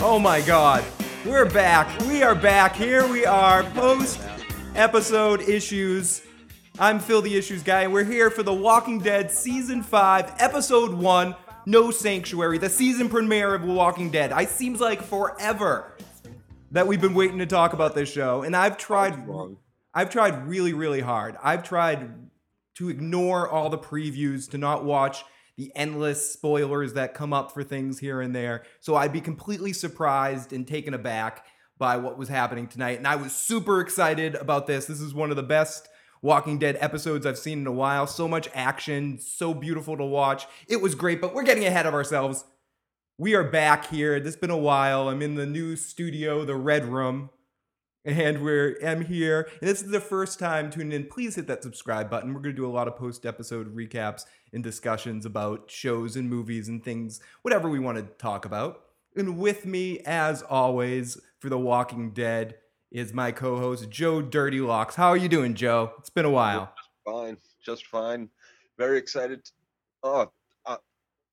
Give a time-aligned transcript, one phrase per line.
[0.00, 0.84] Oh my god.
[1.24, 2.00] We're back.
[2.02, 2.76] We are back.
[2.76, 4.20] Here we are, post
[4.74, 6.20] episode issues.
[6.78, 10.92] I'm Phil the Issues Guy, and we're here for The Walking Dead Season 5, Episode
[10.92, 14.32] 1, No Sanctuary, the season premiere of The Walking Dead.
[14.32, 15.96] I seems like forever
[16.72, 19.26] that we've been waiting to talk about this show, and I've tried.
[19.94, 21.36] I've tried really, really hard.
[21.42, 22.10] I've tried
[22.74, 25.24] to ignore all the previews, to not watch
[25.56, 28.64] the endless spoilers that come up for things here and there.
[28.80, 31.46] So I'd be completely surprised and taken aback
[31.78, 32.98] by what was happening tonight.
[32.98, 34.86] And I was super excited about this.
[34.86, 35.88] This is one of the best
[36.22, 38.06] Walking Dead episodes I've seen in a while.
[38.06, 40.46] So much action, so beautiful to watch.
[40.66, 42.44] It was great, but we're getting ahead of ourselves.
[43.18, 44.14] We are back here.
[44.14, 45.08] It's been a while.
[45.08, 47.30] I'm in the new studio, the Red Room
[48.06, 51.08] and we're I'm here, and this is the first time tuning in.
[51.08, 52.32] Please hit that subscribe button.
[52.32, 56.68] We're gonna do a lot of post episode recaps and discussions about shows and movies
[56.68, 58.84] and things, whatever we want to talk about.
[59.16, 62.56] And with me, as always, for The Walking Dead
[62.92, 64.94] is my co-host Joe Dirty Locks.
[64.94, 65.92] How are you doing, Joe?
[65.98, 66.72] It's been a while.
[67.04, 68.28] Fine, just fine.
[68.78, 69.42] Very excited.
[70.02, 70.30] Oh,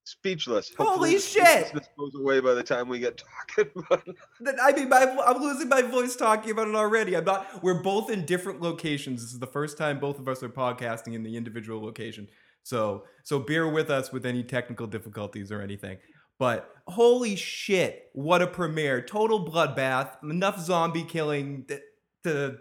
[0.03, 0.71] speechless.
[0.77, 1.71] Holy shit!
[1.73, 3.21] This goes away by the time we get
[3.55, 3.71] talking.
[3.89, 4.05] But
[4.41, 7.15] That- I mean, my, I'm losing my voice talking about it already.
[7.15, 7.63] I'm not.
[7.63, 9.21] We're both in different locations.
[9.21, 12.27] This is the first time both of us are podcasting in the individual location.
[12.63, 15.97] So, so bear with us with any technical difficulties or anything.
[16.39, 19.01] But holy shit, what a premiere!
[19.01, 20.21] Total bloodbath.
[20.23, 21.79] Enough zombie killing to
[22.23, 22.57] to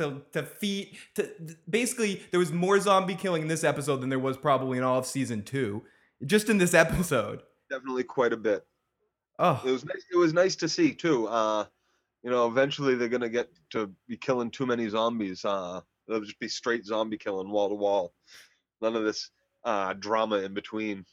[0.00, 0.96] to, to feed.
[1.14, 1.28] To
[1.68, 4.98] basically, there was more zombie killing in this episode than there was probably in all
[4.98, 5.82] of season two.
[6.24, 7.42] Just in this episode.
[7.70, 8.64] definitely quite a bit.
[9.38, 10.04] Oh, It was nice.
[10.12, 11.26] It was nice to see too.
[11.26, 11.64] Uh,
[12.22, 15.44] you know, eventually they're gonna get to be killing too many zombies.
[15.44, 18.12] Uh, it'll just be straight zombie killing wall to wall.
[18.80, 19.30] None of this
[19.64, 21.06] uh drama in between.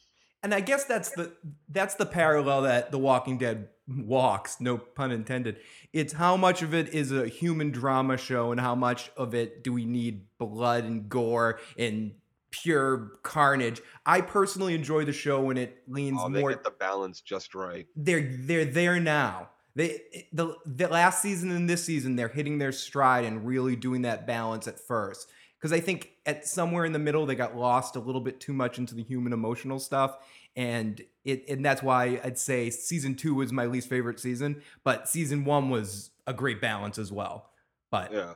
[0.43, 1.33] and I guess that's the
[1.69, 5.57] that's the parallel that The Walking Dead walks, no pun intended.
[5.93, 9.63] It's how much of it is a human drama show and how much of it
[9.63, 12.13] do we need blood and gore and
[12.51, 13.81] pure carnage.
[14.05, 17.55] I personally enjoy the show when it leans Oh, they more get the balance just
[17.55, 17.87] right.
[17.95, 19.49] they're they're there now.
[19.75, 24.03] They the the last season and this season they're hitting their stride and really doing
[24.03, 25.31] that balance at first.
[25.57, 28.53] Because I think at somewhere in the middle they got lost a little bit too
[28.53, 30.17] much into the human emotional stuff,
[30.55, 35.07] and it and that's why I'd say season two was my least favorite season, but
[35.09, 37.51] season one was a great balance as well.
[37.91, 38.33] But Yeah,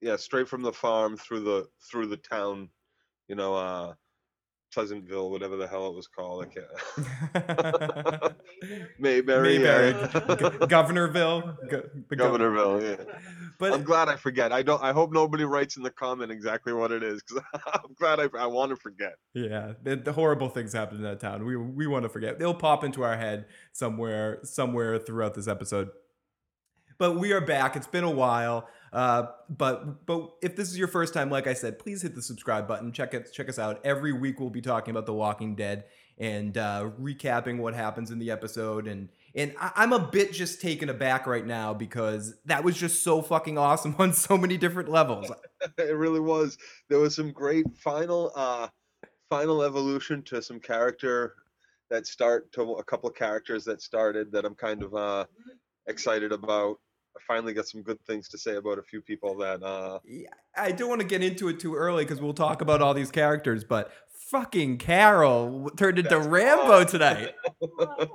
[0.00, 2.70] yeah, straight from the farm through the through the town,
[3.28, 3.94] you know, uh,
[4.72, 6.44] Pleasantville, whatever the hell it was called.
[6.44, 8.34] I can't.
[8.98, 10.36] Mayberry, Mayberry, yeah.
[10.36, 12.82] Go- Governorville, Go- Governorville.
[12.82, 12.96] Yeah.
[13.58, 14.52] But I'm glad I forget.
[14.52, 14.82] I don't.
[14.82, 17.42] I hope nobody writes in the comment exactly what it is because
[17.72, 18.28] I'm glad I.
[18.38, 19.14] I want to forget.
[19.34, 21.46] Yeah, the, the horrible things happen in that town.
[21.46, 22.38] We we want to forget.
[22.38, 25.88] They'll pop into our head somewhere somewhere throughout this episode.
[26.98, 27.76] But we are back.
[27.76, 28.68] It's been a while.
[28.92, 32.22] Uh, but but if this is your first time, like I said, please hit the
[32.22, 32.92] subscribe button.
[32.92, 33.80] Check it check us out.
[33.84, 35.84] Every week we'll be talking about The Walking Dead
[36.18, 38.86] and uh, recapping what happens in the episode.
[38.86, 43.02] And and I, I'm a bit just taken aback right now because that was just
[43.02, 45.30] so fucking awesome on so many different levels.
[45.78, 46.56] it really was.
[46.88, 48.68] There was some great final, uh,
[49.28, 51.34] final evolution to some character
[51.90, 55.24] that start to a couple of characters that started that I'm kind of uh
[55.86, 56.80] excited about.
[57.16, 60.28] I finally got some good things to say about a few people that uh Yeah,
[60.56, 63.10] I don't want to get into it too early because we'll talk about all these
[63.10, 63.90] characters, but
[64.30, 66.86] fucking Carol turned into Rambo awesome.
[66.88, 67.34] tonight.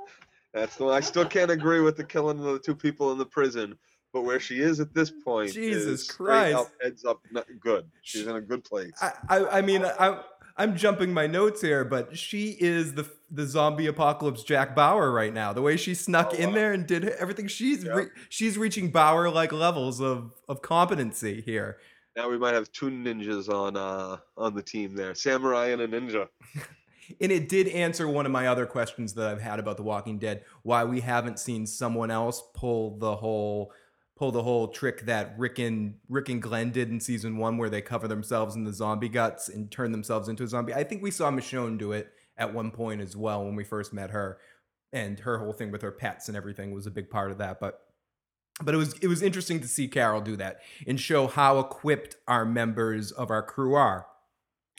[0.54, 0.94] that's the one.
[0.94, 3.76] I still can't agree with the killing of the two people in the prison,
[4.14, 6.84] but where she is at this point, Jesus is straight up, Christ.
[6.84, 7.20] heads up,
[7.60, 7.90] good.
[8.02, 8.92] She's in a good place.
[9.02, 10.22] I, I, I mean, I,
[10.62, 15.34] I'm jumping my notes here, but she is the the zombie apocalypse Jack Bauer right
[15.34, 15.54] now.
[15.54, 16.56] The way she snuck Oh, in wow.
[16.56, 17.94] there and did everything, she's Yeah.
[17.94, 21.78] re- she's reaching Bauer like levels of of competency here.
[22.16, 25.88] Now we might have two ninjas on uh on the team there, samurai and a
[25.88, 26.28] ninja.
[27.20, 30.18] And it did answer one of my other questions that I've had about The Walking
[30.18, 33.74] Dead, why we haven't seen someone else pull the whole
[34.22, 37.72] pull the whole trick that Rick and Rick and Glenn did in season one, where
[37.72, 40.76] they cover themselves in the zombie guts and turn themselves into a zombie.
[40.76, 43.94] I think we saw Michonne do it at one point as well when we first
[43.94, 44.38] met her,
[44.94, 47.60] and her whole thing with her pets and everything was a big part of that.
[47.60, 47.80] But
[48.62, 52.16] but it was it was interesting to see Carol do that and show how equipped
[52.28, 54.06] our members of our crew are,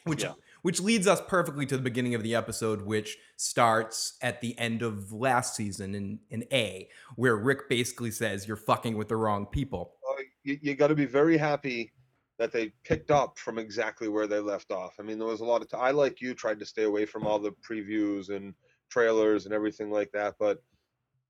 [0.05, 0.35] which Yeah.
[0.63, 4.83] Which leads us perfectly to the beginning of the episode, which starts at the end
[4.83, 9.47] of last season in in A, where Rick basically says you're fucking with the wrong
[9.47, 9.97] people.
[10.07, 11.93] Oh, you, you got to be very happy
[12.39, 14.95] that they picked up from exactly where they left off.
[14.99, 15.69] I mean, there was a lot of.
[15.69, 18.55] T- I like you tried to stay away from all the previews and
[18.91, 20.59] trailers and everything like that, but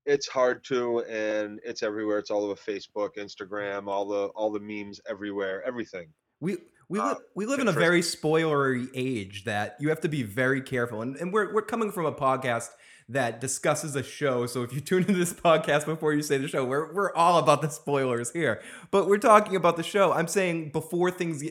[0.05, 2.19] it's hard to, and it's everywhere.
[2.19, 6.07] It's all over Facebook, Instagram, all the all the memes everywhere, everything.
[6.39, 6.57] We
[6.89, 10.23] we Uh, li- we live in a very spoilery age that you have to be
[10.23, 12.69] very careful, and and we're we're coming from a podcast
[13.09, 14.45] that discusses a show.
[14.45, 17.37] So if you tune into this podcast before you say the show, we're we're all
[17.39, 18.61] about the spoilers here.
[18.91, 20.13] But we're talking about the show.
[20.13, 21.43] I'm saying before things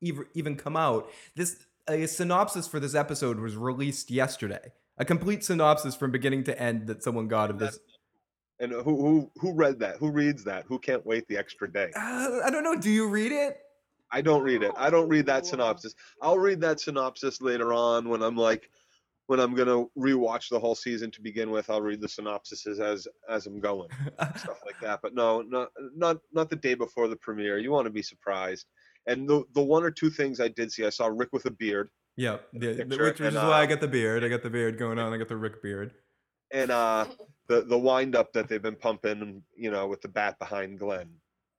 [0.00, 4.72] even even come out, this a synopsis for this episode was released yesterday.
[4.98, 7.78] A complete synopsis from beginning to end that someone got of this.
[8.58, 9.96] And who who who read that?
[9.96, 10.66] Who reads that?
[10.68, 11.90] Who can't wait the extra day?
[11.96, 12.76] Uh, I don't know.
[12.76, 13.58] Do you read it?
[14.12, 14.72] I don't read it.
[14.76, 15.94] I don't read that synopsis.
[16.20, 18.70] I'll read that synopsis later on when I'm like
[19.26, 21.70] when I'm gonna rewatch the whole season to begin with.
[21.70, 23.88] I'll read the synopsises as as I'm going,
[24.36, 25.00] stuff like that.
[25.02, 27.58] But no, not not not the day before the premiere.
[27.58, 28.66] You want to be surprised.
[29.06, 31.50] And the the one or two things I did see, I saw Rick with a
[31.50, 34.24] beard, Yeah, picture, which, which and, is why I uh, got the beard.
[34.24, 35.12] I got the beard going on.
[35.12, 35.92] I got the Rick beard.
[36.52, 37.06] and uh
[37.46, 41.08] the the wind up that they've been pumping, you know, with the bat behind Glenn.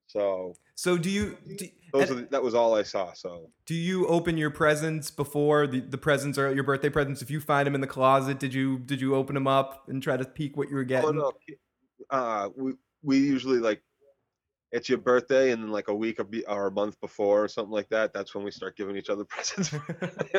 [0.06, 3.12] So So do you do, those and are the, that was all I saw.
[3.12, 7.22] So do you open your presents before the, the presents are your birthday presents?
[7.22, 10.02] If you find them in the closet, did you did you open them up and
[10.02, 11.10] try to peek what you were getting?
[11.10, 11.32] oh no,
[12.10, 12.72] uh, we
[13.02, 13.82] we usually like
[14.72, 16.18] it's your birthday and then like a week
[16.48, 18.12] or, a month before or something like that.
[18.14, 19.74] That's when we start giving each other presents.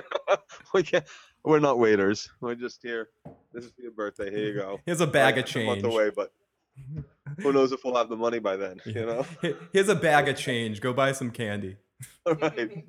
[0.74, 1.06] we can't,
[1.46, 2.30] we're not waiters.
[2.42, 3.10] We're just here.
[3.54, 4.32] This is your birthday.
[4.32, 4.80] Here you go.
[4.86, 5.94] Here's a bag Like, of it's a month change.
[5.94, 6.34] away, but
[7.42, 8.80] who knows if we'll have the money by then?
[8.86, 9.26] You know.
[9.74, 10.82] Here's a bag of change.
[10.82, 11.78] Go buy some candy.
[12.26, 12.84] right.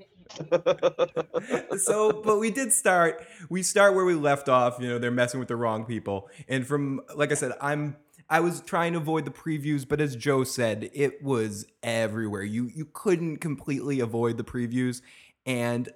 [1.78, 5.38] so but we did start we start where we left off you know they're messing
[5.38, 7.94] with the wrong people and from like i said i'm
[8.30, 12.70] i was trying to avoid the previews but as joe said it was everywhere you
[12.74, 15.02] you couldn't completely avoid the previews
[15.44, 15.90] and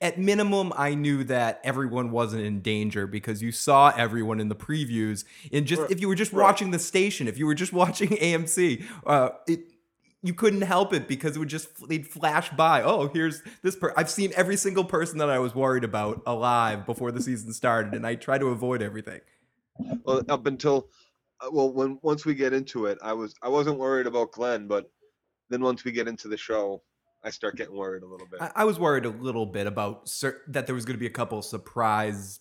[0.00, 4.54] at minimum i knew that everyone wasn't in danger because you saw everyone in the
[4.54, 6.42] previews and just Right, if you were just right.
[6.42, 9.60] watching the station if you were just watching amc uh it
[10.22, 12.82] you couldn't help it because it would just they'd flash by.
[12.82, 13.94] Oh, here's this person.
[13.96, 17.94] I've seen every single person that I was worried about alive before the season started,
[17.94, 19.20] and I try to avoid everything.
[20.04, 20.88] well up until
[21.40, 24.66] uh, well when once we get into it i was i wasn't worried about glenn
[24.66, 24.90] but
[25.50, 26.82] then once we get into the show
[27.26, 30.08] i start getting worried a little bit I, I was worried a little bit about
[30.08, 32.40] cer- that there was going to be a couple surprise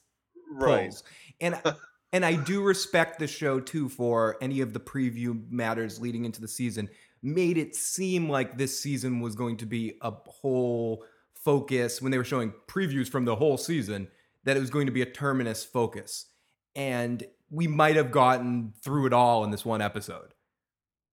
[0.52, 1.04] right pulls,
[1.42, 1.62] and
[2.14, 6.42] and I do respect the show too for any of the preview matters leading into
[6.42, 6.90] the season.
[7.22, 11.04] Made it seem like this season was going to be a whole
[11.34, 14.08] focus when they were showing previews from the whole season
[14.44, 16.28] that it was going to be a terminus focus,
[16.76, 20.34] and we might have gotten through it all in this one episode.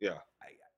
[0.01, 0.19] Yeah.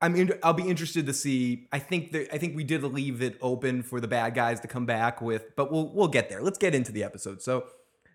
[0.01, 1.69] I, I mean, I'll be interested to see.
[1.73, 4.69] I think that I think we did leave it open for the bad guys to
[4.69, 6.43] come back with, but we'll we'll get there.
[6.43, 7.43] Let's get into the episode.
[7.43, 7.67] So,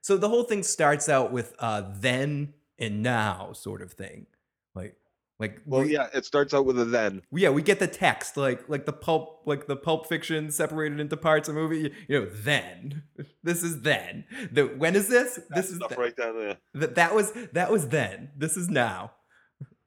[0.02, 4.28] so the whole thing starts out with uh then and now sort of thing,
[4.76, 4.96] like
[5.40, 8.36] like well we, yeah it starts out with a then yeah we get the text
[8.36, 11.94] like like the pulp like the pulp fiction separated into parts of a movie.
[12.08, 13.04] You know, then
[13.44, 14.26] this is then.
[14.52, 15.40] The when is this?
[15.50, 18.30] This is stuff th- right down there that that was that was then.
[18.38, 19.12] This is now.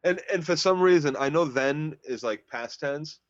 [0.05, 3.21] And and for some reason i know then is like past tense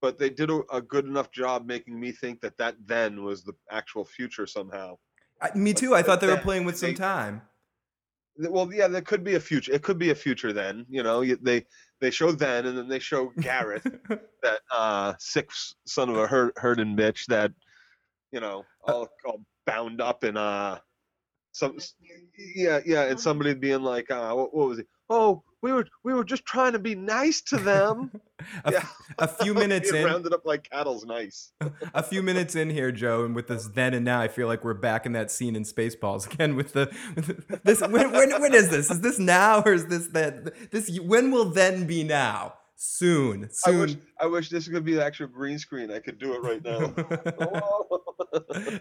[0.00, 3.42] but they did a, a good enough job making me think that that then was
[3.44, 4.96] the actual future somehow
[5.42, 5.94] I, me too.
[5.94, 7.40] I thought they were playing with some they- time.
[8.36, 11.22] Well yeah there could be a future it could be a future then you know
[11.42, 11.66] they
[12.00, 13.84] they show then and then they show gareth
[14.42, 15.50] that uh sick
[15.86, 17.52] son of a herd, herding bitch that
[18.32, 20.78] you know all, all bound up in uh
[21.52, 21.76] some
[22.54, 26.14] yeah yeah and somebody being like uh what, what was it oh we were we
[26.14, 28.10] were just trying to be nice to them
[28.64, 28.86] a, yeah
[29.18, 31.52] a few minutes in, rounded up like cattle's nice
[31.94, 34.64] a few minutes in here, Joe, and with this then and now, I feel like
[34.64, 36.56] we're back in that scene in Spaceballs again.
[36.56, 38.90] With the with the- this, when, when, when is this?
[38.90, 40.70] Is this now or is this that?
[40.70, 42.54] This when will then be now?
[42.82, 44.02] Soon, I wish soon.
[44.18, 45.90] I wish this could be the actual green screen.
[45.90, 46.94] I could do it right now.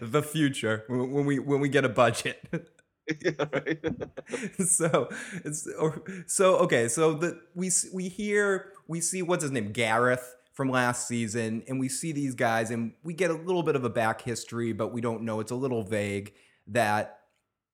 [0.02, 2.40] The future when we when we get a budget.
[3.54, 3.86] right.
[4.66, 5.10] so
[5.44, 10.36] it's or, so okay so the we we hear we see what's his name Gareth
[10.54, 13.84] from last season and we see these guys and we get a little bit of
[13.84, 16.34] a back history but we don't know it's a little vague
[16.68, 17.22] that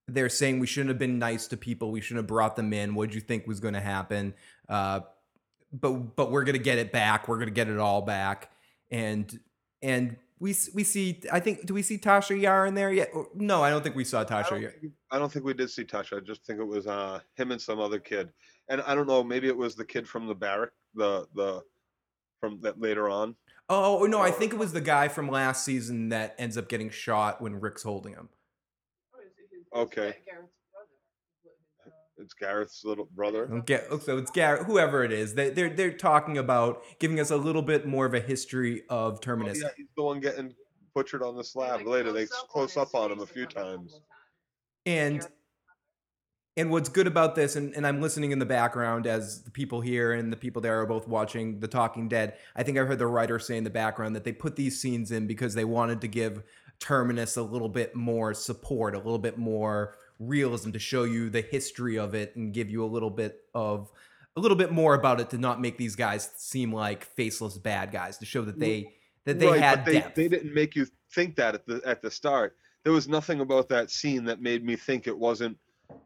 [0.08, 2.94] they're saying we shouldn't have been nice to people we shouldn't have brought them in
[2.96, 4.34] what would you think was going to happen
[4.70, 5.00] uh
[5.74, 8.52] but but we're going to get it back we're going to get it all back
[8.92, 9.40] and
[9.82, 13.12] and we we see I think do we see Tasha Yar in there yet?
[13.36, 14.72] No, I don't think we saw I Tasha don't, Yar.
[14.72, 16.18] think, I don't think we did see Tasha.
[16.18, 18.30] I just think it was uh, him and some other kid.
[18.70, 19.24] And I don't know.
[19.24, 20.72] Maybe it was the kid from the barrack.
[20.94, 21.64] The the
[22.40, 23.36] from that later on.
[23.70, 26.90] Oh no, I think it was the guy from last season that ends up getting
[26.90, 28.30] shot when Rick's holding him.
[29.76, 30.16] Okay.
[32.18, 33.50] It's Gareth's little brother.
[33.52, 35.34] Oh, okay, oh, so it's Gareth, whoever it is.
[35.34, 39.16] They, they're they're talking about giving us a little bit more of a history of
[39.16, 39.62] Oh, Terminus.
[39.62, 40.54] yeah, he's the one getting
[40.94, 42.12] butchered on the slab like, later.
[42.12, 44.00] They close up close his up on him a few times.
[44.86, 45.28] And
[46.58, 49.82] and what's good about this, and, and I'm listening in the background as the people
[49.82, 52.36] here and the people there are both watching The Talking Dead.
[52.56, 55.12] I think I heard the writer say in the background that they put these scenes
[55.12, 56.44] in because they wanted to give
[56.80, 61.42] Terminus a little bit more support, a little bit more realism to show you the
[61.42, 63.92] history of it and give you a little bit of
[64.38, 67.92] a little bit more about it to not make these guys seem like faceless bad
[67.92, 68.94] guys to show that they
[69.26, 70.16] that they right, had but they, depth.
[70.16, 72.56] they didn't make you think that at the at the start.
[72.84, 75.58] There was nothing about that scene that made me think it wasn't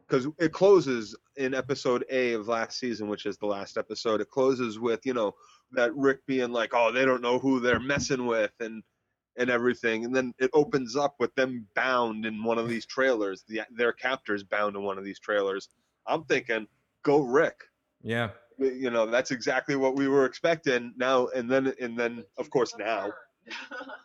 [0.06, 4.20] because it closes in episode A of last season, which is the last episode.
[4.20, 5.34] It closes with you know
[5.72, 8.82] that Rick being like, "Oh, they don't know who they're messing with," and
[9.40, 13.44] and everything, and then it opens up with them bound in one of these trailers.
[13.48, 15.68] The, their captors bound in one of these trailers.
[16.06, 16.68] I'm thinking,
[17.02, 17.64] go Rick
[18.02, 18.30] yeah.
[18.58, 22.74] you know that's exactly what we were expecting now and then and then of course
[22.78, 23.10] now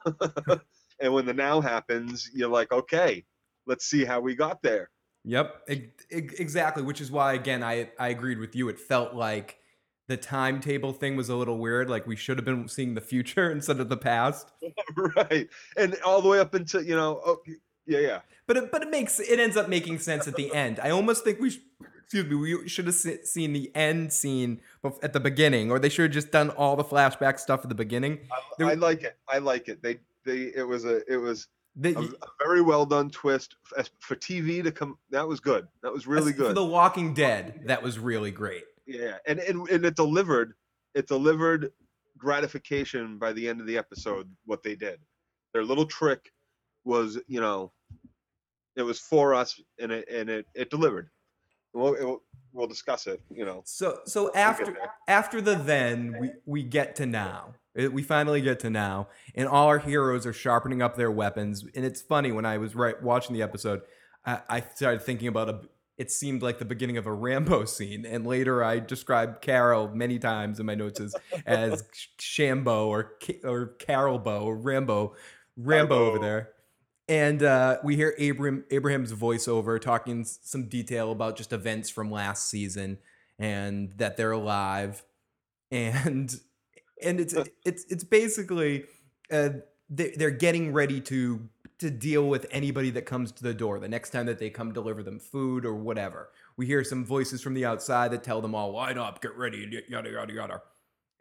[1.00, 3.24] and when the now happens you're like okay
[3.66, 4.90] let's see how we got there
[5.28, 5.74] Yep, e-
[6.12, 6.84] e- exactly.
[6.84, 8.70] Which is why, again, I I agreed with you.
[8.70, 9.58] It felt like
[10.08, 11.90] the timetable thing was a little weird.
[11.90, 14.52] Like we should have been seeing the future instead of the past.
[15.16, 15.48] right
[15.78, 17.38] and all the way up until you know oh,
[17.86, 20.80] yeah yeah But it, but it makes it ends up making sense at the end.
[20.82, 21.52] I almost think we.
[21.52, 21.60] Sh-
[22.04, 22.36] Excuse me.
[22.36, 24.62] We should have seen the end scene
[25.02, 27.74] at the beginning, or they should have just done all the flashback stuff at the
[27.76, 28.20] beginning.
[28.60, 31.96] There- i like it i like it they they it was a it was The,
[31.98, 33.56] a, a very well done twist
[34.00, 36.38] for tv to come that was good that was really good.
[36.38, 38.66] for good The Walking Dead, that was really great.
[38.86, 40.54] Yeah, and, and and it delivered.
[40.94, 41.72] It delivered
[42.18, 44.30] gratification by the end of the episode.
[44.46, 45.00] What they did,
[45.54, 46.32] their little trick
[46.84, 47.72] was, you know,
[48.76, 51.10] it was for us, and it and it it delivered.
[51.74, 52.20] We'll it,
[52.54, 53.22] we'll discuss it.
[53.30, 54.78] You know, So so after
[55.08, 57.56] after the then we we get to now.
[57.76, 61.66] We finally get to now, and all our heroes are sharpening up their weapons.
[61.76, 63.82] And it's funny when I was right watching the episode,
[64.26, 65.62] I, I started thinking about a.
[65.98, 70.20] It seemed like the beginning of a Rambo scene, and later I described Carol many
[70.20, 71.84] times in my notes as as
[72.20, 75.16] Shambo or or Carol Bo or Rambo,
[75.58, 76.50] Rambo over there.
[77.08, 82.50] And uh, we hear Abraham Abraham's voiceover talking some detail about just events from last
[82.50, 82.98] season
[83.38, 85.04] and that they're alive,
[85.72, 86.36] and
[87.02, 87.36] and it's
[87.66, 88.86] it's it's basically
[89.32, 89.50] uh,
[89.90, 91.48] they, they're getting ready to
[91.80, 94.72] to deal with anybody that comes to the door the next time that they come
[94.72, 96.30] deliver them food or whatever.
[96.58, 99.84] We hear some voices from the outside that tell them all line up, get ready,
[99.90, 100.62] yada yada yada,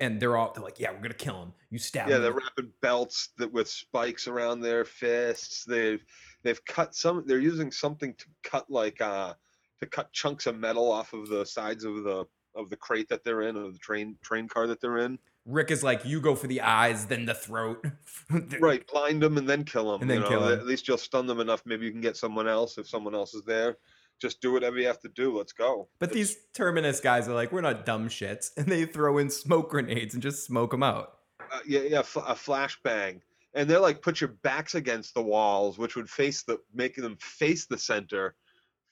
[0.00, 1.52] and they're all they're like, yeah, we're gonna kill him.
[1.70, 2.22] You stab yeah, him.
[2.22, 5.64] they're wrapping belts that with spikes around their fists.
[5.64, 6.04] They've
[6.42, 7.24] they've cut some.
[7.26, 9.34] They're using something to cut like uh
[9.80, 13.24] to cut chunks of metal off of the sides of the of the crate that
[13.24, 15.18] they're in, of the train train car that they're in.
[15.46, 17.84] Rick is like, you go for the eyes, then the throat.
[18.60, 20.58] right blind them and then kill them And then know, kill 'em.
[20.58, 23.34] at least you'll stun them enough maybe you can get someone else if someone else
[23.34, 23.76] is there
[24.22, 27.52] just do whatever you have to do let's go But these Terminus guys are like,
[27.52, 31.18] we're not dumb shits, and they throw in smoke grenades and just smoke them out.
[31.52, 33.20] uh, yeah yeah f- a flashbang
[33.54, 37.16] and they're like put your backs against the walls which would face the making them
[37.20, 38.34] face the center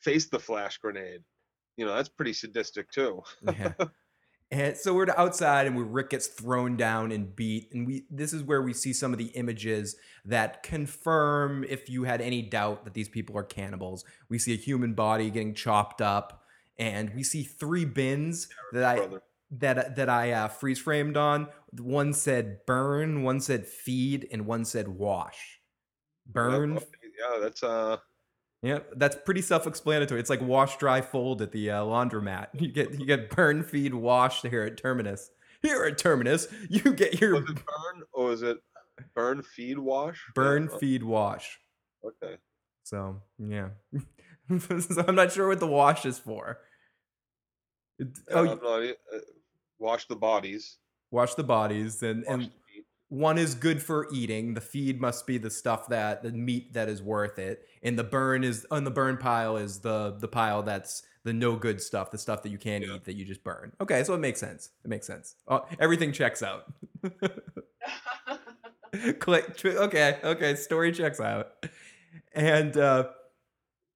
[0.00, 1.23] face the flash grenade
[1.78, 3.73] you know that's pretty sadistic too Yeah.
[4.52, 8.35] and so we're outside, and where Rick gets thrown down and beat, and we this
[8.35, 12.85] is where we see some of the images that confirm if you had any doubt
[12.85, 14.04] that these people are cannibals.
[14.28, 16.44] We see a human body getting chopped up,
[16.78, 21.49] and we see three bins that I brother that that I uh, freeze framed on.
[21.78, 25.61] One said burn, one said feed, and one said wash.
[26.26, 26.78] Burn.
[27.18, 27.97] yeah that's uh
[28.62, 30.21] Yeah, that's pretty self-explanatory.
[30.21, 32.49] It's like wash, dry, fold at the uh, laundromat.
[32.54, 35.31] You get you get burn, feed, wash here at Terminus.
[35.62, 38.59] Here at Terminus, you get your was it burn or is it
[39.14, 41.59] burn feed wash burn, feed, wash.
[42.04, 42.37] okay
[42.85, 43.71] So yeah,
[44.59, 46.59] so I'm not sure what the wash is for.
[47.99, 49.19] It- Yeah, oh, I'm not e- uh,
[49.78, 50.78] wash the bodies
[51.11, 52.50] wash the bodies and wash and the.
[53.12, 54.54] One is good for eating.
[54.54, 58.04] The feed must be the stuff that the meat that is worth it, and the
[58.04, 62.11] burn is on the burn pile is the the pile that's the no good stuff,
[62.11, 62.95] the stuff that you can't Yeah.
[62.95, 63.73] eat that you just burn.
[63.81, 64.71] Okay, so it makes sense.
[64.85, 65.37] It makes sense.
[65.47, 66.73] Oh, everything checks out.
[69.21, 69.64] Click.
[69.64, 70.54] Okay, okay.
[70.54, 71.66] Story checks out.
[72.35, 73.09] And uh,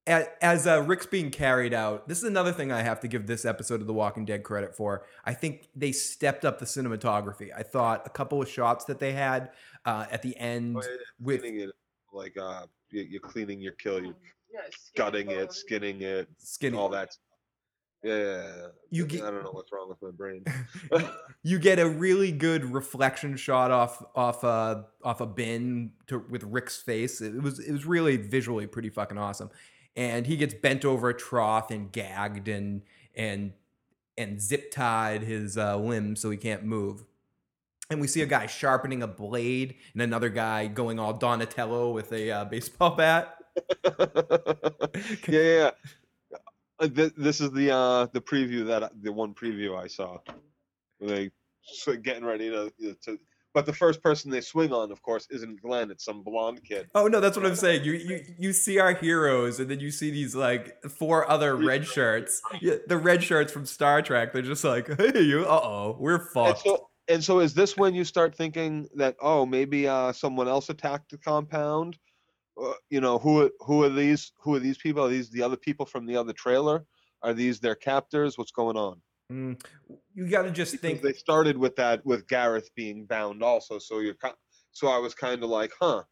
[0.07, 3.45] as uh, Rick's being carried out, this is another thing I have to give this
[3.45, 5.05] episode of The Walking Dead credit for.
[5.25, 7.51] I think they stepped up the cinematography.
[7.57, 9.51] I thought a couple of shots that they had
[9.85, 11.71] uh, at the end Oh, yeah, yeah, with it
[12.13, 14.15] like uh you- you're cleaning your kill you're
[14.53, 17.11] yeah, skin gutting it skinning it skinny, all that
[18.03, 18.67] Yeah, yeah, yeah.
[18.91, 20.45] You I don't know what's wrong with my brain.
[21.43, 26.45] you get a really good reflection shot off off uh off a bin to, with
[26.45, 27.21] Rick's face.
[27.21, 29.51] It was it was really visually pretty fucking awesome.
[29.97, 32.83] And he gets bent over a trough and gagged and
[33.15, 33.53] and
[34.19, 37.05] and zip tied his uh, limbs so he can't move.
[37.91, 42.13] And we see a guy sharpening a blade and another guy going all Donatello with
[42.13, 43.37] a uh, baseball bat.
[43.85, 44.07] yeah,
[45.29, 45.71] yeah.
[46.31, 46.39] yeah.
[46.79, 50.19] Uh, this is the uh the preview that the one preview I saw.
[51.63, 52.71] Sw- getting ready to,
[53.03, 53.19] to
[53.57, 55.91] but the first person they swing on, of course, isn't Glenn.
[55.91, 56.91] It's some blonde kid.
[56.95, 57.85] Oh no, that's what I'm saying.
[57.85, 61.87] You you you see our heroes, and then you see these like four other red
[61.87, 62.43] shirts.
[62.61, 64.35] Yeah, the red shirts from Star Trek.
[64.35, 65.47] They're just like, hey, you.
[65.47, 66.61] Uh oh, we're And fucked.
[66.65, 70.69] so, and so, is this when you start thinking that oh, maybe uh, someone else
[70.69, 71.97] attacked the compound?
[72.63, 74.33] Uh, you know, who who are these?
[74.43, 75.03] Who are these people?
[75.03, 76.85] Are these the other people from the other trailer?
[77.23, 78.37] Are these their captors?
[78.37, 79.01] What's going on?
[79.33, 79.61] Mm,
[80.15, 81.03] you got to just Because think.
[81.03, 83.79] they started with that with Gareth being bound also.
[83.79, 84.15] So you're
[84.73, 86.03] so I was kind of like, huh.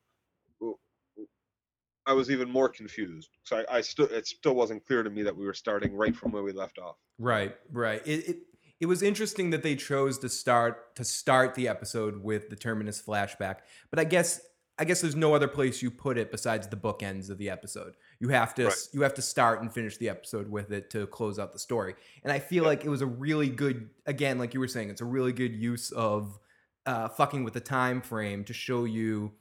[2.06, 3.30] I was even more confused.
[3.44, 6.14] So I, I still it still wasn't clear to me that we were starting right
[6.14, 6.96] from where we left off.
[7.18, 8.02] Right, right.
[8.06, 8.36] It, it
[8.80, 13.00] it was interesting that they chose to start to start the episode with the Terminus
[13.00, 13.58] flashback,
[13.90, 14.40] but I guess
[14.78, 17.94] I guess there's no other place you put it besides the bookends of the episode.
[18.20, 18.88] You have to Right.
[18.92, 21.94] you have to start and finish the episode with it to close out the story.
[22.22, 22.68] And I feel Yeah.
[22.70, 25.54] like it was a really good again, like you were saying, it's a really good
[25.54, 26.38] use of
[26.86, 29.32] uh, fucking with the time frame to show you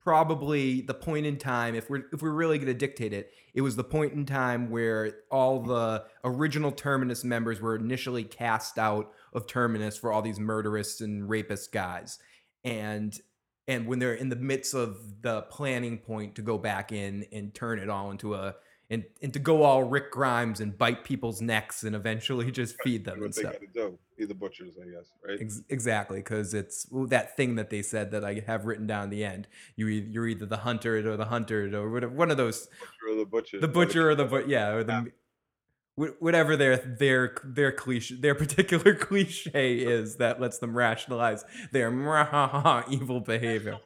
[0.00, 3.60] probably the point in time if we're if we're really going to dictate it it
[3.60, 9.10] was the point in time where all the original terminus members were initially cast out
[9.32, 12.20] of terminus for all these murderous and rapist guys
[12.62, 13.18] and
[13.68, 17.54] and when they're in the midst of the planning point to go back in and
[17.54, 18.54] turn it all into a
[18.88, 23.04] and, and to go all Rick Grimes and bite people's necks and eventually just feed
[23.04, 23.52] them what and stuff.
[23.54, 23.98] got to do?
[24.16, 25.38] Be the butchers, I guess, right?
[25.40, 29.24] Ex- exactly, because it's that thing that they said that I have written down the
[29.24, 29.48] end.
[29.74, 33.26] You you're either the hunter or the hunted or whatever, one of those, Butcher the
[33.26, 33.60] butcher.
[33.60, 35.06] the butcher or the but yeah, or the wh-
[35.96, 41.90] whatever their their their cliche their particular cliche is that lets them rationalize their
[42.90, 43.78] evil behavior.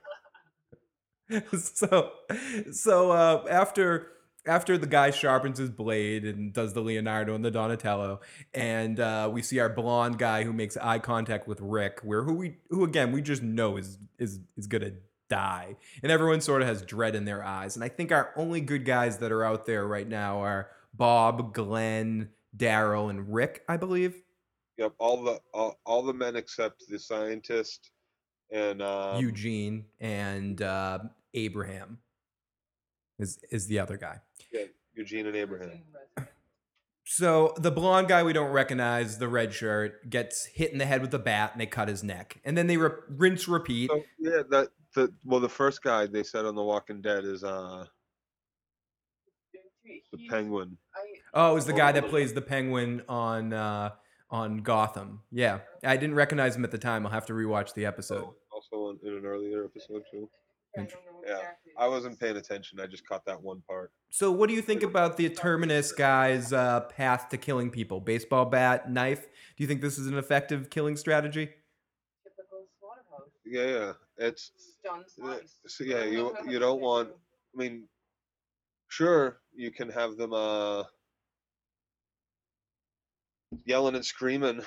[1.56, 2.10] so
[2.72, 4.08] so uh, after
[4.46, 8.20] after the guy sharpens his blade and does the Leonardo and the Donatello,
[8.54, 12.34] and uh, we see our blonde guy who makes eye contact with Rick, where who
[12.34, 14.92] we who again we just know is is is gonna
[15.28, 17.76] die, and everyone sort of has dread in their eyes.
[17.76, 21.54] And I think our only good guys that are out there right now are Bob,
[21.54, 24.22] Glenn, Daryl, and Rick, I believe.
[24.78, 27.90] Yep, all the all, all the men except the scientist
[28.50, 31.00] and um, Eugene and uh,
[31.34, 31.98] Abraham
[33.18, 34.20] is is the other guy.
[34.52, 35.82] yeah, Eugene and Abraham.
[37.04, 41.02] So the blonde guy we don't recognize, the red shirt, gets hit in the head
[41.02, 42.40] with a bat and they cut his neck.
[42.44, 43.90] And then they re- rinse repeat.
[43.90, 47.42] So yeah, that the well, the first guy they said on The Walking Dead is
[47.42, 47.86] uh
[50.12, 50.76] the Penguin.
[51.34, 53.90] Oh, it was the guy that plays the penguin on uh,
[54.30, 55.20] on Gotham.
[55.30, 57.06] Yeah, I didn't recognize him at the time.
[57.06, 58.22] I'll have to rewatch the episode.
[58.22, 60.28] So also in, in an earlier episode too.
[61.26, 61.38] Yeah,
[61.76, 62.78] I wasn't paying attention.
[62.78, 63.92] I just caught that one part.
[64.10, 68.00] So, what do you think about the Terminus guy's uh, path to killing people?
[68.00, 69.22] Baseball bat, knife.
[69.56, 71.50] Do you think this is an effective killing strategy?
[73.44, 73.92] Yeah, yeah.
[74.18, 77.10] It's Stun Yeah, so yeah, you you don't want.
[77.54, 77.84] I mean,
[78.90, 80.82] sure, you can have them uh
[83.64, 84.60] yelling and screaming,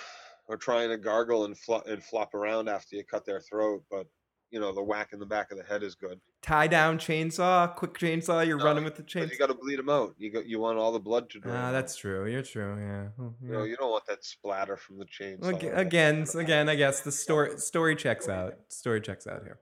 [0.47, 4.07] or trying to gargle and flop and flop around after you cut their throat, but
[4.51, 6.19] you know the whack in the back of the head is good.
[6.41, 8.45] Tie down chainsaw, quick chainsaw.
[8.45, 9.31] You're No, running with the chainsaw.
[9.31, 10.13] you got to bleed them out.
[10.17, 11.55] You got you want all the blood to drain.
[11.55, 12.27] Ah, that's true.
[12.29, 12.77] You're true.
[12.79, 13.07] Yeah.
[13.19, 15.77] Oh, you know you don't want that splatter from the chainsaw.
[15.77, 18.55] Again, again, I guess the story story checks out.
[18.67, 19.59] Story checks out here.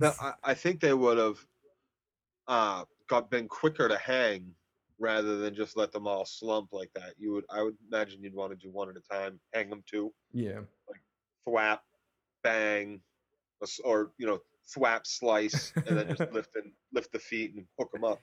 [0.00, 1.38] Now, I, I think they would have
[2.48, 4.52] uh, got been quicker to hang
[4.98, 7.12] rather than just let them all slump like that.
[7.18, 9.82] You would, I would imagine you'd want to do one at a time, hang them
[9.86, 10.60] two, Yeah.
[10.88, 11.00] Like
[11.46, 11.80] thwap,
[12.42, 13.00] bang,
[13.84, 14.40] or you know,
[14.74, 18.20] thwap, slice, and then just lift and lift the feet and hook them up.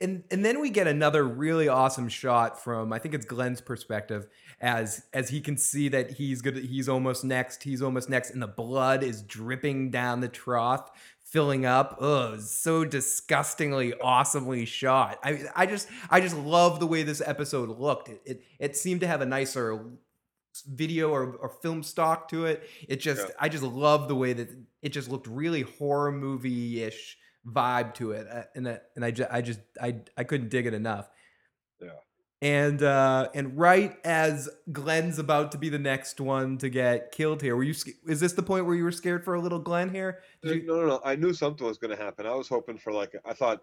[0.00, 4.26] and and then we get another really awesome shot from I think it's Glenn's perspective
[4.60, 8.40] as as he can see that he's good he's almost next he's almost next and
[8.42, 10.90] the blood is dripping down the trough
[11.32, 17.02] filling up oh so disgustingly awesomely shot I I just I just love the way
[17.02, 19.82] this episode looked it it, it seemed to have a nicer
[20.66, 23.34] video or, or film stock to it it just Yeah.
[23.40, 24.50] I just love the way that
[24.82, 27.16] it just looked really horror movie ish
[27.46, 30.66] vibe to it uh, and that, and I just I just I I couldn't dig
[30.66, 31.08] it enough.
[32.42, 37.40] And uh, and right as Glenn's about to be the next one to get killed
[37.40, 37.74] here, were you?
[38.08, 40.18] Is this the point where you were scared for a little Glenn here?
[40.42, 41.00] You- No, no, no.
[41.04, 42.26] I knew something was going to happen.
[42.26, 43.62] I was hoping for like I thought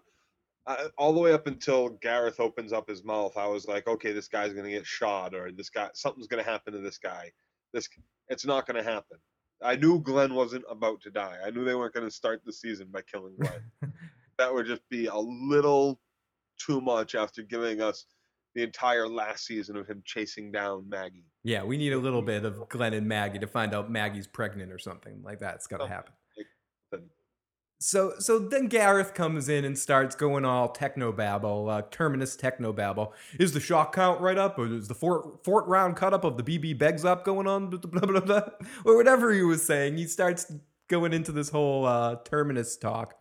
[0.66, 3.36] I, all the way up until Gareth opens up his mouth.
[3.36, 6.42] I was like, okay, this guy's going to get shot, or this guy, something's going
[6.42, 7.30] to happen to this guy.
[7.74, 7.86] This,
[8.28, 9.18] it's not going to happen.
[9.62, 11.36] I knew Glenn wasn't about to die.
[11.44, 13.92] I knew they weren't going to start the season by killing Glenn.
[14.38, 16.00] that would just be a little
[16.58, 18.06] too much after giving us
[18.54, 21.24] the entire last season of him chasing down Maggie.
[21.44, 24.72] Yeah, we need a little bit of Glenn and Maggie to find out Maggie's pregnant
[24.72, 25.56] or something like that.
[25.56, 26.12] It's to Something happen.
[26.36, 26.46] like.
[27.82, 32.74] So so then Gareth comes in and starts going all techno babble, uh, terminus techno
[32.74, 33.14] babble.
[33.38, 36.36] Is the shock count right up, or is the fourth fourth round cut up of
[36.36, 38.42] the BB Begs up going on, blah, blah, blah,
[38.84, 39.96] or whatever he was saying?
[39.96, 40.52] He starts
[40.88, 43.14] going into this whole uh, terminus talk.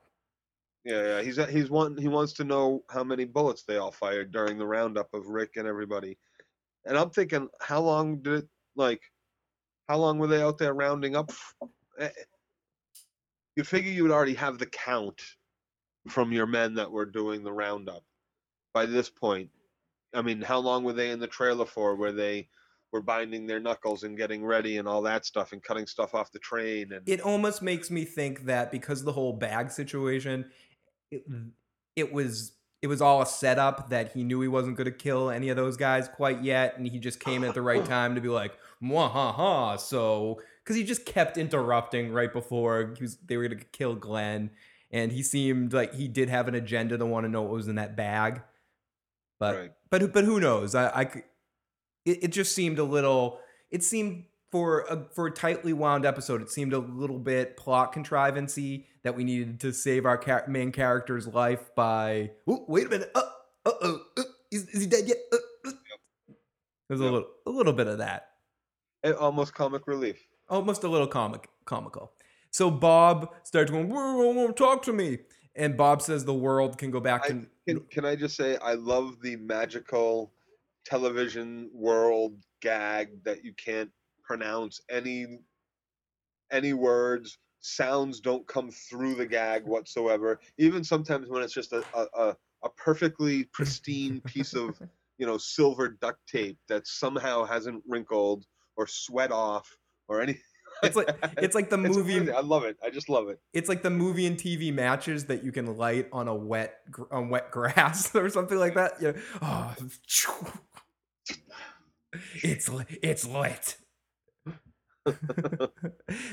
[0.89, 1.21] Yeah, yeah.
[1.21, 1.95] He's he's one.
[1.97, 5.51] He wants to know how many bullets they all fired during the roundup of Rick
[5.55, 6.17] and everybody.
[6.83, 9.03] And I'm thinking, how long did it like?
[9.87, 11.31] How long were they out there rounding up?
[11.99, 12.09] Eh,
[13.55, 15.21] You figure you would already have the count
[16.07, 18.03] from your men that were doing the roundup
[18.73, 19.51] by this point.
[20.15, 21.95] I mean, how long were they in the trailer for?
[21.95, 22.49] Where they
[22.91, 26.31] were binding their knuckles and getting ready and all that stuff and cutting stuff off
[26.31, 30.49] the train and It almost makes me think that because the whole bag situation,
[31.11, 31.49] it, mm-hmm.
[31.95, 35.29] it was it was all a setup that he knew he wasn't going to kill
[35.29, 38.21] any of those guys quite yet, and he just came at the right time to
[38.21, 43.17] be like, "Mwah ha ha." So because he just kept interrupting right before he was,
[43.17, 44.51] they were going to kill Glenn,
[44.91, 47.67] and he seemed like he did have an agenda to want to know what was
[47.67, 48.41] in that bag,
[49.39, 49.71] but Right.
[49.89, 50.73] but but who knows?
[50.73, 51.01] I, I
[52.05, 53.39] it, it just seemed a little.
[53.71, 57.93] It seemed for a for a tightly wound episode, it seemed a little bit plot
[57.93, 62.31] contrivancy that we needed to save our main character's life by.
[62.47, 63.11] Oh, wait a minute!
[63.13, 63.21] Uh,
[63.65, 65.17] uh, uh, uh, is, is he dead yet?
[65.31, 65.71] Uh, uh.
[66.87, 68.29] There's a little a little bit of that,
[69.03, 70.17] eh, almost comic relief.
[70.49, 72.11] almost a little comic comical.
[72.51, 75.19] So Bob starts going, "Whoa, whoa, whoa, "Talk to me,"
[75.55, 77.45] and Bob says the world can go back I- to.
[77.67, 80.33] Can, can I just say I love the magical
[80.85, 83.91] television world gag that you can't
[84.29, 85.39] pronounce any
[86.51, 91.83] any words sounds don't come through the gag whatsoever even sometimes when it's just a
[91.95, 94.79] a, a, perfectly pristine piece of
[95.17, 98.45] you know silver duct tape that somehow hasn't wrinkled
[98.77, 99.75] or sweat off
[100.07, 100.43] or anything
[100.83, 102.31] It's like it's like the movie.
[102.31, 102.77] I love it.
[102.81, 103.41] I just love it.
[103.51, 106.75] it's like the movie and TV matches that you can light on a wet
[107.11, 108.93] on wet grass or something like that.
[109.01, 109.75] You know, oh,
[112.35, 112.69] it's
[113.01, 113.75] it's lit.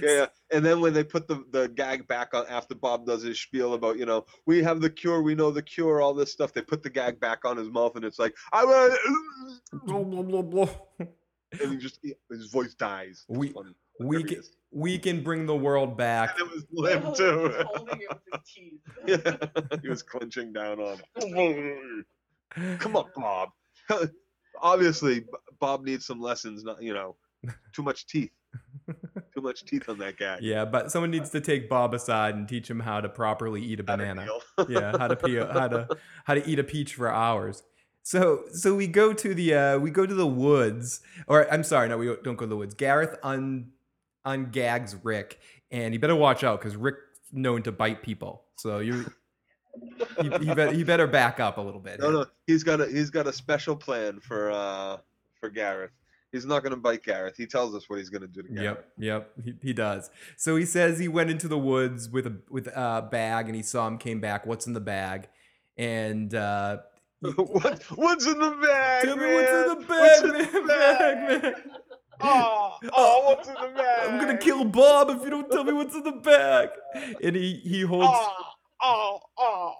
[0.00, 0.26] Yeah, yeah.
[0.52, 3.74] And then when they put the, the gag back on after Bob does his spiel
[3.74, 6.62] about, you know, we have the cure, we know the cure, all this stuff, they
[6.62, 8.98] put the gag back on his mouth and it's like, I want
[9.86, 10.68] Blah, blah, blah, blah.
[10.98, 13.24] and he just his voice dies.
[13.28, 13.74] It's We- funny.
[14.00, 16.38] we can we can bring the world back.
[16.38, 17.64] And it was oh, He limp was too.
[17.74, 18.80] Holding it with his teeth.
[19.06, 19.78] yeah.
[19.82, 22.06] he was clenching down on it.
[22.80, 23.50] Come on, Bob.
[24.60, 25.24] Obviously,
[25.60, 26.64] Bob needs some lessons.
[26.64, 27.16] Not you know,
[27.74, 28.30] too much teeth.
[29.34, 30.42] Too much teeth on that gag.
[30.42, 33.80] Yeah, but someone needs to take Bob aside and teach him how to properly eat
[33.80, 34.26] a How banana.
[34.68, 35.88] yeah, how to pee, how to
[36.24, 37.62] how to eat a peach for hours.
[38.02, 41.88] So so we go to the uh we go to the woods, or I'm sorry,
[41.88, 42.74] no, we don't go to the woods.
[42.74, 43.72] Gareth un
[44.24, 45.40] ungags Rick,
[45.70, 47.00] and you better watch out because Rick's
[47.32, 48.44] known to bite people.
[48.56, 49.06] So you
[50.20, 52.00] he, he, better, he better back up a little bit.
[52.00, 54.98] No, no, he's got a he's got a special plan for uh
[55.40, 55.90] for Gareth.
[56.36, 57.36] He's not gonna bite Gareth.
[57.36, 58.78] He tells us what he's gonna do to Gareth.
[58.98, 60.10] Yep, yep, he, he does.
[60.36, 63.62] So he says he went into the woods with a with a bag, and he
[63.62, 64.44] saw him came back.
[64.44, 65.28] What's in the bag?
[65.78, 66.78] And uh,
[67.20, 69.04] what what's in the bag?
[69.04, 69.34] tell me man?
[69.34, 71.54] what's in the bag, in man, the bag, man.
[72.20, 74.08] Oh, oh, what's in the bag?
[74.08, 76.68] I'm gonna kill Bob if you don't tell me what's in the bag.
[77.22, 78.38] And he he holds Oh,
[78.82, 79.72] oh, oh.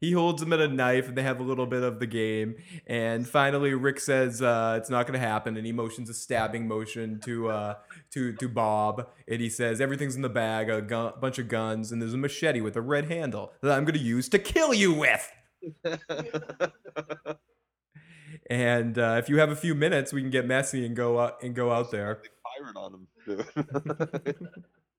[0.00, 2.56] He holds him at a knife, and they have a little bit of the game.
[2.86, 7.20] And finally, Rick says uh, it's not gonna happen, and he motions a stabbing motion
[7.20, 7.74] to uh,
[8.12, 11.92] to to Bob, and he says everything's in the bag, a gun, bunch of guns,
[11.92, 14.94] and there's a machete with a red handle that I'm gonna use to kill you
[14.94, 15.32] with.
[18.48, 21.42] And uh, if you have a few minutes, we can get messy and go out
[21.42, 22.22] and go out there.
[22.58, 24.34] Pirate on him.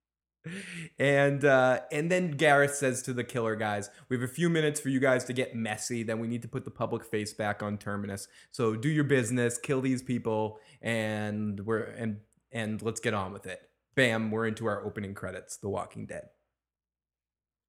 [1.00, 4.80] and uh, and then Gareth says to the killer guys, "We have a few minutes
[4.80, 6.04] for you guys to get messy.
[6.04, 8.28] Then we need to put the public face back on Terminus.
[8.52, 12.20] So do your business, kill these people, and we're and
[12.52, 13.62] and let's get on with it."
[13.96, 14.30] Bam!
[14.32, 16.30] We're into our opening credits, The Walking Dead.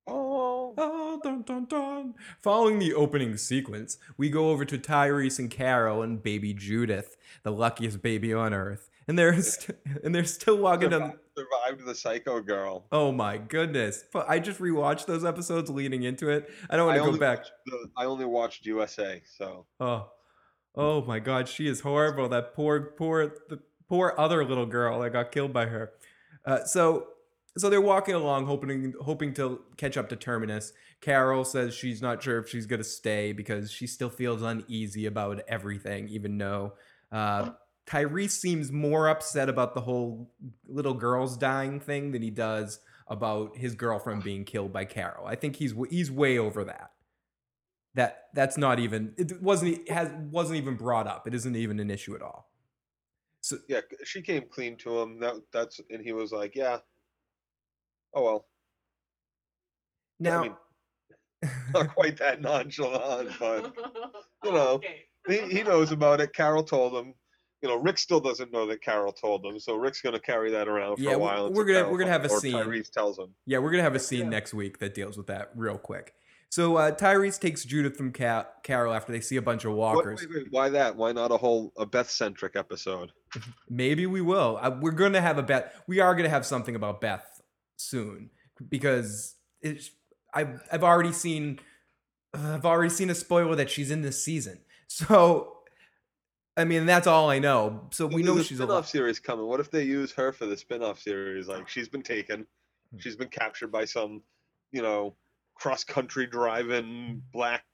[0.07, 2.15] oh, Oh, dun, dun, dun.
[2.43, 7.51] Following the opening sequence, we go over to Tyrese and Carol and baby Judith, the
[7.51, 8.91] luckiest baby on earth.
[9.09, 11.15] And they're st- and they're still walking down.
[11.37, 12.87] Survived the psycho girl.
[12.93, 14.05] Oh my goodness!
[14.13, 16.51] But I just rewatched those episodes leading into it.
[16.69, 17.45] I don't want to go back.
[17.67, 20.11] the- I only watched USA, so Oh,
[20.75, 22.29] oh my God, she is horrible.
[22.29, 25.93] That poor, poor, the poor other little girl that got killed by her.
[26.45, 27.09] Uh, so,
[27.57, 30.73] so they're walking along, hoping, hoping to catch up to Terminus.
[31.01, 35.41] Carol says she's not sure if she's gonna stay because she still feels uneasy about
[35.49, 36.75] everything, even though
[37.13, 37.51] uh,
[37.89, 40.31] Tyrese seems more upset about the whole
[40.67, 45.27] little girls dying thing than he does about his girlfriend being killed by Carol.
[45.27, 46.91] I think he's he's way over that
[47.95, 51.81] that that's not even it wasn't e- has wasn't even brought up it isn't even
[51.81, 52.49] an issue at all
[53.41, 55.21] so yeah, she came clean to him.
[55.21, 56.79] That that's and he was like, yeah.
[58.15, 58.47] Oh well,
[60.19, 60.57] now I mean,
[61.73, 63.75] not quite that nonchalant, but
[64.45, 65.05] you know, Okay.
[65.29, 66.35] he, he knows about it.
[66.35, 67.15] Carol told him.
[67.63, 70.69] You know, Rick still doesn't know that Carol told him, so Rick's gonna carry that
[70.69, 71.53] around for Yeah, a while.
[71.53, 72.55] we're gonna- Carol we're gonna have a scene.
[72.55, 73.35] Tyrese tells him.
[73.47, 74.29] yeah we're gonna have a scene Yeah.
[74.29, 76.15] next week that deals with that real quick
[76.51, 79.97] so uh, tyrese takes judith from Ca- carol after they see a bunch of What,
[79.97, 80.95] walkers wait, wait, why that?
[80.97, 83.11] Why not a whole a Beth centric episode?
[83.69, 87.01] maybe we will uh, we're gonna have a beth we are gonna have something about
[87.01, 87.43] beth
[87.77, 88.31] soon
[88.69, 89.91] because it's
[90.33, 91.59] i've, I've already seen
[92.35, 95.58] uh, i've already seen a spoiler that she's in this season so
[96.59, 97.87] I mean, that's all I know.
[97.91, 99.47] So we There's know a she's a spin-off series coming.
[99.47, 101.49] What if they use her for the spin-off series?
[101.49, 102.47] Like she's been taken,
[102.91, 102.99] Hmm.
[102.99, 104.23] she's been captured by some,
[104.73, 105.15] you know,
[105.55, 107.65] cross-country driving black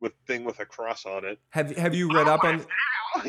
[0.00, 1.38] with thing with a cross on it.
[1.50, 2.64] Have Have you read up on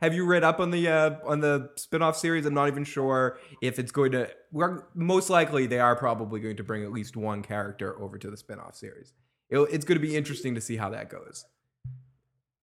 [0.00, 2.46] Have you read up on the uh, on the spin-off series?
[2.46, 4.30] I'm not even sure if it's going to.
[4.52, 8.30] We're, most likely, they are probably going to bring at least one character over to
[8.30, 9.12] the spin-off series.
[9.50, 11.44] It'll, it's going to be interesting to see how that goes.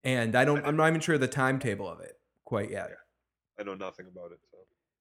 [0.07, 0.63] And I don't.
[0.65, 2.13] I'm not even sure the timetable of it
[2.45, 2.91] quite yet.
[3.59, 4.39] I know nothing about it.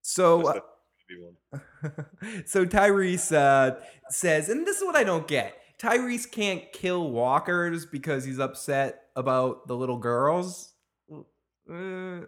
[0.02, 0.48] So, So.
[0.48, 0.62] uh, that
[1.08, 2.44] maybe one.
[2.46, 3.76] so Tyrese uh,
[4.08, 5.54] says, and this is what I don't get.
[5.78, 10.72] Tyrese can't kill walkers because he's upset about the little girls.
[11.70, 12.20] Uh,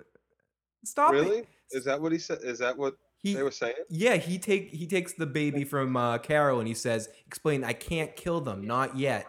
[0.84, 1.16] stop it.
[1.18, 1.46] really?
[1.70, 2.38] Is that what he said?
[2.42, 3.74] Is that what He, they were saying?
[3.88, 7.72] yeah, he take he takes the baby from uh, Carol and he says, "Explain, I
[7.72, 9.26] can't kill them, not yet."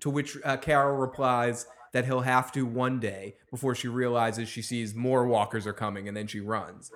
[0.00, 4.60] To which uh, Carol replies that he'll have to one day before she realizes she
[4.60, 6.92] sees more walkers are coming and then she runs.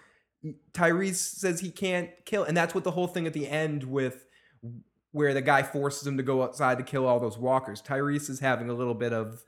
[0.73, 4.27] Tyrese says he can't kill, and that's what the whole thing at the end with
[5.13, 7.83] where the guy forces him to go outside to kill all those walkers.
[7.83, 9.43] Tyrese is having a little bit of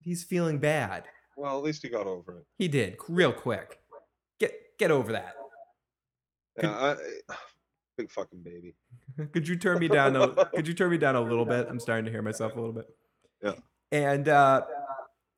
[0.00, 1.04] he's feeling bad.
[1.36, 2.46] Well, at least he got over it.
[2.58, 3.80] He did real quick.
[4.38, 5.34] Get get over that.
[6.62, 6.94] Yeah,
[7.28, 7.34] I,
[7.96, 8.74] big fucking baby.
[9.32, 11.66] could you turn me down a could you turn me down a little bit?
[11.68, 12.86] I'm starting to hear myself a little bit.
[13.42, 13.54] Yeah.
[13.90, 14.62] And uh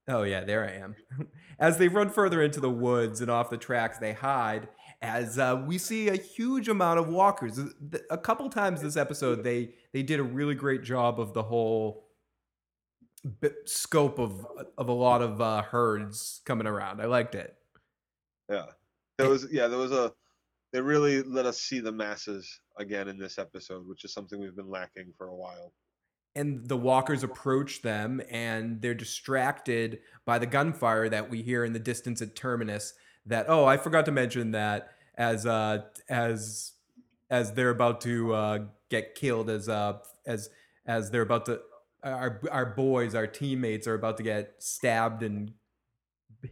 [0.09, 0.97] oh yeah, there I am.
[1.59, 4.69] As they run further into the woods and off the tracks, they hide
[5.03, 7.59] as uh, we see a huge amount of walkers.
[8.11, 12.07] A couple times this episode, they they did a really great job of the whole
[13.65, 17.01] scope of of a lot of uh, herds coming around.
[17.01, 17.55] I liked it.
[18.51, 18.67] Yeah,
[19.17, 20.13] there was yeah there was a
[20.73, 24.57] they really let us see the masses again in this episode, which is something we've
[24.57, 25.73] been lacking for a while.
[26.35, 31.73] And the walkers approach them and they're distracted by the gunfire that we hear in
[31.73, 32.95] the distance at terminus
[33.27, 36.73] that oh i forgot to mention that as uh as
[37.31, 38.59] as they're about to uh
[38.91, 40.51] get killed as uh as
[40.87, 41.61] as they're about to
[42.05, 45.53] our our boys our teammates are about to get stabbed and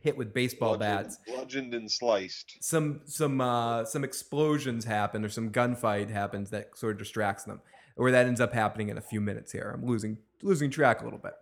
[0.03, 2.57] hit with baseball Bludgeoned- bats bludgeoned and sliced.
[2.61, 7.61] some some uh some explosions happen or some gunfight happens that sort of distracts them
[7.99, 9.73] or that ends up happening in a few minutes here.
[9.75, 11.35] I'm losing losing track a little bit.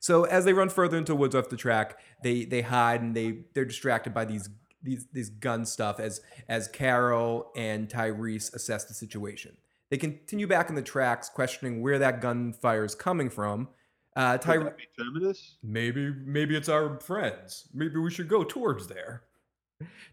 [0.00, 3.40] So as they run further into woods off the track they they hide and they
[3.54, 4.48] they're distracted by these
[4.82, 9.56] these these gun stuff as as carol and tyrese assess the situation.
[9.90, 13.68] They continue back in the tracks questioning where that gunfire is coming from.
[14.14, 15.58] Uh Could that be Terminus?
[15.62, 17.68] maybe maybe it's our friends.
[17.74, 19.24] Maybe we should go towards there.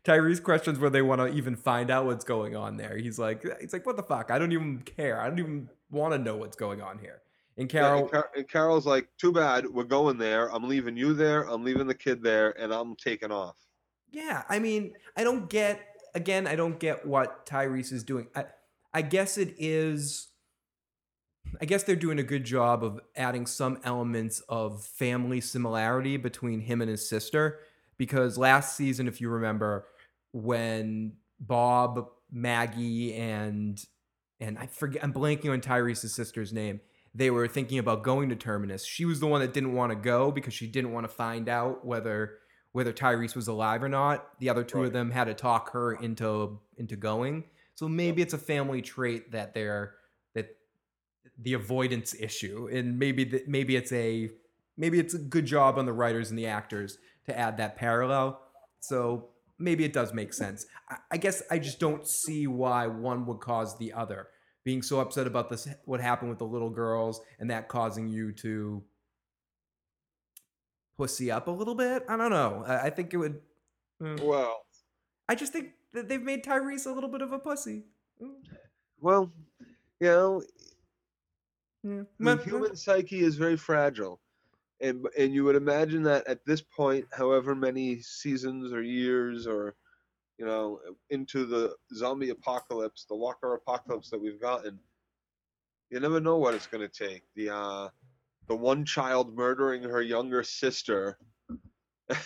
[0.03, 2.97] Tyrese questions where they want to even find out what's going on there.
[2.97, 4.29] He's like he's like what the fuck?
[4.31, 5.21] I don't even care.
[5.21, 7.21] I don't even want to know what's going on here
[7.57, 10.51] and Yeah, carol and, Car- and Carol's like, "Too bad, we're going there.
[10.53, 11.43] I'm leaving you there.
[11.49, 13.57] I'm leaving the kid there, and I'm taking off."
[14.13, 15.81] yeah i mean i don't get
[16.13, 18.45] again i don't get what tyrese is doing i
[18.93, 20.27] i guess it is
[21.61, 26.59] I guess they're doing a good job of adding some elements of family similarity between
[26.61, 27.59] him and his sister.
[27.97, 29.85] Because last season, if you remember,
[30.31, 33.83] when Bob, Maggie, and
[34.43, 36.81] and I forget, I'm blanking on Tyrese's sister's name.
[37.15, 38.85] they were thinking about going to Terminus.
[38.85, 41.47] She was the one that didn't want to go because she didn't want to find
[41.47, 42.39] out whether
[42.71, 44.39] whether Tyrese was alive or not.
[44.39, 47.43] The other two of them had to talk her into into going.
[47.75, 49.93] So maybe it's a family trait that they're
[50.33, 50.57] that
[51.39, 54.31] the avoidance issue, and maybe that maybe it's a
[54.75, 58.41] maybe it's a good job on the writers and the actors to add that parallel.
[58.79, 59.29] So
[59.59, 60.65] maybe it does make sense.
[60.89, 64.27] I, I guess I just don't see why one would cause the other.
[64.63, 68.31] Being so upset about this, what happened with the little girls, and that causing you
[68.33, 68.83] to
[70.97, 72.03] pussy up a little bit.
[72.07, 72.63] I don't know.
[72.65, 73.41] I, I think it would.
[74.01, 74.19] mm.
[74.21, 74.65] Well,
[75.27, 77.83] I just think that they've made Tyrese a little bit of a pussy.
[78.21, 78.35] Mm,
[79.01, 79.31] well,
[79.99, 80.43] you know,
[81.83, 82.03] yeah.
[82.19, 84.21] the human psyche is very fragile
[84.83, 89.75] and and you would imagine that at this point however many seasons or years or
[90.37, 94.79] you know into the zombie apocalypse the walker apocalypse that we've gotten
[95.93, 97.21] you never know what it's going to take.
[97.35, 97.89] The uh
[98.47, 101.19] the one child murdering her younger sister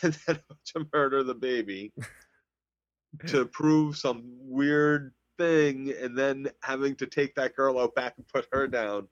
[0.02, 1.94] and then to murder the baby
[3.28, 8.28] to prove some weird thing and then having to take that girl out back and
[8.30, 9.08] put her down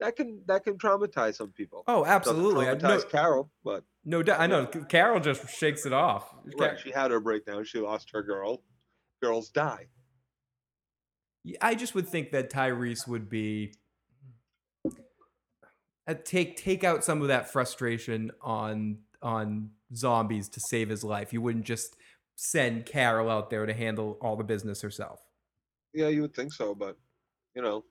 [0.00, 2.68] that can that can traumatize some people Oh, absolutely.
[2.68, 4.40] I, no, traumatize Carol, but no doubt.
[4.40, 4.66] I know.
[4.66, 6.32] Carol just shakes it off.
[6.58, 7.64] Right, she had her breakdown.
[7.64, 8.62] She lost her girl.
[9.22, 9.88] Girls die.
[11.60, 13.72] I just would think that Tyrese would be
[16.06, 21.32] uh, take take out some of that frustration on on zombies to save his life.
[21.32, 21.96] You wouldn't just
[22.36, 25.20] send Carol out there to handle all the business herself.
[25.92, 26.96] Yeah, you would think so, but
[27.54, 27.84] you know,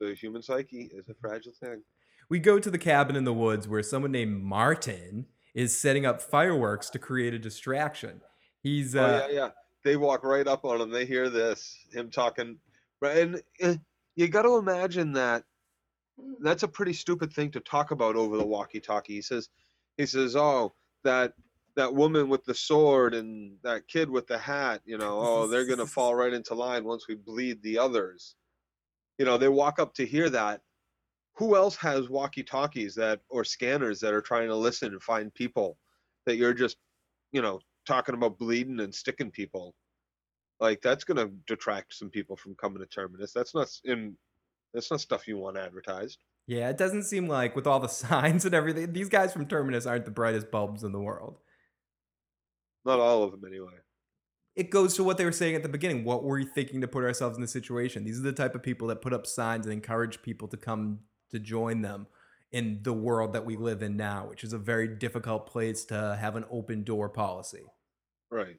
[0.00, 1.82] the human psyche is a fragile thing.
[2.28, 6.20] We go to the cabin in the woods where someone named Martin is setting up
[6.20, 8.20] fireworks to create a distraction.
[8.62, 9.50] He's uh, oh yeah, yeah.
[9.84, 10.90] They walk right up on him.
[10.90, 12.58] They hear this, him talking,
[13.00, 13.18] right?
[13.18, 13.74] And uh,
[14.16, 15.44] you got to imagine that
[16.40, 19.14] that's a pretty stupid thing to talk about over the walkie-talkie.
[19.14, 19.48] He says,
[19.96, 21.34] he says, oh, that
[21.76, 25.66] that woman with the sword and that kid with the hat, you know, oh, they're
[25.66, 28.34] gonna fall right into line once we bleed the others.
[29.18, 30.60] You know, they walk up to hear that.
[31.36, 35.76] Who else has walkie-talkies that or scanners that are trying to listen and find people
[36.24, 36.76] that you're just,
[37.32, 39.74] you know, talking about bleeding and sticking people?
[40.60, 43.32] Like that's gonna detract some people from coming to Terminus.
[43.32, 44.16] That's not in
[44.72, 46.18] that's not stuff you want advertised.
[46.46, 49.86] yeah, it doesn't seem like with all the signs and everything, these guys from Terminus
[49.86, 51.38] aren't the brightest bulbs in the world.
[52.84, 53.74] Not all of them anyway.
[54.56, 56.02] It goes to what they were saying at the beginning.
[56.02, 58.04] What were we thinking to put ourselves in this situation?
[58.04, 61.00] These are the type of people that put up signs and encourage people to come
[61.30, 62.06] to join them
[62.52, 66.16] in the world that we live in now, which is a very difficult place to
[66.18, 67.64] have an open door policy.
[68.30, 68.56] Right.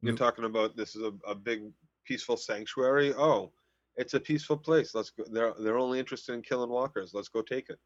[0.00, 1.62] You're talking about this is a, a big
[2.06, 3.12] peaceful sanctuary.
[3.14, 3.50] Oh,
[3.96, 4.94] it's a peaceful place.
[4.94, 5.24] Let's go.
[5.32, 7.10] They're they're only interested in killing walkers.
[7.12, 7.80] Let's go take it.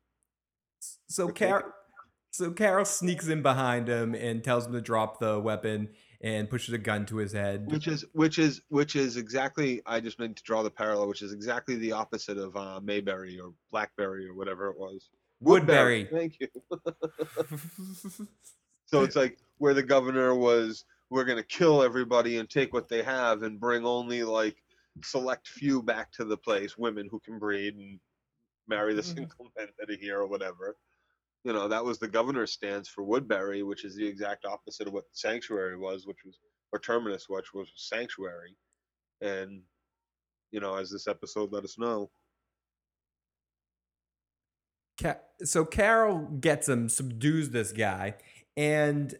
[1.08, 1.72] So Carol,
[2.30, 5.88] so Carol sneaks in behind him and tells him to drop the weapon
[6.22, 7.70] and pushes a gun to his head.
[7.70, 9.82] Which is which is which is exactly.
[9.84, 11.08] I just meant to draw the parallel.
[11.08, 15.10] Which is exactly the opposite of uh, Mayberry or Blackberry or whatever it was.
[15.40, 16.04] Woodbury.
[16.10, 16.48] Thank you.
[18.86, 23.02] So it's like where the governor was, we're gonna kill everybody and take what they
[23.02, 24.56] have and bring only like
[25.02, 27.98] select few back to the place, women who can breed and
[28.68, 29.14] marry the Mhm.
[29.14, 30.76] single men that are here or whatever.
[31.44, 34.92] You know, that was the governor's stance for Woodbury, which is the exact opposite of
[34.92, 36.38] what Sanctuary was, which was
[36.72, 38.56] or Terminus, which was Sanctuary.
[39.20, 39.62] And
[40.50, 42.10] you know, as this episode let us know,
[45.42, 48.14] so Carol gets him, subdues this guy,
[48.56, 49.14] and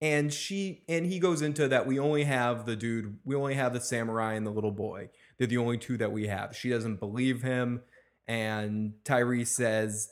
[0.00, 3.72] and she and he goes into that we only have the dude, we only have
[3.72, 5.10] the samurai and the little boy.
[5.38, 6.56] They're the only two that we have.
[6.56, 7.82] She doesn't believe him,
[8.26, 10.08] and Tyrese says,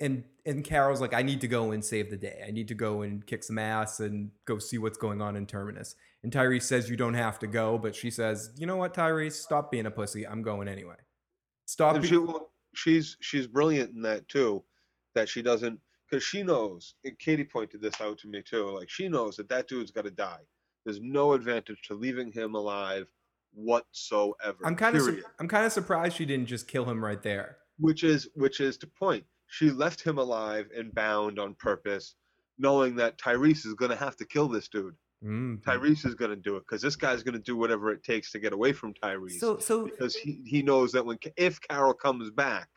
[0.00, 2.44] and and Carol's like, I need to go and save the day.
[2.46, 5.46] I need to go and kick some ass and go see what's going on in
[5.46, 5.94] Terminus.
[6.22, 9.32] And Tyrese says, You don't have to go, but she says, You know what, Tyrese,
[9.32, 10.26] stop being a pussy.
[10.26, 10.96] I'm going anyway.
[11.66, 12.00] Stop.
[12.00, 12.18] Be- she,
[12.74, 14.62] she's she's brilliant in that too,
[15.14, 15.78] that she doesn't
[16.10, 16.94] because she knows.
[17.04, 18.68] And Katie pointed this out to me too.
[18.70, 20.40] Like she knows that that dude's got to die.
[20.84, 23.06] There's no advantage to leaving him alive
[23.52, 24.58] whatsoever.
[24.64, 25.24] I'm kind of period.
[25.38, 27.58] I'm kind of surprised she didn't just kill him right there.
[27.78, 29.24] which is which is the point.
[29.50, 32.14] She left him alive and bound on purpose,
[32.56, 34.94] knowing that Tyrese is going to have to kill this dude.
[35.24, 35.60] Mm.
[35.62, 38.30] Tyrese is going to do it because this guy's going to do whatever it takes
[38.32, 39.38] to get away from Tyrese.
[39.38, 42.68] So so because he, he knows that when if Carol comes back,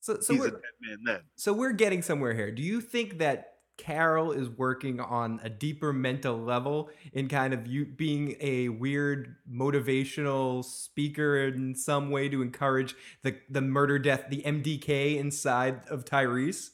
[0.00, 1.20] so so he's a dead man then.
[1.36, 2.50] so we're getting somewhere here.
[2.50, 7.66] Do you think that Carol is working on a deeper mental level in kind of
[7.66, 14.24] you being a weird motivational speaker in some way to encourage the the murder death
[14.30, 16.70] the MDK inside of Tyrese.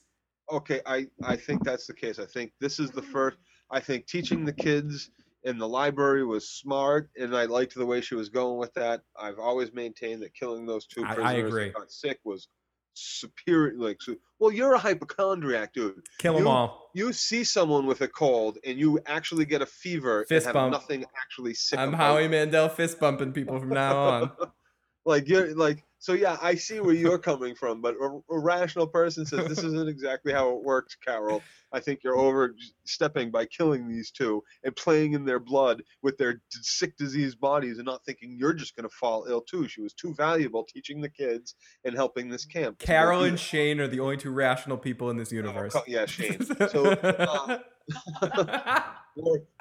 [0.50, 2.18] Okay, I I think that's the case.
[2.18, 3.36] I think this is the first.
[3.70, 5.10] I think teaching the kids
[5.44, 9.00] in the library was smart, and I liked the way she was going with that.
[9.18, 11.64] I've always maintained that killing those two I- I prisoners agree.
[11.64, 12.48] that got sick was
[12.94, 13.74] superior.
[13.76, 16.02] Like, so, well, you're a hypochondriac, dude.
[16.18, 16.90] Kill them You- all.
[16.94, 20.70] You see someone with a cold, and you actually get a fever Fist and have
[20.70, 20.72] bump.
[20.72, 21.78] nothing actually sick.
[21.78, 22.28] I'm about Howie.
[22.28, 24.30] Mandel fist bumping people from now on.
[25.06, 28.86] like you're like so yeah i see where you're coming from but a, a rational
[28.88, 31.40] person says this isn't exactly how it works carol
[31.72, 36.34] i think you're overstepping by killing these two and playing in their blood with their
[36.34, 39.80] d- sick diseased bodies and not thinking you're just going to fall ill too she
[39.80, 44.00] was too valuable teaching the kids and helping this camp Carol and Shane are the
[44.00, 45.32] only two rational people in this.
[45.32, 45.76] Oh, universe.
[45.86, 47.58] yeah shane so uh,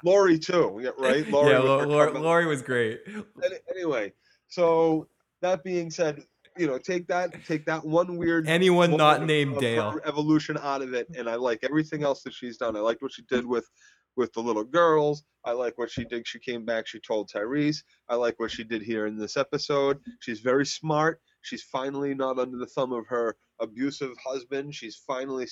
[0.04, 2.24] Lori, too yeah, right Lori yeah, with Lo- her Lor- comment.
[2.24, 3.00] Lori was great.
[3.44, 4.12] Any- anyway
[4.48, 5.06] so
[5.40, 6.24] that being said
[6.56, 9.98] you know take that take that one weird Anyone not named Dale.
[10.04, 12.76] evolution out of it and i like everything else that she's done.
[12.76, 13.68] I liked what she did with
[14.16, 15.24] with the little girls.
[15.44, 16.26] I like what she did.
[16.26, 16.86] She came back.
[16.86, 17.82] She told tyrese.
[18.08, 20.00] I like what she did here in this episode.
[20.20, 21.20] She's very smart.
[21.40, 24.74] She's finally not under the thumb of her abusive husband.
[24.74, 25.48] She's finally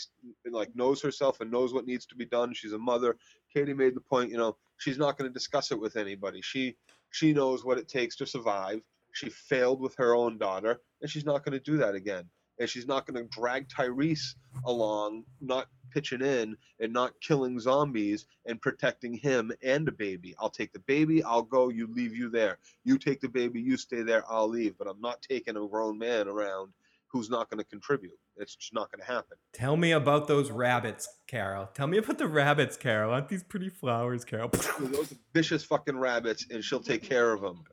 [0.51, 2.55] like knows herself and knows what needs to be done.
[2.55, 3.17] She's a mother.
[3.53, 6.41] Katie made the point you know she's not going to discuss it with anybody.
[6.43, 6.77] She
[7.11, 8.81] she knows what it takes to survive
[9.13, 12.25] she failed with her own daughter and she's not going to do that again
[12.61, 14.35] and she's not going to drag Tyrese
[14.67, 20.37] along, not pitching in and not killing zombies and protecting him and the baby.
[20.39, 22.59] I'll take the baby, I'll go, you leave you there.
[22.85, 24.77] You take the baby, you stay there, I'll leave.
[24.79, 26.73] But I'm not taking a grown man around
[27.09, 28.19] who's not going to contribute.
[28.37, 29.37] It's just not going to happen.
[29.53, 31.69] Tell me about those rabbits, Carol.
[31.75, 33.13] Tell me about the rabbits, Carol.
[33.13, 34.51] Aren't these pretty flowers, Carol?
[34.79, 37.65] Those vicious fucking rabbits, and she'll take care of them,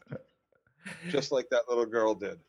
[1.09, 2.39] just like that little girl did.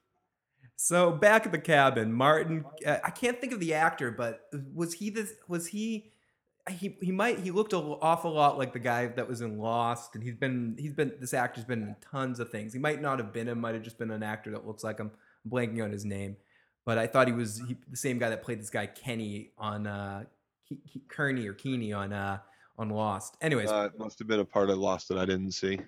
[0.76, 2.64] So back at the cabin, Martin.
[2.86, 5.34] Uh, I can't think of the actor, but was he this?
[5.48, 6.12] Was he?
[6.70, 7.40] He he might.
[7.40, 10.76] He looked an awful lot like the guy that was in Lost, and he's been
[10.78, 12.72] he's been this actor's been in tons of things.
[12.72, 13.60] He might not have been him.
[13.60, 15.10] Might have just been an actor that looks like him.
[15.44, 16.36] I'm blanking on his name,
[16.84, 19.86] but I thought he was he, the same guy that played this guy Kenny on
[19.86, 20.24] uh,
[20.70, 22.38] Ke- Ke- Kearney or Keeney on uh
[22.76, 23.36] on Lost.
[23.40, 25.80] Anyways, Uh, it must have been a part of Lost that I didn't see.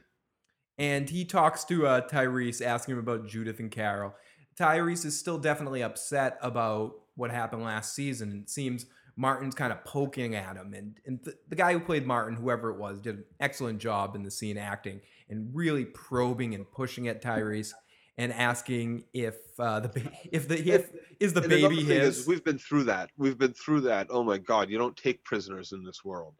[0.80, 4.14] And he talks to uh, Tyrese, asking him about Judith and Carol.
[4.58, 8.40] Tyrese is still definitely upset about what happened last season.
[8.42, 12.06] It seems Martin's kind of poking at him, and and th- the guy who played
[12.06, 16.54] Martin, whoever it was, did an excellent job in the scene acting and really probing
[16.54, 17.72] and pushing at Tyrese
[18.16, 22.16] and asking if uh, the ba- if the if is the And baby thing is,
[22.18, 22.26] his.
[22.26, 23.10] we've been through that.
[23.18, 24.06] We've been through that.
[24.08, 26.34] Oh my God, you don't take prisoners in this world.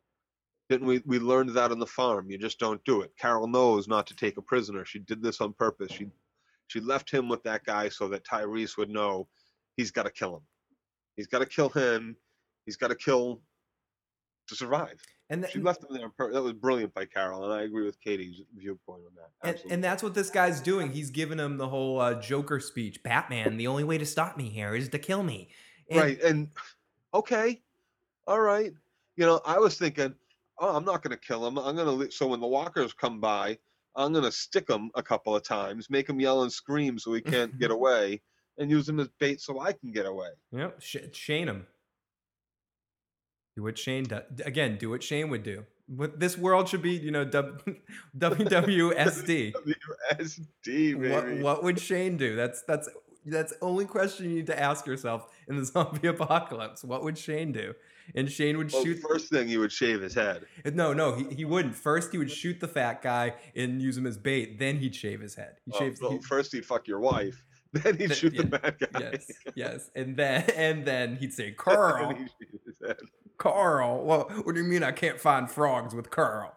[0.71, 1.03] Didn't we?
[1.05, 2.31] We learned that on the farm.
[2.31, 3.13] You just don't do it.
[3.19, 4.85] Carol knows not to take a prisoner.
[4.85, 5.91] She did this on purpose.
[5.91, 6.07] She
[6.69, 9.27] she left him with that guy so that Tyrese would know
[9.77, 10.43] he's got to kill him.
[11.17, 12.17] He's got to kill him.
[12.67, 13.41] He's got to kill
[14.47, 14.95] to survive.
[15.29, 16.31] and She left him there.
[16.31, 19.61] That was brilliant by Carol, and I agree with Katie's viewpoint on that.
[19.65, 20.93] And, and that's what this guy's doing.
[20.93, 23.03] He's giving him the whole uh, Joker speech.
[23.03, 25.49] Batman, the only way to stop me here is to kill me.
[25.91, 26.49] And- right and
[27.13, 27.61] okay
[28.29, 28.73] all right
[29.17, 30.15] you know i was thinking
[30.61, 33.19] oh i'm not going to kill him i'm going to so when the walkers come
[33.21, 33.59] by
[33.97, 37.13] i'm going to stick him a couple of times make him yell and scream so
[37.13, 38.21] he can't get away
[38.59, 41.67] and use him as bait so i can get away Yep, sh- Shane him.
[43.57, 44.23] Do what Shane does.
[44.45, 45.65] Again, do what Shane would do.
[45.89, 47.57] What this world should be, you know, w-
[48.17, 49.53] WWSD.
[50.21, 51.43] WSD, what, baby.
[51.43, 52.37] what would Shane do?
[52.37, 52.89] That's that's
[53.27, 56.85] that's the only question you need to ask yourself in the zombie apocalypse.
[56.85, 57.75] What would Shane do?
[58.15, 58.99] And Shane would well, shoot.
[59.09, 61.75] first thing he would shave his head No, no, he, he wouldn't.
[61.77, 64.59] First, he would shoot the fat guy and use him as bait.
[64.59, 65.57] Then he'd shave his head.
[65.67, 66.01] He Oh, shaves.
[66.01, 67.43] well, he- first he'd fuck your wife
[67.73, 71.33] then he'd Th- shoot the yeah, bad guy yes, yes, and then and then he'd
[71.33, 72.29] say, "Carl, he'd
[72.85, 72.97] shave.
[73.39, 74.05] Carl.
[74.05, 76.53] Well, what do you mean I can't find frogs with Carl?"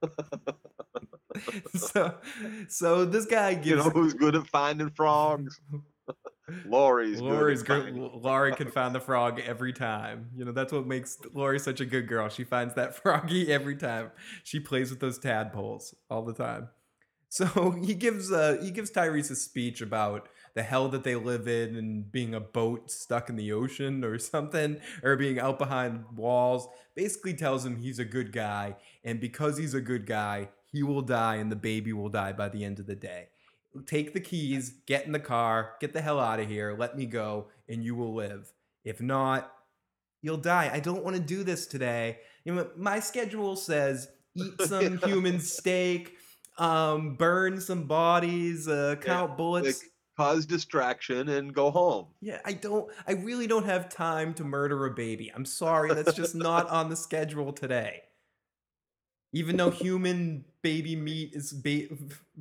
[1.74, 2.14] so,
[2.68, 3.66] so this guy gives.
[3.66, 5.60] you know who's good at finding frogs
[6.66, 7.84] Lori's Lori's good.
[7.84, 10.28] finding Lori can find the frog every time.
[10.36, 12.28] You know that's what makes Lori such a good girl.
[12.28, 14.10] She finds that froggy every time.
[14.42, 16.68] She plays with those tadpoles all the time.
[17.28, 21.48] So he gives uh he gives Tyrese a speech about the hell that they live
[21.48, 26.04] in and being a boat stuck in the ocean or something or being out behind
[26.14, 26.68] walls.
[26.94, 31.02] Basically tells him he's a good guy and because he's a good guy, he will
[31.02, 33.28] die and the baby will die by the end of the day.
[33.86, 37.06] Take the keys, get in the car, get the hell out of here, let me
[37.06, 38.52] go and you will live.
[38.84, 39.52] If not,
[40.22, 40.70] You'll die.
[40.72, 42.18] I don't want to do this today.
[42.44, 46.16] You know, my schedule says eat some human steak,
[46.58, 49.84] um, burn some bodies, uh, count bullets.
[50.16, 52.08] Cause distraction and go home.
[52.20, 52.88] Yeah, I don't.
[53.08, 55.32] I really don't have time to murder a baby.
[55.34, 58.02] I'm sorry, that's just not on the schedule today.
[59.32, 61.88] Even though human baby meat is ba-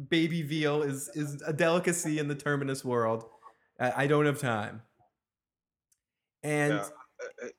[0.10, 3.26] baby veal is is a delicacy in the terminus world,
[3.80, 4.82] I, I don't have time.
[6.44, 6.80] And Yeah.
[6.80, 7.50] Uh, uh,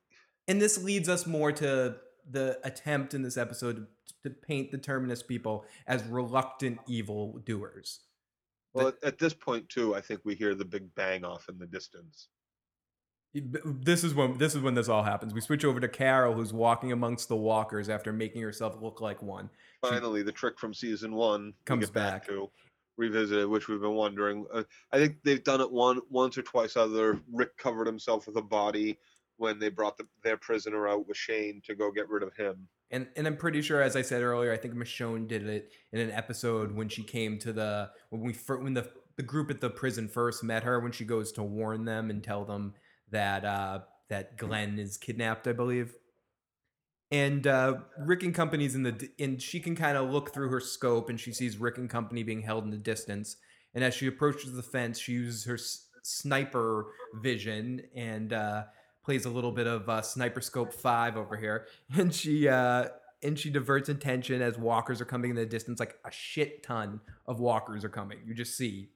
[0.48, 1.96] and this leads us more to
[2.28, 3.86] the attempt in this episode
[4.22, 8.00] to, to paint the terminus people as reluctant evil doers.
[8.74, 11.58] Well, at, at this point too, I think we hear the big bang off in
[11.58, 12.28] the distance.
[13.34, 15.32] This is when this is when this all happens.
[15.32, 19.22] We switch over to Carol, who's walking amongst the walkers after making herself look like
[19.22, 19.48] one.
[19.84, 22.26] She- Finally, the trick from season one Comes back back.
[22.28, 22.50] to
[22.98, 24.44] revisited, which we've been wondering.
[24.52, 26.76] Uh, I think they've done it one once or twice.
[26.76, 28.98] Other Rick covered himself with a body
[29.38, 32.68] when they brought the, their prisoner out with Shane to go get rid of him.
[32.90, 36.00] And and I'm pretty sure, as I said earlier, I think Michonne did it in
[36.00, 39.70] an episode when she came to the when we when the the group at the
[39.70, 42.74] prison first met her when she goes to warn them and tell them
[43.12, 45.94] that uh, that Glenn is kidnapped, I believe.
[47.10, 50.60] And uh, Rick and Company's in the and she can kind of look through her
[50.60, 53.36] scope and she sees Rick and Company being held in the distance.
[53.74, 56.86] And as she approaches the fence, she uses her s- sniper
[57.22, 58.64] vision and uh,
[59.04, 62.88] plays a little bit of uh, sniper scope five over here, and she uh,
[63.22, 65.80] and she diverts attention as walkers are coming in the distance.
[65.80, 68.18] Like a shit ton of walkers are coming.
[68.26, 68.90] You just see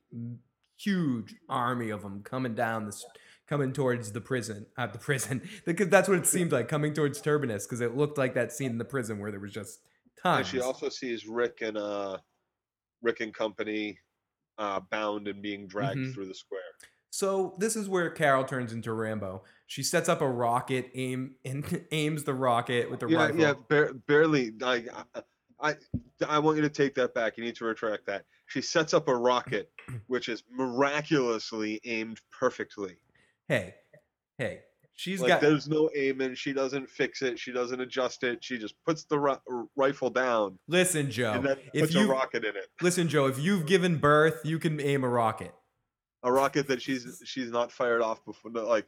[0.77, 3.05] huge army of them coming down this,
[3.47, 4.67] coming towards the prison.
[4.77, 8.19] Uh, the prison because that's what it seemed like coming towards Terminus because it looked
[8.19, 9.81] like that scene in the prison where there was just
[10.25, 10.49] And tons.
[10.49, 12.19] she also sees Rick and uh,
[13.03, 13.99] Rick and company
[14.59, 16.15] uh, bound and being dragged Mhm.
[16.15, 16.61] through the square.
[17.11, 19.45] So this is where Carol turns into Rambo.
[19.69, 23.41] She sets up a rocket, aim and aims the rocket with the yeah, rifle.
[23.41, 24.53] yeah, bar- barely.
[24.63, 24.85] I,
[25.61, 25.75] I,
[26.29, 27.37] I want you to take that back.
[27.39, 28.25] You need to retract that.
[28.49, 29.71] She sets up a rocket,
[30.09, 32.97] which is miraculously aimed perfectly.
[33.49, 33.75] Hey,
[34.39, 34.61] hey,
[34.95, 35.41] she's like got.
[35.41, 36.35] there's no aiming.
[36.35, 37.39] She doesn't fix it.
[37.39, 38.43] She doesn't adjust it.
[38.43, 41.33] She just puts the ri- rifle down Listen, Joe.
[41.33, 42.67] and then if puts a you rocket in it.
[42.83, 45.55] listen, Joe, if you've given birth, you can aim a rocket.
[46.23, 48.51] A rocket that she's she's not fired off before.
[48.51, 48.87] no, Like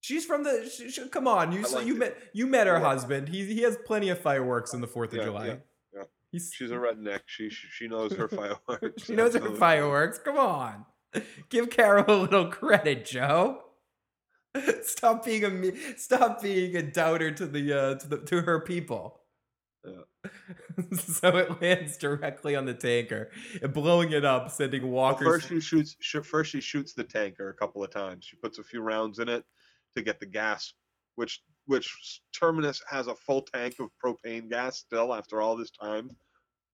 [0.00, 0.70] She's from the.
[0.72, 1.98] She, she- come on, you liked you it.
[1.98, 2.80] met you met her Yeah.
[2.80, 3.28] husband.
[3.28, 5.46] He he has plenty of fireworks on the Fourth of Yeah, July.
[5.46, 5.54] yeah,
[5.94, 6.02] yeah.
[6.30, 7.20] He's she's a redneck.
[7.26, 8.28] She she knows her
[8.68, 9.04] fireworks.
[9.04, 10.18] she knows her fireworks.
[10.18, 10.84] Come on,
[11.50, 13.62] give Carol a little credit, Joe.
[14.82, 18.60] Stop being a me- stop being a doubter to the uh, to the to her
[18.60, 19.20] people.
[20.98, 23.30] so it lands directly on the tanker,
[23.62, 25.26] and blowing it up, sending Well, walkers.
[25.28, 25.96] first she shoots.
[26.00, 28.24] sh- First she shoots the tanker a couple of times.
[28.24, 29.44] She puts a few rounds in it
[29.94, 30.72] to get the gas,
[31.16, 36.10] which which Terminus has a full tank of propane gas still after all this time.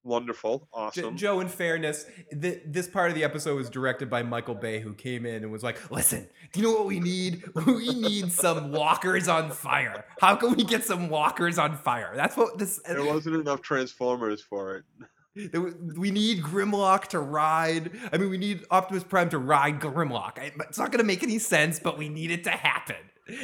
[0.04, 1.16] Wonderful, awesome.
[1.16, 2.06] Joe, in fairness,
[2.40, 5.52] th- this part of the episode was directed by Michael Bay, who came in and
[5.52, 7.44] was like, "Listen, do you know what we need?
[7.66, 10.04] We need some walkers on fire.
[10.20, 12.12] How can we get some walkers on fire?
[12.16, 12.80] That's what this.
[12.84, 14.84] Uh, there wasn't enough Transformers for it.
[15.34, 15.58] It
[15.96, 17.90] We need Grimlock to ride.
[18.12, 20.38] I mean, we need Optimus Prime to ride Grimlock.
[20.38, 22.96] It's not going to make any sense, but we need it to happen.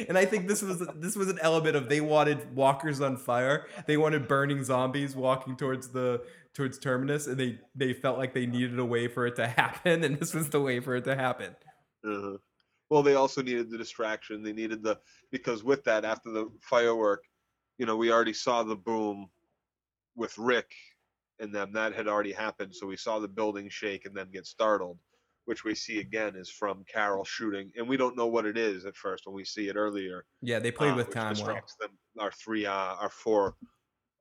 [0.07, 3.67] And I think this was this was an element of they wanted walkers on fire.
[3.87, 8.45] They wanted burning zombies walking towards the towards Terminus, and they they felt like they
[8.45, 11.15] needed a way for it to happen, and this was the way for it to
[11.15, 11.55] happen.
[12.05, 12.37] Uh-huh.
[12.89, 14.43] Well, they also needed the distraction.
[14.43, 14.99] They needed the
[15.31, 17.23] because with that, after the firework,
[17.77, 19.29] you know, we already saw the boom
[20.15, 20.71] with Rick
[21.39, 21.71] and them.
[21.71, 24.97] That had already happened, so we saw the building shake and then get startled,
[25.49, 28.85] which we see again is from Carol shooting, and we don't know what it is
[28.85, 30.23] at first when we see it earlier.
[30.43, 31.33] Yeah, they played uh, with time well.
[31.33, 31.89] distracts them.
[32.19, 33.55] Our three, uh, our four,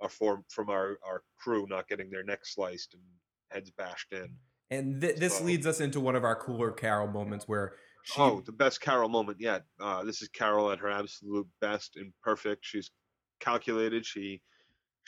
[0.00, 3.02] our four from our our crew not getting their necks sliced and
[3.50, 4.30] heads bashed in.
[4.70, 7.74] And th- this So- leads us into one of our cooler Carol moments where
[8.04, 9.64] she oh, the best Carol moment yet.
[9.78, 12.64] Uh, this is Carol at her absolute best and perfect.
[12.64, 12.90] She's
[13.38, 14.06] calculated.
[14.06, 14.40] She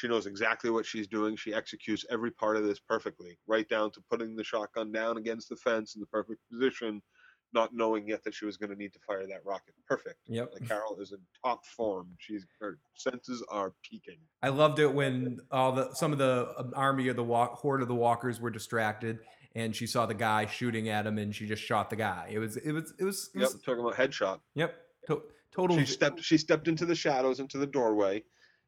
[0.00, 1.36] she knows exactly what she's doing.
[1.36, 5.50] She executes every part of this perfectly, right down to putting the shotgun down against
[5.50, 7.02] the fence in the perfect position,
[7.52, 9.74] not knowing yet that she was going to need to fire that rocket.
[9.86, 10.16] Perfect.
[10.26, 10.52] Yep.
[10.54, 12.08] Like Carol is in top form.
[12.16, 14.16] She's her senses are peaking.
[14.42, 17.82] I loved it when all the some of the um, army of the walk, horde
[17.82, 19.18] of the walkers were distracted,
[19.54, 22.30] and she saw the guy shooting at him, and she just shot the guy.
[22.32, 23.50] It was it was it was, it Yep.
[23.66, 24.40] Talking about headshot.
[24.54, 24.76] yep
[25.08, 25.22] to,
[25.52, 25.78] total.
[25.78, 28.24] She stepped she stepped into the shadows into the doorway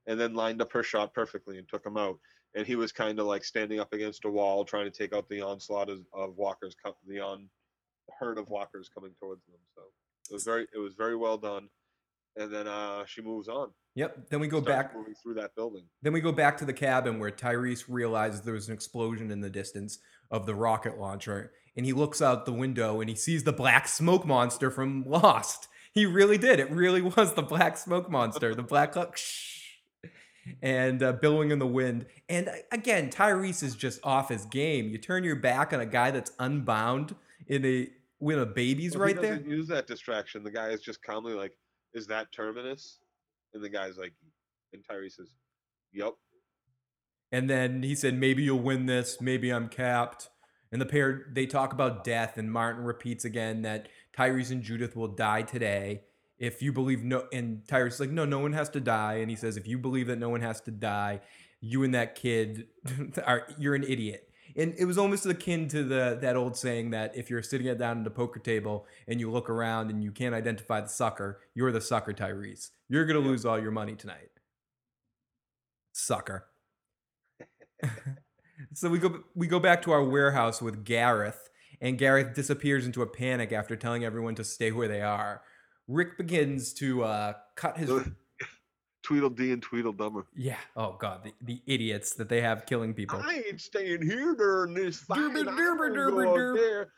[0.06, 2.18] and then lined up her shot perfectly and took him out.
[2.54, 5.28] And he was kind of like standing up against a wall trying to take out
[5.28, 7.48] the onslaught of, of walkers co- the on
[8.18, 9.56] herd of walkers coming towards them.
[9.74, 9.82] So
[10.30, 11.68] it was very it was very well done.
[12.36, 13.70] and then uh, she moves on.
[13.94, 14.28] Yep.
[14.30, 14.94] Then we go back.
[14.94, 15.84] moving through that building.
[16.00, 19.40] Then we go back to the cabin where Tyrese realizes there was an explosion in
[19.42, 19.98] the distance
[20.30, 23.86] of the rocket launcher, and he looks out the window and he sees the black
[23.86, 25.68] smoke monster from Lost.
[25.92, 26.58] He really did.
[26.58, 29.12] It really was the black smoke monster, the black cloud,
[30.62, 32.06] and uh, billowing in the wind.
[32.28, 34.88] And uh, again, Tyrese is just off his game.
[34.88, 37.14] You turn your back on a guy that's unbound
[37.46, 37.88] in a
[38.18, 39.36] when a baby's Well, right there.
[39.36, 40.44] doesn't Use that distraction.
[40.44, 41.52] The guy is just calmly like,
[41.94, 42.98] "Is that terminus?"
[43.54, 44.12] And the guy's like,
[44.72, 45.30] and Tyrese says,
[45.92, 46.16] "Yup."
[47.32, 49.18] And then he said, maybe you'll win this.
[49.20, 50.28] Maybe I'm capped.
[50.70, 52.36] And the pair, they talk about death.
[52.36, 56.02] And Martin repeats again that Tyrese and Judith will die today.
[56.42, 59.14] If you believe no, and Tyrese is like, no, no one has to die.
[59.14, 61.20] And he says, if you believe that no one has to die,
[61.60, 62.66] you and that kid
[63.24, 64.28] are, you're an idiot.
[64.56, 68.00] And it was almost akin to the that old saying that if you're sitting down
[68.00, 71.70] at a poker table and you look around and you can't identify the sucker, you're
[71.70, 72.70] the sucker, Tyrese.
[72.88, 73.28] You're gonna Yeah.
[73.28, 74.30] lose all your money tonight.
[75.92, 76.48] Sucker.
[78.74, 81.48] so we go we go back to our warehouse with Gareth,
[81.80, 85.42] and Gareth disappears into a panic after telling everyone to stay where they are.
[85.88, 87.90] Rick begins to uh, cut his
[89.02, 90.22] Tweedledee and Tweedledummer.
[90.36, 90.56] yeah.
[90.76, 93.20] Oh god, the, the idiots that they have killing people.
[93.22, 95.18] I ain't staying here during this fight.
[95.18, 96.60] Derby, derby, derby, derby.
[96.60, 96.88] there.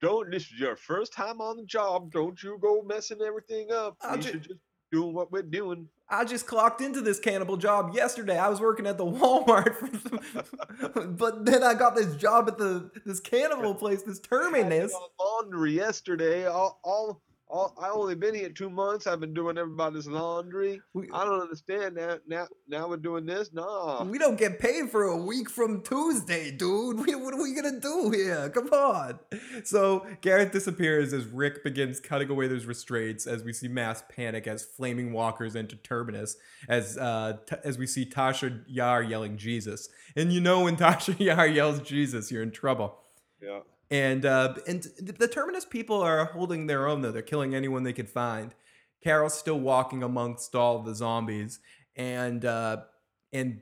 [0.00, 2.10] Don't this is your first time on the job.
[2.10, 3.96] Don't you go messing everything up.
[4.00, 4.60] I'll we ju- should just
[4.90, 5.88] doing what we're doing.
[6.08, 8.38] I just clocked into this cannibal job yesterday.
[8.38, 12.90] I was working at the Walmart, for but then I got this job at the
[13.04, 14.94] this cannibal place, this terminus.
[14.94, 16.46] I laundry yesterday.
[16.46, 17.22] All, all,
[17.52, 17.74] all.
[17.80, 19.06] I only been here two months.
[19.06, 20.80] I've been doing everybody's laundry.
[20.94, 22.22] We, I don't understand that.
[22.26, 23.52] Now, now we're doing this.
[23.52, 24.02] Nah.
[24.04, 27.00] we don't get paid for a week from Tuesday, dude.
[27.06, 28.48] We, what are we gonna do here?
[28.50, 29.18] Come on.
[29.64, 33.26] So Gareth disappears as Rick begins cutting away those restraints.
[33.26, 36.36] As we see mass panic as flaming walkers enter Terminus.
[36.68, 41.18] As uh, t- as we see Tasha Yar yelling Jesus, and you know when Tasha
[41.18, 42.98] Yar yells Jesus, you're in trouble.
[43.40, 43.60] Yeah.
[43.92, 47.12] And uh, and the Terminus people are holding their own though.
[47.12, 48.54] They're killing anyone they could find.
[49.04, 51.60] Carol's still walking amongst all the zombies,
[51.94, 52.78] and uh,
[53.34, 53.60] and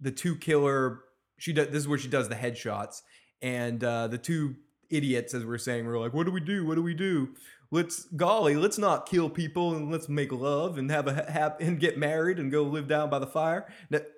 [0.00, 1.00] the two killer.
[1.36, 1.66] She does.
[1.66, 3.02] This is where she does the headshots,
[3.42, 4.54] and uh, the two
[4.88, 6.64] idiots, as we're saying, we're like, "What do we do?
[6.64, 7.34] What do we do?
[7.72, 11.80] Let's golly, let's not kill people and let's make love and have a ha- and
[11.80, 13.66] get married and go live down by the fire."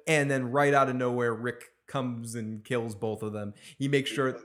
[0.06, 3.54] And then right out of nowhere, Rick comes and kills both of them.
[3.78, 4.38] He makes He sure.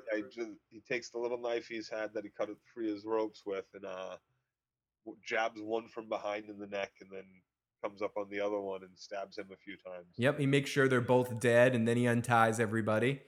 [0.70, 3.66] he takes the little knife he's had that he cut it free his ropes with,
[3.74, 4.16] and uh,
[5.26, 7.24] jabs one from behind in the neck, and then
[7.84, 10.08] comes up on the other one and stabs him a few times.
[10.18, 13.22] Yep, he makes sure they're both dead, and then he unties everybody.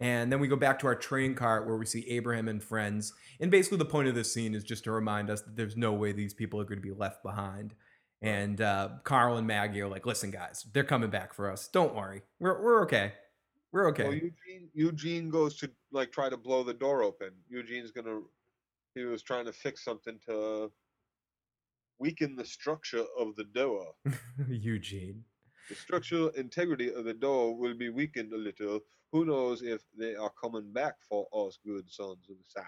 [0.00, 3.12] And then we go back to our train cart where we see Abraham and friends.
[3.40, 5.92] And basically, the point of this scene is just to remind us that there's no
[5.92, 7.74] way these people are going to be left behind.
[8.22, 11.68] And uh, Carl and Maggie are like, "Listen, guys, they're coming back for us.
[11.68, 13.12] Don't worry, we're we're okay.
[13.72, 17.30] We're okay." Well, Eugene Eugene goes to like try to blow the door open.
[17.48, 18.20] Eugene's gonna.
[18.94, 20.72] He was trying to fix something to
[21.98, 23.94] weaken the structure of the door.
[24.48, 25.24] Eugene.
[25.68, 28.80] The structural integrity of the door will be weakened a little.
[29.12, 32.64] Who knows if they are coming back for us good sons of the South?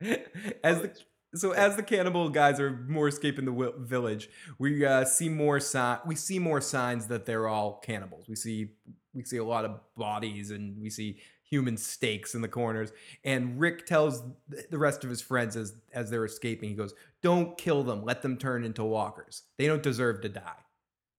[0.64, 0.94] as the
[1.34, 4.28] so as the cannibal guys are more escaping the village,
[4.58, 5.98] we uh, see more sign.
[6.04, 8.28] We see more signs that they're all cannibals.
[8.28, 8.70] We see
[9.14, 12.92] we see a lot of bodies and we see human stakes in the corners.
[13.24, 14.22] And Rick tells
[14.70, 18.04] the rest of his friends as as they're escaping, he goes, "Don't kill them.
[18.04, 19.44] Let them turn into walkers.
[19.56, 20.64] They don't deserve to die."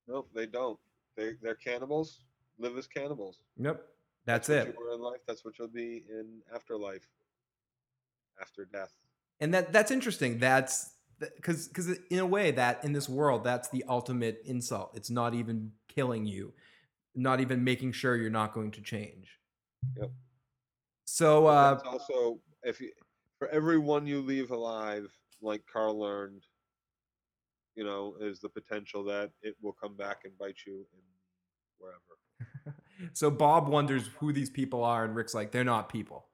[0.08, 0.80] Nope, they don't.
[1.16, 2.20] They they're cannibals.
[2.60, 3.40] Live as cannibals.
[3.58, 3.82] Yep,
[4.26, 4.68] that's, what it.
[4.68, 5.22] You were in life.
[5.26, 7.08] That's what you'll be in afterlife.
[8.40, 8.92] After death.
[9.42, 10.40] And that that's interesting.
[10.40, 14.92] That's because because in a way that in this world that's the ultimate insult.
[14.96, 16.54] It's not even killing you
[17.16, 19.38] not even making sure you're not going to change.
[20.00, 20.12] Yep.
[21.06, 22.92] so uh that's also if you
[23.40, 25.12] for every one you leave alive,
[25.42, 26.44] like Carl learned,
[27.76, 31.02] you know, is the potential that it will come back and bite you in
[31.80, 32.78] wherever.
[33.14, 36.28] so bob wonders who these people are and rick's like they're not people.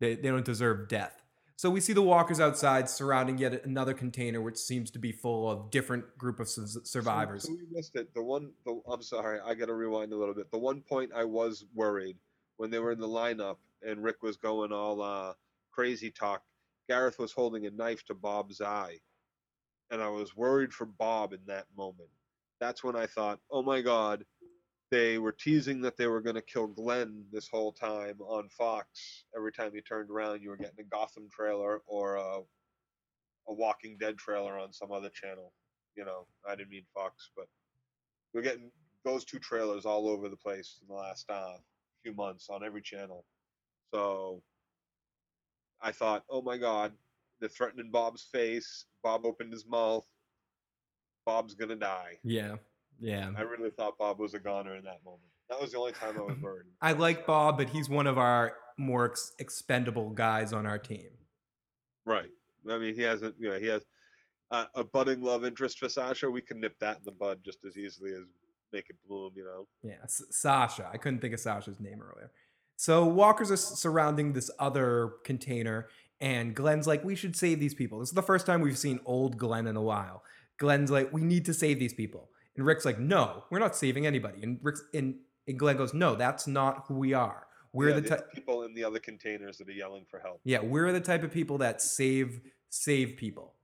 [0.00, 1.22] They, they don't deserve death
[1.60, 5.50] so we see the walkers outside surrounding yet another container which seems to be full
[5.50, 8.14] of different group of su- So- survivors So, we missed it.
[8.14, 10.50] The one the I'm sorry, I gotta rewind a little bit.
[10.50, 12.16] The one point I was worried
[12.56, 15.34] when they were in the lineup and Rick was going all uh
[15.70, 16.42] crazy talk,
[16.88, 18.96] Gareth was holding a knife to Bob's eye.
[19.90, 22.08] And I was worried for Bob in that moment.
[22.58, 24.24] That's when I thought, oh my god,
[24.90, 29.24] they were teasing that they were going to kill Glenn this whole time on Fox.
[29.36, 32.40] Every time you turned around, you were getting a Gotham trailer or a,
[33.48, 35.52] a Walking Dead trailer on some other channel.
[35.96, 37.46] You know, I didn't mean Fox, but
[38.32, 38.70] we're getting
[39.04, 41.56] those two trailers all over the place in the last uh,
[42.02, 43.24] few months on every channel.
[43.92, 44.42] So
[45.80, 46.92] I thought, oh my God,
[47.40, 48.86] they're threatening Bob's face.
[49.02, 50.06] Bob opened his mouth.
[51.26, 52.18] Bob's gonna die.
[52.22, 52.56] Yeah.
[53.00, 53.30] Yeah.
[53.36, 55.22] I really thought Bob was a goner in that moment.
[55.48, 56.66] That was the only time I was worried.
[56.80, 61.08] I like Bob, but he's one of our more ex- expendable guys on our team.
[62.04, 62.30] Right.
[62.70, 63.34] I mean, he hasn't.
[63.38, 63.84] You know, he has
[64.50, 66.30] uh, a budding love interest for Sasha.
[66.30, 68.20] We can nip that in the bud just as easily as
[68.72, 69.32] make it bloom.
[69.34, 69.66] You know.
[69.82, 70.88] Yeah, S- Sasha.
[70.92, 72.30] I couldn't think of Sasha's name earlier.
[72.76, 75.88] So walkers are surrounding this other container,
[76.20, 79.00] and Glenn's like, "We should save these people." This is the first time we've seen
[79.04, 80.22] old Glenn in a while.
[80.58, 84.06] Glenn's like, "We need to save these people," and Rick's like, "No, we're not saving
[84.06, 87.46] anybody." And Rick's and, and Glenn goes, "No, that's not who we are.
[87.72, 90.40] We're yeah, the type." people in the other containers that are yelling for help.
[90.44, 93.54] Yeah, we're the type of people that save save people.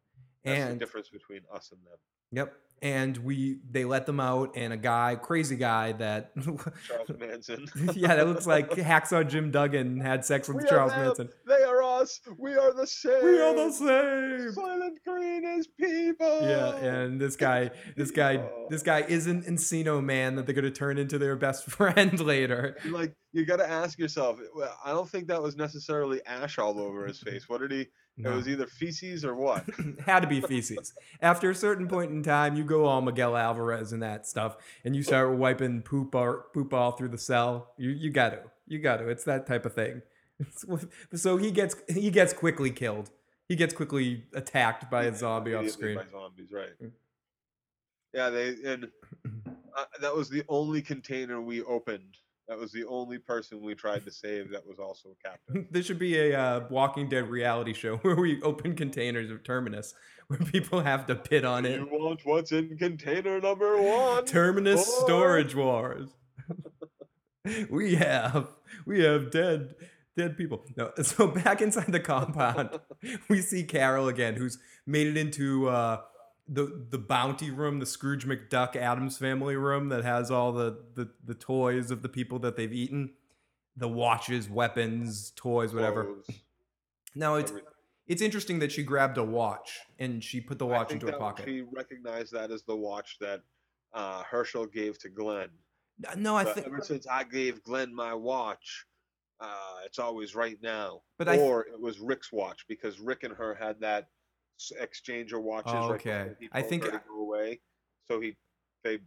[0.44, 1.98] That's the and difference between us and them.
[2.30, 6.32] yep, and we they let them out, and a guy, crazy guy that
[6.86, 7.66] Charles Manson.
[7.94, 10.92] yeah, that looks like Hacksaw Jim Duggan had sex with We Charles.
[10.92, 11.30] Manson.
[11.46, 11.64] They
[12.00, 12.20] us.
[12.38, 13.24] We are the same.
[13.24, 14.54] We are the same.
[14.54, 16.40] Soylent Green is people.
[16.42, 18.66] Yeah, and this guy, this guy, People.
[18.70, 22.76] this guy isn't Encino Man that they're gonna turn into their best friend later.
[22.86, 24.38] Like you got to ask yourself.
[24.84, 27.48] I don't think that was necessarily ash all over his face.
[27.48, 27.86] What did he?
[28.18, 29.62] It was either feces or what?
[30.06, 30.94] had to be feces.
[31.20, 34.96] After a certain point in time, you go all Miguel Alvarez and that stuff, and
[34.96, 37.74] you start wiping poop or poop all through the cell.
[37.76, 39.08] You you got to, you got to.
[39.08, 40.00] It's that type of thing.
[41.14, 43.10] So he gets he gets quickly killed.
[43.48, 45.96] He gets quickly attacked by a zombie off screen.
[45.96, 46.70] By zombies, right?
[46.82, 46.90] Mm.
[48.12, 48.88] Yeah, they and
[49.76, 52.16] uh, that was the only container we opened.
[52.48, 55.66] That was the only person we tried to save that was also a captain.
[55.72, 59.94] This should be a uh, Walking Dead reality show where we open containers of Terminus,
[60.28, 61.80] where people have to pit on it.
[61.80, 64.24] you want what's in container number one?
[64.24, 65.04] Terminus Boy.
[65.04, 66.10] Storage Wars.
[67.70, 68.48] we have
[68.86, 69.74] we have dead
[70.16, 70.64] dead people.
[70.76, 72.70] No, so back inside the compound,
[73.28, 76.00] we see Carol again, who's made it into uh,
[76.48, 81.10] the the bounty room, the Scrooge McDuck Addams family room that has all the the,
[81.24, 83.12] the toys of the people that they've eaten,
[83.76, 86.04] the watches, weapons, toys, whatever.
[86.04, 86.30] Clothes,
[87.14, 87.70] Now it's everything.
[88.06, 91.44] it's interesting that she grabbed a watch and she put the watch into her pocket.
[91.46, 93.42] She recognized that as the watch that
[93.92, 95.48] uh, Hershel gave to Glenn.
[96.16, 98.86] no, I think ever since I gave Glenn my watch,
[99.40, 101.02] uh, it's always right now.
[101.18, 104.08] But I- or it was Rick's watch because Rick and her had that
[104.78, 105.72] exchange of watches.
[105.74, 106.30] Oh, right okay.
[106.40, 107.60] he I think I- go away.
[108.10, 108.36] So he
[108.84, 108.98] they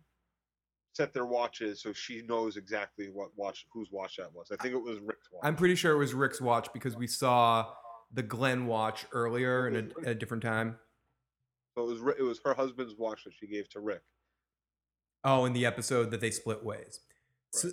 [0.94, 4.48] set their watches so she knows exactly what watch whose watch that was.
[4.52, 5.42] I think it was Rick's watch.
[5.46, 7.68] I'm pretty sure it was Rick's watch because we saw
[8.12, 10.78] the Glenn watch earlier in a, at a different time.
[11.76, 14.02] so it was it was her husband's watch that she gave to Rick.
[15.24, 17.02] Oh, in the episode that they split ways.
[17.52, 17.70] So,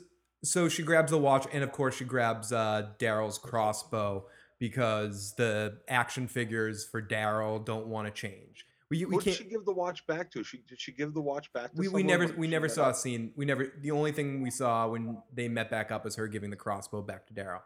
[0.47, 4.26] so she grabs the watch, and of course she grabs uh, Daryl's crossbow
[4.59, 8.64] because the action figures for Daryl don't want to change.
[8.90, 9.36] We, we Who did can't.
[9.36, 10.44] she give the watch back to?
[10.44, 12.68] She did she give the watch back to We, we someone, never we she never
[12.68, 12.97] saw a up?
[12.97, 13.32] scene.
[13.36, 13.72] We never.
[13.80, 17.03] The only thing we saw when they met back up is her giving the crossbow
[17.03, 17.62] back to Daryl.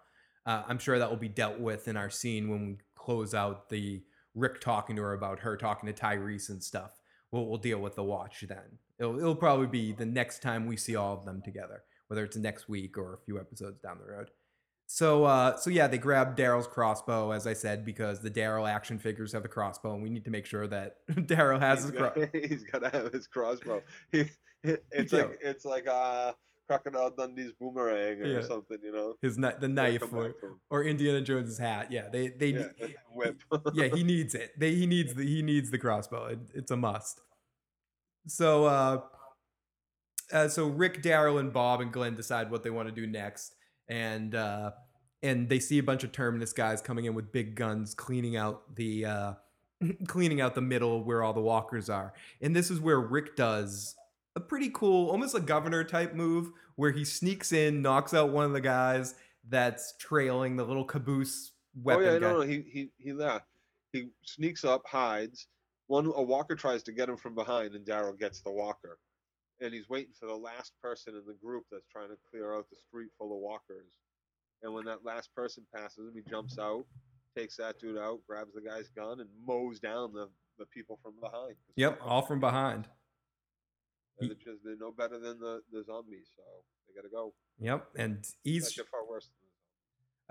[0.47, 3.69] Uh, I'm sure that will be dealt with in our scene when we close out
[3.69, 4.03] the
[4.35, 6.93] Rick talking to her about her talking to Tyrese and stuff.
[7.31, 8.79] We'll, we'll deal with the watch then.
[8.99, 12.37] It'll, it'll probably be the next time we see all of them together, whether it's
[12.37, 14.31] next week or a few episodes down the road.
[14.87, 18.99] So, uh, so yeah, they grab Daryl's crossbow, as I said, because the Daryl action
[18.99, 22.29] figures have the crossbow, and we need to make sure that Daryl has his crossbow.
[22.33, 23.83] he's got to have his crossbow.
[24.13, 24.25] He,
[24.93, 26.33] it's like it's like uh,
[26.69, 28.43] crocodile Dundee's boomerang or Yeah.
[28.43, 29.15] something, you know.
[29.23, 30.61] his the knife or, back to him.
[30.69, 31.91] or Indiana Jones's hat.
[31.91, 33.41] Yeah, they they yeah, ne- whip.
[33.73, 34.53] yeah he needs it.
[34.59, 36.27] They he needs the he needs the crossbow.
[36.27, 37.21] It, it's a must.
[38.27, 39.01] So uh,
[40.33, 43.55] uh so Rick, Daryl, and Bob and Glenn decide what they want to do next,
[43.89, 44.73] and uh,
[45.23, 48.75] and they see a bunch of Terminus guys coming in with big guns, cleaning out
[48.75, 49.33] the uh,
[50.09, 52.15] cleaning out the middle where all the walkers are.
[52.41, 53.95] And this is where Rick does
[54.37, 58.45] a pretty cool, almost a governor type move, where he sneaks in, knocks out one
[58.45, 59.15] of the guys
[59.49, 62.19] that's trailing the little caboose oh weapon yeah, guy.
[62.19, 63.41] no, no, he he he yeah.
[63.93, 65.49] He sneaks up, hides.
[65.89, 68.99] One a walker tries to get him from behind, and Daryl gets the walker.
[69.61, 72.67] And he's waiting for the last person in the group that's trying to clear out
[72.71, 73.93] the street full of walkers.
[74.63, 76.85] And when that last person passes him, he jumps out,
[77.37, 81.15] takes that dude out, grabs the guy's gun, and mows down the, the people from
[81.21, 81.57] behind.
[81.77, 82.89] Yep, all from behind.
[84.19, 86.43] And they're just they're no better than the, the zombies, so
[86.87, 87.33] they gotta go.
[87.59, 89.31] Yep, and he's far worse.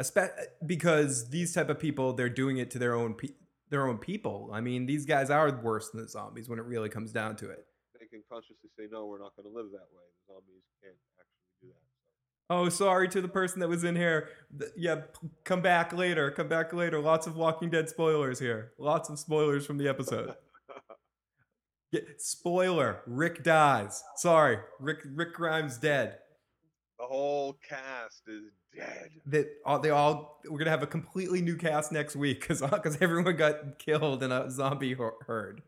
[0.02, 0.28] Spe- uh,
[0.66, 3.36] because these type of people they're doing it to their own pe-
[3.70, 4.52] their own people.
[4.54, 7.50] I mean, these guys are worse than the zombies when it really comes down to
[7.50, 7.66] it.
[8.12, 10.06] They can consciously say, no, we're not going to live that way.
[10.28, 11.90] The zombies can't actually do that.
[12.52, 14.30] Oh, sorry to the person that was in here.
[14.76, 15.02] Yeah,
[15.44, 16.32] come back later.
[16.32, 17.00] Come back later.
[17.00, 18.72] Lots of Walking Dead spoilers here.
[18.80, 20.36] Lots of spoilers from the episode.
[21.92, 24.04] Yeah, spoiler: Rick dies.
[24.16, 25.00] Sorry, Rick.
[25.06, 26.18] Rick Grimes dead.
[27.00, 29.10] The whole cast is dead.
[29.26, 32.62] That all uh, they all we're gonna have a completely new cast next week because
[32.62, 34.96] because uh, everyone got killed in a zombie
[35.26, 35.64] herd.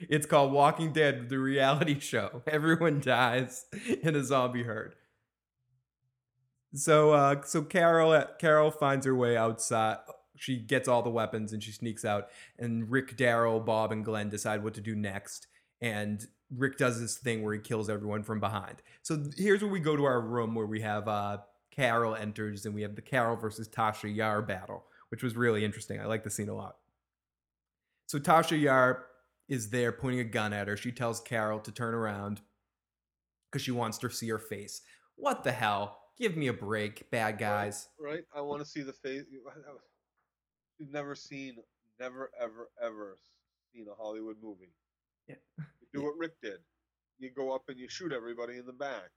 [0.00, 2.42] It's called Walking Dead, the reality show.
[2.46, 3.66] Everyone dies
[4.02, 4.94] in a zombie herd.
[6.74, 9.98] So uh so Carol Carol finds her way outside.
[10.36, 12.28] She gets all the weapons and she sneaks out.
[12.58, 15.46] And Rick, Daryl, Bob, and Glenn decide what to do next.
[15.80, 18.82] And Rick does this thing where he kills everyone from behind.
[19.02, 21.38] So here's where we go to our room where we have uh
[21.70, 26.00] Carol enters and we have the Carol versus Tasha Yar battle, which was really interesting.
[26.00, 26.76] I like the scene a lot.
[28.06, 29.04] So Tasha Yar
[29.48, 30.76] is there pointing a gun at her.
[30.76, 32.40] She tells Carol to turn around
[33.50, 34.82] because she wants to see her face.
[35.16, 35.98] What the hell?
[36.18, 37.88] Give me a break, bad guys.
[38.00, 38.24] Right?
[38.34, 39.22] I want to see the face.
[39.30, 39.42] you-
[40.78, 41.56] You've never seen,
[41.98, 43.16] never, ever, ever
[43.72, 44.72] seen a Hollywood movie.
[45.28, 45.36] Yeah.
[45.92, 46.58] You do what Rick did.
[47.18, 49.08] You go up and you shoot everybody in the back.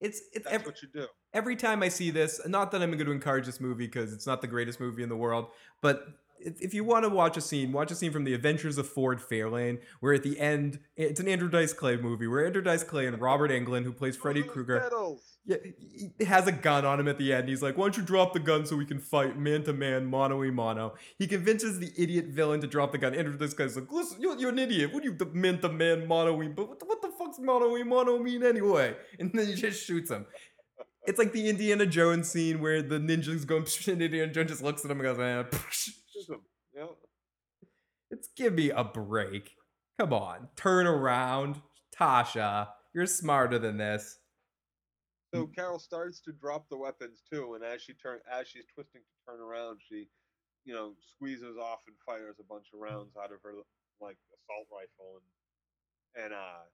[0.00, 1.06] It's it's That's every, what you do.
[1.34, 4.26] every time I see this, not that I'm going to encourage this movie because it's
[4.26, 5.48] not the greatest movie in the world,
[5.82, 6.06] but
[6.40, 8.88] if, if you want to watch a scene, watch a scene from The Adventures of
[8.88, 12.84] Ford Fairlane, where at the end, it's an Andrew Dice Clay movie, where Andrew Dice
[12.84, 14.88] Clay and Robert Englund, who plays Freddy Krueger,
[15.44, 15.56] yeah,
[16.26, 17.48] has a gun on him at the end.
[17.48, 20.04] He's like, "Why don't you drop the gun so we can fight man to man,
[20.04, 23.14] mano a mano?" He convinces the idiot villain to drop the gun.
[23.14, 24.92] Andrew Dice Clay's like, "Listen, you're, you're an idiot.
[24.92, 26.48] What do you the man to man, mano a?
[26.48, 29.84] But what the, what the fuck's mano a mano mean anyway?" And then he just
[29.84, 30.26] shoots him.
[31.06, 34.62] It's like the Indiana Jones scene where the ninja's going, psh, and Indiana Jones just
[34.62, 35.90] looks at him and goes, eh, psh.
[36.30, 36.42] 'Em.
[36.74, 36.86] Yeah.
[38.10, 39.54] It's give me a break.
[39.98, 41.60] Come on, turn around,
[41.94, 42.68] Tasha.
[42.94, 44.18] You're smarter than this.
[45.34, 49.02] So Carol starts to drop the weapons too, and as she turn as she's twisting
[49.02, 50.08] to turn around, she,
[50.64, 53.52] you know, squeezes off and fires a bunch of rounds out of her
[54.00, 56.64] like assault rifle, and and uh,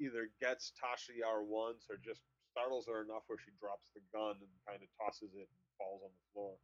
[0.00, 4.36] either gets Tasha Yar once or just startles her enough where she drops the gun
[4.42, 6.58] and kind of tosses it and falls on the floor.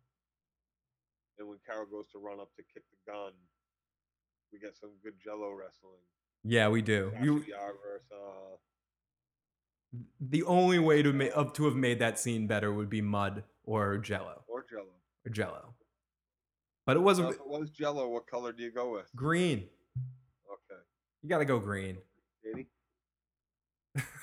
[1.38, 3.32] And when Carol goes to run up to kick the gun,
[4.52, 6.02] we get some good Jello wrestling.
[6.44, 7.12] Yeah, we do.
[7.20, 8.56] You, versus uh,
[10.20, 13.44] the only way to ma- of to have made that scene better would be mud
[13.64, 14.94] or jello or Jello.
[15.26, 15.74] or jello
[16.86, 19.10] but it wasn't if it was Jello, what color do you go with?
[19.14, 19.68] green
[20.46, 20.80] Okay,
[21.22, 21.98] you gotta go green
[22.44, 22.68] Katie.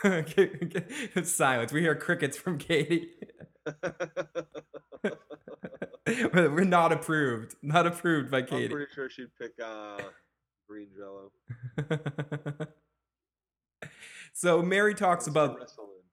[1.24, 3.10] silence we hear crickets from katie
[6.34, 8.66] we're not approved not approved by Katie.
[8.66, 9.98] I'm pretty sure she'd pick uh,
[10.68, 11.32] green Jello.
[14.34, 16.06] so mary talks about wrestle in.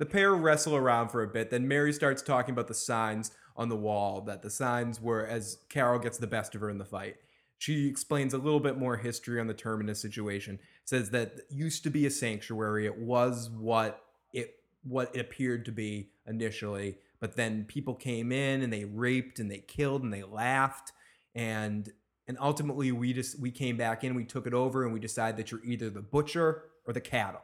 [0.00, 1.50] The pair wrestle around for a bit.
[1.50, 5.58] Then Mary starts talking about the signs on the wall, that the signs were as
[5.68, 7.16] Carol gets the best of her in the fight.
[7.58, 10.58] She explains a little bit more history on the Terminus situation.
[10.86, 12.86] Says that used to be a sanctuary.
[12.86, 18.62] It was what it what it appeared to be initially, but then people came in
[18.62, 20.92] and they raped and they killed and they laughed
[21.34, 21.92] and
[22.26, 25.36] and ultimately we just we came back in, we took it over and we decided
[25.36, 27.40] that you're either the butcher or the cattle.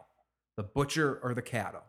[0.56, 1.82] The butcher or the cattle.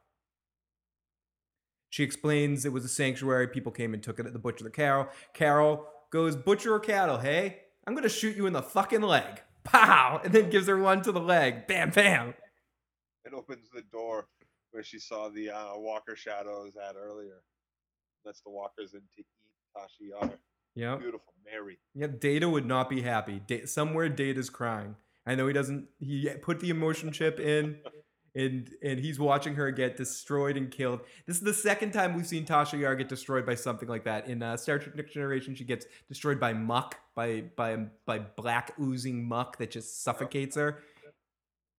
[1.89, 3.47] She explains it was a sanctuary.
[3.47, 5.07] People came and took it at the butcher, the Carol.
[5.33, 7.19] Carol goes, Butcher or cattle?
[7.19, 9.41] Hey, I'm to shoot you in the fucking leg.
[9.63, 10.21] Pow!
[10.23, 11.67] And then gives her one to the leg.
[11.67, 12.33] Bam, bam.
[13.25, 14.27] It opens the door
[14.71, 17.41] where she saw the uh, Walker shadows at earlier.
[18.25, 19.25] That's the Walkers in to eat
[19.75, 20.31] Tasha Yar.
[20.75, 20.99] Yep.
[20.99, 21.79] Beautiful, Mary.
[21.95, 22.19] Yep.
[22.19, 23.41] Data would not be happy.
[23.47, 24.95] Da- somewhere Data's crying.
[25.25, 27.77] I know he doesn't, he put the emotion chip in.
[28.35, 30.99] And, and he's watching her get destroyed and killed.
[31.25, 34.27] This is the second time we've seen Tasha Yar get destroyed by something like that.
[34.27, 38.73] In uh, Star Trek Next Generation, she gets destroyed by muck, by by by black
[38.79, 40.83] oozing muck that just suffocates her.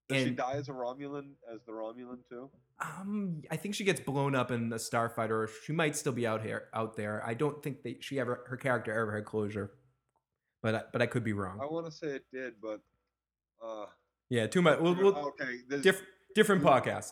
[0.08, 2.50] Does she die as a Romulan, as the Romulan too?
[2.80, 5.30] um, I think she gets blown up in the starfighter.
[5.30, 7.22] Or she might still be out here, out there.
[7.26, 9.72] I don't think that she ever, her character ever had closure,
[10.62, 11.58] but I, but I could be wrong.
[11.60, 12.80] I want to say it did, but
[13.64, 13.86] uh,
[14.30, 14.78] Yeah, too much.
[14.80, 15.58] We'll, we'll, okay.
[15.82, 16.02] Diff,
[16.34, 17.10] different podcast.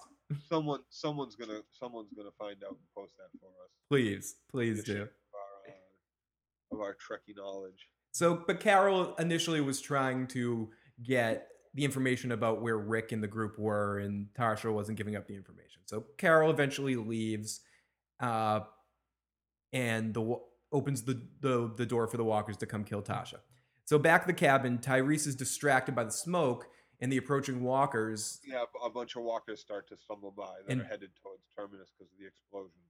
[0.49, 3.71] someone, someone's gonna, someone's gonna find out and post that for us.
[3.91, 5.03] Please, please do.
[5.03, 7.89] Of our, uh, of our Trekkie knowledge.
[8.13, 10.71] So, but Carol initially was trying to
[11.03, 15.27] get the information about where Rick and the group were, and Tasha wasn't giving up
[15.29, 15.83] the information.
[15.85, 17.61] So Carol eventually leaves,
[18.19, 18.61] uh,
[19.73, 20.41] and the
[20.73, 23.41] opens the, the the door for the walkers to come kill Tasha.
[23.85, 26.67] So back at the cabin, Tyrese is distracted by the smoke
[27.01, 28.41] and the approaching walkers.
[28.45, 31.93] Yeah, a bunch of walkers start to stumble by that And- are headed towards Terminus
[31.97, 32.81] because of the explosion.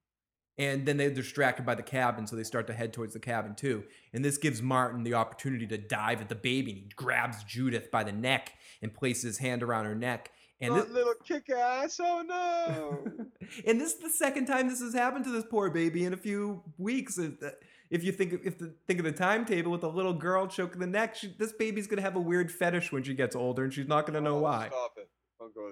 [0.58, 3.54] And then they're distracted by the cabin, so they start to head towards the cabin
[3.54, 3.84] too.
[4.14, 6.70] And this gives Martin the opportunity to dive at the baby.
[6.70, 10.30] And he grabs Judith by the neck and places his hand around her neck.
[10.58, 12.00] And Not thi- little kick ass!
[12.02, 13.04] Oh no!
[13.66, 16.16] and this is the second time this has happened to this poor baby in a
[16.16, 17.18] few weeks.
[17.18, 17.50] If uh,
[17.90, 20.86] if you think if the, think of the timetable with a little girl choking the
[20.86, 23.86] neck, she, this baby's gonna have a weird fetish when she gets older, and she's
[23.86, 24.68] not gonna know Oh, why.
[24.68, 25.10] Stop it!
[25.38, 25.70] Don't go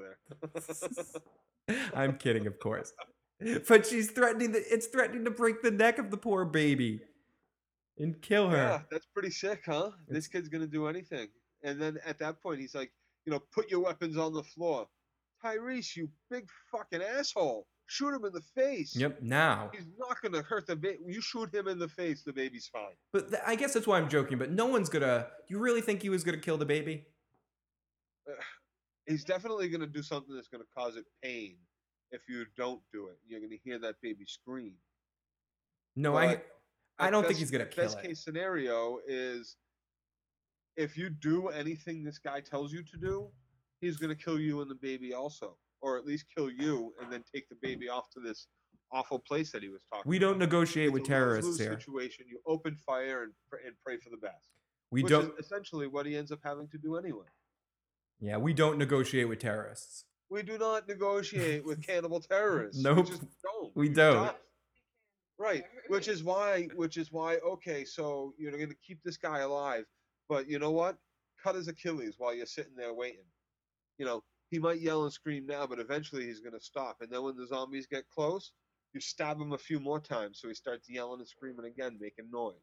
[1.67, 1.79] there.
[1.95, 2.93] I'm kidding, of course.
[3.69, 7.01] But she's threatening that it's threatening to break the neck of the poor baby
[7.99, 8.57] and kill her.
[8.57, 9.91] yeah, that's pretty sick, huh?
[10.09, 11.29] This kid's gonna do anything.
[11.63, 12.93] And then at that point, he's like,
[13.25, 14.87] you know, put your weapons on the floor.
[15.45, 17.67] Tyrese, you big fucking asshole!
[17.87, 18.97] Shoot him in the face.
[18.97, 19.21] Yep.
[19.21, 20.99] Now, He's not gonna hurt the baby.
[21.07, 22.95] You shoot him in the face, the baby's fine.
[23.13, 24.39] but th- I guess that's why I'm joking.
[24.39, 25.27] But no one's gonna.
[25.49, 27.05] You really think he was gonna kill the baby?
[29.07, 31.57] He's definitely gonna do something that's gonna cause it pain.
[32.15, 34.75] If you don't do it, you're gonna hear that baby scream.
[35.97, 36.37] No, I.
[36.37, 36.47] But
[37.01, 38.07] I At don't think he's gonna at kill best it.
[38.07, 39.57] case scenario is
[40.77, 43.29] if you do anything this guy tells you to do,
[43.81, 47.25] he's gonna kill you and the baby also, or at least kill you and then
[47.35, 48.47] take the baby off to this
[48.93, 50.09] awful place that he was talking.
[50.09, 51.73] We don't negotiate It's with terrorists here.
[51.73, 53.33] Situation: you open fire and
[53.67, 54.51] and pray for the best.
[54.93, 55.37] We don't.
[55.41, 57.27] essentially what he ends up having to do anyway.
[58.21, 60.05] Yeah, we don't negotiate with terrorists.
[60.35, 62.83] We do not negotiate with cannibal terrorists.
[62.83, 62.97] Nope.
[62.97, 63.77] We just don't.
[63.77, 64.25] We You don't.
[64.27, 64.35] die.
[65.39, 65.65] Right.
[65.87, 69.85] Which is why which is why, okay, so you're gonna keep this guy alive,
[70.29, 70.97] but you know what?
[71.41, 73.27] Cut his Achilles while you're sitting there waiting.
[73.99, 76.97] You know, he might yell and scream now, but eventually he's gonna stop.
[77.01, 78.51] And then when the zombies get close,
[78.93, 82.29] you stab him a few more times so he starts yelling and screaming again, making
[82.33, 82.55] noise.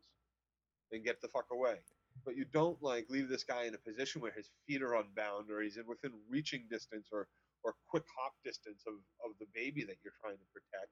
[0.91, 1.75] Then get the fuck away.
[2.25, 5.49] But you don't like leave this guy in a position where his feet are unbound
[5.49, 7.27] or he's in within reaching distance or
[7.63, 8.93] or quick hop distance of,
[9.23, 10.91] of the baby that you're trying to protect.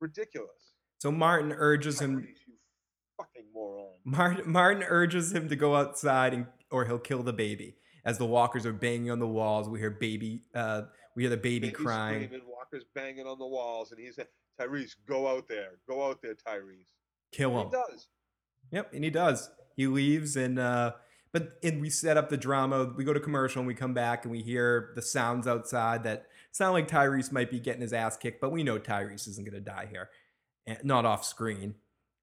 [0.00, 0.74] Ridiculous.
[0.98, 2.20] So Martin urges him.
[2.46, 2.54] You
[3.18, 3.92] fucking moron.
[4.04, 7.76] Martin, Martin urges him to go outside and, or he'll kill the baby.
[8.04, 10.44] As the walkers are banging on the walls, we hear baby.
[10.54, 10.82] Uh,
[11.14, 12.24] we hear the baby crying.
[12.24, 14.28] Screaming, Walker's banging on the walls, and he's like,
[14.58, 15.72] Tyrese, go out there.
[15.88, 16.88] Go out there, Tyrese.
[17.32, 17.66] Kill And him.
[17.66, 18.08] he does.
[18.70, 19.50] Yep, and he does.
[19.78, 20.94] He leaves, and uh,
[21.32, 22.92] but and we set up the drama.
[22.96, 26.26] We go to commercial, and we come back, and we hear the sounds outside that
[26.50, 28.40] sound like Tyrese might be getting his ass kicked.
[28.40, 30.10] But we know Tyrese isn't going to die here,
[30.66, 31.76] and not off screen.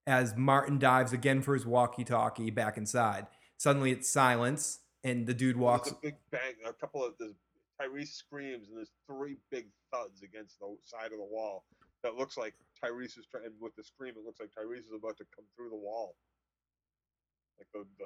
[0.05, 5.55] As Martin dives again for his walkie-talkie back inside, suddenly it's silence, and the dude
[5.55, 5.89] walks.
[5.89, 6.55] There's a big bang.
[6.67, 7.33] A couple of the
[7.81, 11.63] Tyrese screams, and there's three big thuds against the side of the wall.
[12.03, 12.53] That looks like
[12.83, 13.45] Tyrese is trying.
[13.61, 16.15] With the scream, it looks like Tyrese is about to come through the wall
[17.59, 18.05] like the, the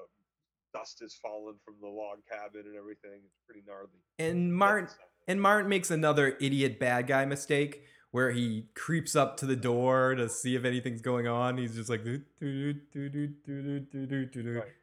[0.74, 3.22] dust has fallen from the log cabin and everything.
[3.26, 3.89] It's pretty gnarly.
[4.18, 4.89] And Martin
[5.28, 10.16] and Martin makes another idiot bad guy mistake where he creeps up to the door
[10.16, 11.58] to see if anything's going on.
[11.58, 12.16] He's just like right.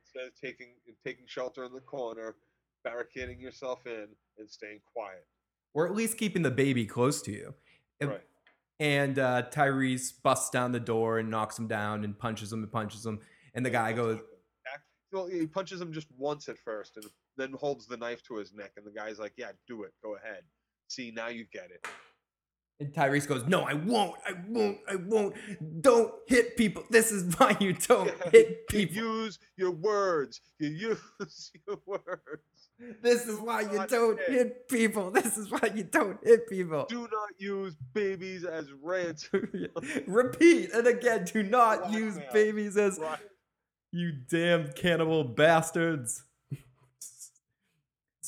[0.01, 0.69] instead of taking
[1.05, 2.37] taking shelter in the corner,
[2.85, 4.09] barricading yourself in
[4.39, 5.27] and staying quiet.
[5.75, 7.55] Or at least keeping the baby close to you.
[8.03, 8.23] Right.
[8.79, 12.71] And uh, Tyrese busts down the door and knocks him down and punches him and
[12.71, 13.21] punches him.
[13.55, 14.21] And the guy goes,
[15.13, 18.53] well, he punches him just once at first, and then holds the knife to his
[18.53, 19.93] neck, and the guy's like, "Yeah, do it.
[20.03, 20.43] Go ahead.
[20.89, 21.87] See, now you get it."
[22.79, 24.17] and Tyrese goes, No, I won't.
[24.27, 24.79] I won't.
[24.87, 25.35] I won't.
[25.81, 26.85] Don't hit people.
[26.91, 28.97] This is why you don't Yeah, hit You people.
[28.97, 30.43] use your words.
[30.59, 31.01] You use
[31.67, 32.69] your words.
[33.01, 34.29] This is why you don't hit.
[34.31, 35.11] hit people.
[35.11, 36.85] This is why you don't hit people.
[36.87, 39.49] Do not use babies as ransom.
[40.07, 42.33] Repeat and again, do not use Blackmail.
[42.35, 43.01] babies as.
[43.97, 46.23] You damn cannibal bastards.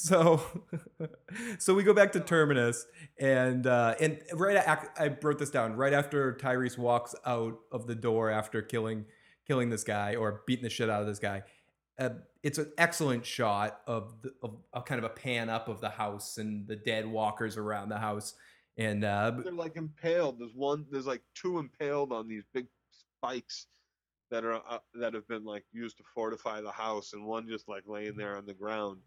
[0.01, 0.41] So,
[1.59, 2.87] so we go back to Terminus,
[3.19, 5.75] and uh, and right, I wrote this down.
[5.75, 9.07] Right after Tyrese walks out of the door after killing
[9.45, 11.43] killing this guy or beating the shit out of this guy,
[11.99, 12.11] uh,
[12.45, 15.91] it's an excellent shot of, the, of of kind of a pan up of the
[15.91, 18.35] house and the dead walkers around the house,
[18.77, 20.39] and uh, They're like impaled.
[20.39, 20.87] There's one.
[20.93, 23.67] There's like two impaled on these big spikes
[24.31, 27.69] that are uh, that have been like used to fortify the house, and one just
[27.69, 28.99] like laying there on the ground.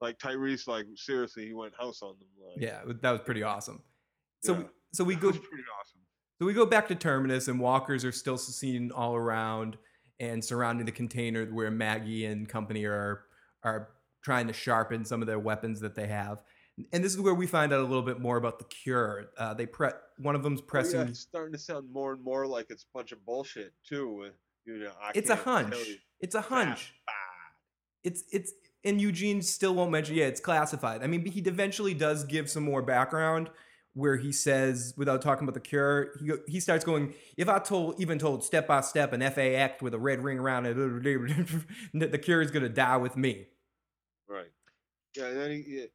[0.00, 2.28] Like Tyrese, like seriously, he went house on them.
[2.42, 3.82] Like, yeah, that was pretty awesome.
[4.42, 4.62] So Yeah.
[4.92, 6.00] so we go pretty awesome.
[6.38, 9.76] So we go back to Terminus, and walkers are still seen all around
[10.18, 13.24] and surrounding the container where Maggie and company are
[13.62, 13.90] are
[14.22, 16.42] trying to sharpen some of their weapons that they have.
[16.94, 19.30] And this is where we find out a little bit more about the cure.
[19.36, 21.00] Uh, they pre one of them's Oh, pressing.
[21.00, 24.30] yeah, it's starting to sound more and more like it's a bunch of bullshit too.
[24.64, 25.74] You know, I it's a hunch.
[26.20, 26.94] It's a hunch.
[28.04, 28.52] it's it's
[28.84, 30.14] and Eugene still won't mention.
[30.14, 31.02] Yeah, it's classified.
[31.02, 33.50] I mean, he eventually does give some more background
[33.94, 37.14] where he says, without talking about the cure, he he starts going.
[37.36, 40.38] If I told even told step by step an FA act with a red ring
[40.38, 40.74] around it,
[41.94, 43.46] the cure is gonna die with me.
[44.28, 44.50] Right.
[45.16, 45.86] Yeah, and then he,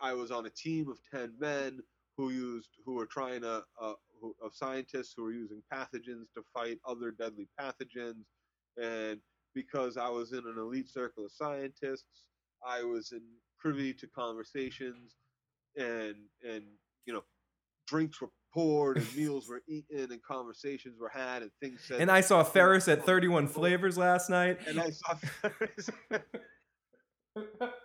[0.00, 1.80] I was on a team of ten men
[2.16, 3.92] who used who were trying to uh,
[4.24, 8.24] who, of scientists who were using pathogens to fight other deadly pathogens,
[8.80, 9.20] and
[9.54, 12.24] because I was in an elite circle of scientists,
[12.66, 13.22] I was in
[13.58, 15.16] privy to conversations,
[15.76, 16.64] and and
[17.06, 17.24] you know,
[17.86, 22.00] drinks were poured and meals were eaten and conversations were had and things said.
[22.00, 24.58] And I saw Ferris at 31 Flavors last night.
[24.66, 25.90] and I saw Ferris.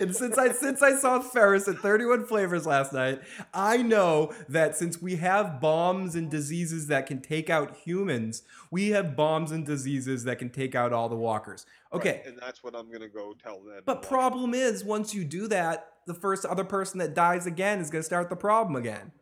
[0.00, 3.20] and since I since I saw Ferris at 31 flavors last night,
[3.52, 8.90] I know that since we have bombs and diseases that can take out humans, we
[8.90, 11.66] have bombs and diseases that can take out all the walkers.
[11.92, 12.22] Okay.
[12.24, 13.82] Right, and that's what I'm gonna go tell them.
[13.84, 17.90] But problem is, once you do that, the first other person that dies again is
[17.90, 19.12] going to start the problem again,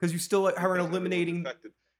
[0.00, 1.46] because you still are eliminating.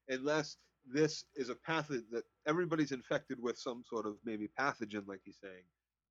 [0.09, 0.57] unless
[0.91, 5.39] this is a pathogen that everybody's infected with some sort of maybe pathogen, like he's
[5.43, 5.63] saying,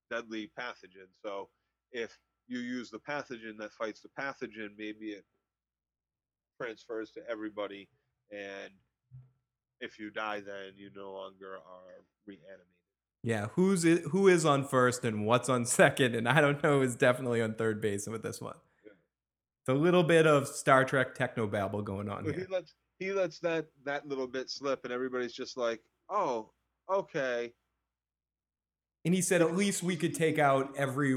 [0.10, 1.10] deadly pathogen.
[1.24, 1.50] So
[1.94, 2.18] if
[2.48, 5.24] you use the pathogen that fights the pathogen, maybe it
[6.62, 7.88] transfers to everybody,
[8.32, 8.72] and
[9.80, 12.66] if you die, then you no longer are reanimated.
[13.24, 16.82] Yeah, who's it, who is on first and what's on second, and I don't know
[16.82, 18.56] is definitely on third base with this one.
[18.86, 18.92] Yeah.
[19.62, 23.12] It's a little bit of Star Trek techno babble going on But he lets he
[23.14, 26.52] lets that that little bit slip, and everybody's just like, "Oh,
[26.92, 27.54] okay."
[29.06, 31.16] And he said at least we could take out every.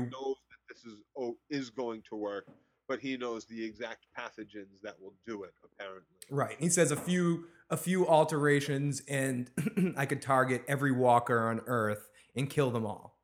[0.76, 2.46] This is oh, is going to work,
[2.88, 5.52] but he knows the exact pathogens that will do it.
[5.64, 6.56] Apparently, Right.
[6.58, 9.50] He says a few a few alterations, and
[9.96, 13.18] I could target every walker on Earth and kill them all,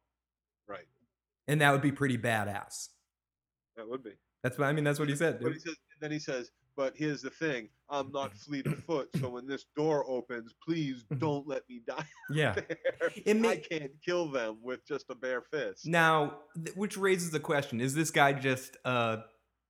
[0.67, 0.87] right?
[1.47, 2.89] and that would be pretty badass.
[3.77, 4.13] That would be.
[4.43, 4.85] That's what I mean.
[4.85, 5.39] That's what he said.
[5.41, 9.09] But he says, then he says, "But here's the thing: I'm not fleet of foot,
[9.21, 12.53] so when this door opens, please don't let me die Yeah.
[12.55, 13.13] there.
[13.25, 17.41] It I can't kill them with just a bare fist." Now, th- which raises the
[17.41, 19.19] question: Is this guy just uh?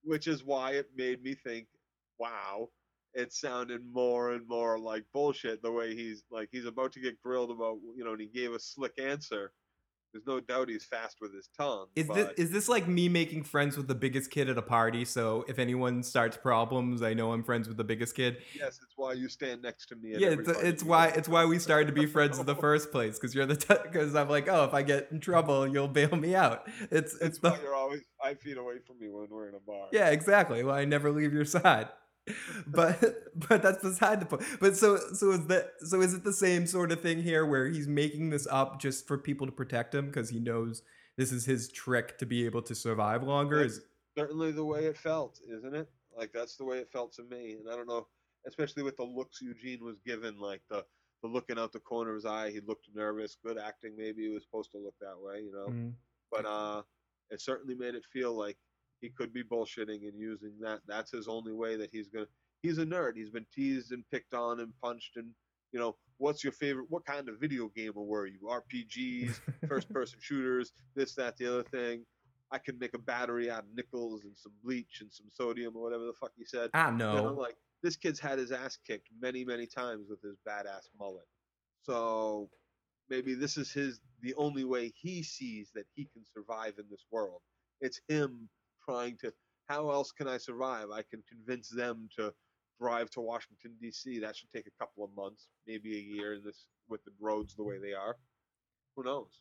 [0.04, 1.66] Which is why it made me think,
[2.18, 2.68] "Wow."
[3.14, 7.20] It sounded more and more like bullshit the way he's like he's about to get
[7.22, 9.52] grilled about you know and he gave a slick answer.
[10.12, 11.86] There's no doubt he's fast with his tongue.
[11.96, 14.62] Is but this is this like me making friends with the biggest kid at a
[14.62, 15.04] party?
[15.04, 18.38] So if anyone starts problems, I know I'm friends with the biggest kid.
[18.54, 20.14] yes, it's why you stand next to me.
[20.14, 22.90] at Yeah, it's, it's why it's why we started to be friends in the first
[22.92, 26.14] place because you're the because I'm like, oh, if I get in trouble, you'll bail
[26.16, 26.68] me out.
[26.90, 29.54] It's it's It's the why you're always five feet away from me when we're in
[29.54, 29.88] a bar.
[29.92, 30.62] yeah, exactly.
[30.62, 31.88] Well, I never leave your side.
[32.66, 33.00] But
[33.48, 34.42] but that's beside the point.
[34.60, 37.66] But so so is that so is it the same sort of thing here where
[37.66, 40.82] he's making this up just for people to protect him because he knows
[41.16, 43.60] this is his trick to be able to survive longer?
[43.60, 43.84] That's Is
[44.16, 45.88] certainly the way it felt, isn't it?
[46.16, 48.06] Like that's the way it felt to me, and I don't know,
[48.46, 50.84] especially with the looks Eugene was given, like the
[51.22, 52.50] the looking out the corner of his eye.
[52.50, 53.36] He looked nervous.
[53.44, 55.68] Good acting, maybe he was supposed to look that way, you know.
[55.68, 55.92] Mm.
[56.30, 56.82] But uh,
[57.30, 58.58] it certainly made it feel like
[59.02, 60.80] he could be bullshitting and using that.
[60.86, 62.28] That's his only way that he's gonna.
[62.62, 63.16] He's a nerd.
[63.16, 65.28] He's been teased and picked on and punched and
[65.72, 65.96] you know.
[66.18, 66.86] What's your favorite?
[66.88, 68.38] What kind of video gamer were you?
[68.48, 72.06] RPGs, first-person shooters, this, that, the other thing.
[72.52, 75.82] I can make a battery out of nickels and some bleach and some sodium or
[75.82, 76.70] whatever the fuck he said.
[76.74, 80.36] I And I'm like, this kid's had his ass kicked many, many times with his
[80.46, 81.26] badass mullet.
[81.82, 82.50] So
[83.08, 87.04] maybe this is his the only way he sees that he can survive in this
[87.10, 87.40] world.
[87.80, 88.48] It's him
[88.84, 89.32] trying to
[89.68, 90.86] how else can I survive?
[90.92, 92.32] I can convince them to
[92.80, 94.18] drive to Washington D.C.
[94.18, 96.38] That should take a couple of months, maybe a year.
[96.44, 98.16] This with the roads the way they are,
[98.96, 99.40] who knows?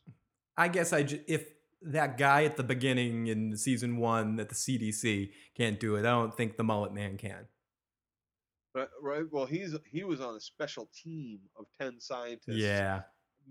[0.57, 1.49] I guess I ju- if
[1.81, 6.11] that guy at the beginning in season one at the CDC can't do it, I
[6.11, 7.47] don't think the mullet man can.
[8.75, 9.23] Right, right.
[9.31, 12.55] Well, he's he was on a special team of ten scientists.
[12.57, 13.01] Yeah.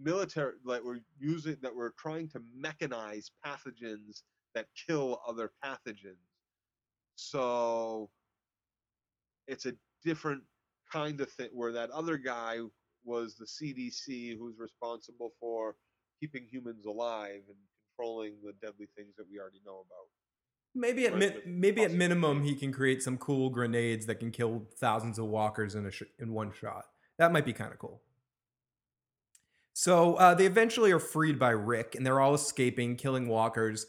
[0.01, 4.23] military like we're using that we're trying to mechanize pathogens
[4.55, 6.17] that kill other pathogens
[7.17, 8.11] so
[9.47, 9.73] it's a
[10.05, 10.43] different
[10.91, 12.59] kind of thing where that other guy
[13.05, 15.77] was the cdc who's responsible for
[16.19, 17.57] keeping humans alive and
[17.97, 20.09] controlling the deadly things that we already know about
[20.75, 24.67] Maybe at mi- maybe at minimum he can create some cool grenades that can kill
[24.79, 26.85] thousands of walkers in a sh- in one shot.
[27.19, 28.03] That might be kind of cool.
[29.73, 33.87] So uh, they eventually are freed by Rick, and they're all escaping, killing walkers,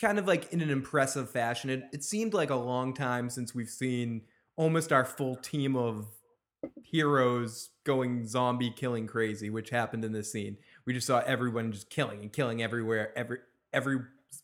[0.00, 1.70] kind of like in an impressive fashion.
[1.70, 4.22] It, it seemed like a long time since we've seen
[4.56, 6.06] almost our full team of
[6.82, 10.56] heroes going zombie killing crazy, which happened in this scene.
[10.86, 13.38] We just saw everyone just killing and killing everywhere, every
[13.72, 13.98] every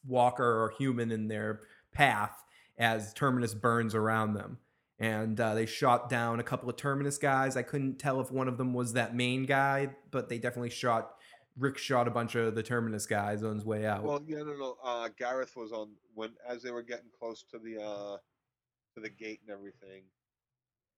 [0.07, 1.61] walker or human in their
[1.93, 2.45] path
[2.79, 4.59] as Terminus burns around them.
[4.99, 7.57] And uh, they shot down a couple of Terminus guys.
[7.57, 11.16] I couldn't tell if one of them was that main guy, but they definitely shot.
[11.59, 14.03] Rick shot a bunch of the Terminus guys on his way out.
[14.03, 14.77] Well, yeah, no, no.
[14.85, 18.17] Uh, Gareth was on when as they were getting close to the uh,
[18.95, 20.03] to the gate and everything,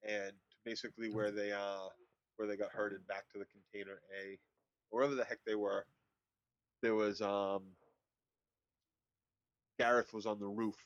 [0.02, 0.32] and
[0.64, 1.88] basically where they uh
[2.36, 4.38] where they got herded back to the container A,
[4.90, 5.86] wherever the heck they were.
[6.82, 7.62] There was um
[9.78, 10.76] Gareth was on the roof,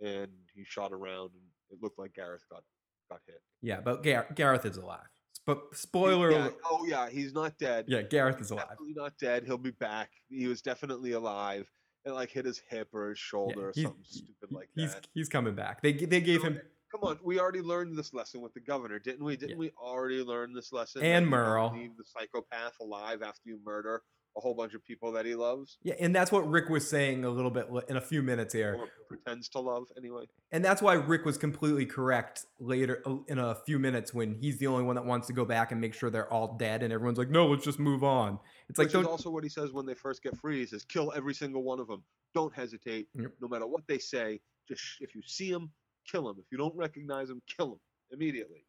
[0.00, 2.62] and he shot around, and it looked like Gareth got
[3.10, 3.42] got hit.
[3.60, 5.00] yeah, but Gar- Gareth is alive.
[5.46, 7.86] But spoiler, Yeah, oh yeah, he's not dead.
[7.88, 8.68] yeah, Gareth is alive.
[8.68, 9.44] definitely not dead.
[9.44, 10.10] He'll be back.
[10.28, 11.70] He was definitely alive.
[12.04, 15.06] And like hit his hip or his shoulder or he's- something stupid like he's that.
[15.12, 15.82] he's coming back.
[15.82, 16.60] They they gave him
[16.90, 19.36] Come on, we already learned this lesson with the governor, didn't we?
[19.36, 19.56] Didn't Yeah.
[19.58, 21.02] we already learn this lesson?
[21.04, 21.72] And Merle.
[21.72, 24.02] Leave the psychopath alive after you murder
[24.36, 27.24] a whole bunch of people that he loves yeah, and that's what Rick was saying
[27.24, 28.76] a little bit in a few minutes here.
[28.78, 30.24] or pretends to love anyway.
[30.52, 34.58] And that's why Rick was completely correct later uh, in a few minutes when he's
[34.58, 36.92] the only one that wants to go back and make sure they're all dead, and
[36.92, 38.38] everyone's like, "No, let's just move on."
[38.68, 40.60] It's like, Which is also what he says when they first get free.
[40.60, 42.02] He says, "Kill every single one of them.
[42.34, 43.08] Don't hesitate.
[43.14, 43.32] Yep.
[43.40, 45.70] No matter what they say, just if you see them,
[46.06, 46.36] kill them.
[46.38, 47.80] If you don't recognize them, kill them
[48.12, 48.64] immediately."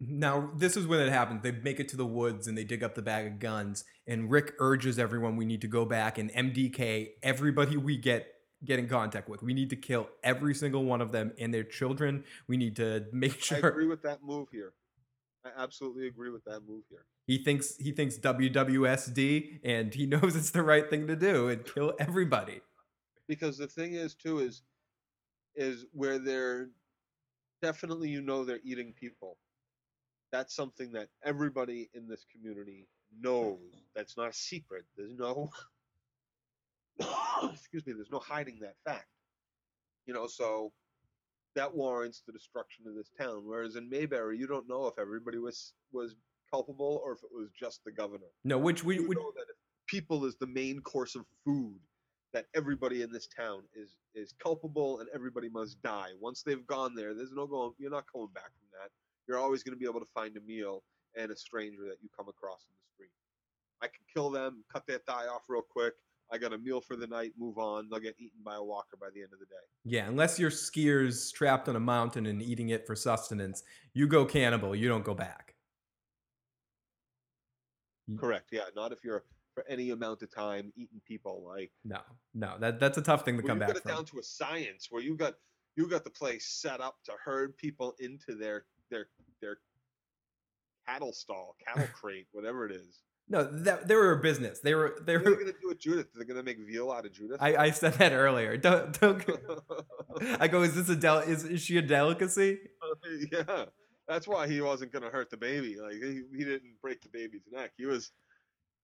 [0.00, 1.42] Now, this is when it happens.
[1.42, 4.30] They make it to the woods and they dig up the bag of guns, and
[4.30, 8.26] Rick urges everyone we need to go back and MDK everybody we get
[8.64, 9.42] get in contact with.
[9.42, 12.24] We need to kill every single one of them and their children.
[12.46, 13.58] We need to make sure.
[13.64, 14.72] I agree with that move here.
[15.44, 17.06] I absolutely agree with that move here.
[17.26, 21.64] he thinks he thinks WWSD and he knows it's the right thing to do and
[21.64, 22.60] kill everybody.
[23.28, 24.62] because the thing is too is
[25.54, 26.68] is where they're
[27.62, 29.36] definitely you know they're eating people
[30.32, 32.86] that's something that everybody in this community
[33.20, 33.58] knows
[33.94, 34.84] that's not a secret.
[34.96, 35.50] There's no
[37.52, 39.08] excuse me there's no hiding that fact.
[40.06, 40.72] You know so
[41.54, 43.42] that warrants the destruction of this town.
[43.44, 46.14] Whereas in mayberry you don't know if everybody was was
[46.50, 48.26] culpable or if it was just the governor.
[48.44, 49.56] No, which we, you we know that if
[49.86, 51.78] people is the main course of food
[52.34, 56.10] that everybody in this town is is culpable and everybody must die.
[56.20, 58.90] Once they've gone there there's no going you're not going back from that
[59.28, 60.82] you're always going to be able to find a meal
[61.16, 63.10] and a stranger that you come across in the street
[63.82, 65.94] i can kill them cut that thigh off real quick
[66.32, 68.96] i got a meal for the night move on they'll get eaten by a walker
[69.00, 72.42] by the end of the day yeah, unless you're skiers trapped on a mountain and
[72.42, 73.62] eating it for sustenance,
[73.94, 74.74] you go cannibal.
[74.76, 75.54] You don't go back.
[78.18, 79.24] Correct yeah not if you're
[79.54, 82.00] for any amount of time eating people like No,
[82.34, 83.92] no, that that's a tough thing to come you back got it from.
[83.92, 85.34] down to a science where you got
[85.76, 89.06] you got the place set up to herd people into their their
[89.40, 89.58] their
[90.86, 93.02] cattle stall, cattle crate, whatever it is.
[93.30, 94.60] No, that they were a business.
[94.60, 95.36] They were they What are they were.
[95.36, 96.06] gonna do with Judith?
[96.14, 97.36] They're gonna make veal out of Judith.
[97.40, 98.56] I, I said that earlier.
[98.56, 99.22] Don't don't.
[100.40, 100.62] I go.
[100.62, 101.18] Is this a del?
[101.18, 102.58] Is, is she a delicacy?
[102.82, 102.94] Oh,
[103.30, 103.64] yeah,
[104.06, 105.76] that's why he wasn't gonna hurt the baby.
[105.78, 107.72] Like he, he didn't break the baby's neck.
[107.76, 108.12] He was,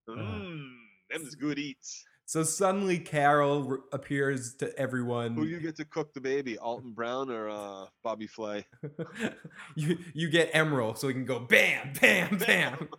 [0.07, 0.21] uh-huh.
[0.21, 0.69] mmm,
[1.09, 2.05] them's good eats.
[2.27, 5.35] So suddenly Carol r- appears to everyone.
[5.35, 8.65] Who you get to cook the baby, Alton Brown or uh, Bobby Flay?
[9.75, 12.89] you you get Emeril, so he can go bam, bam, bam.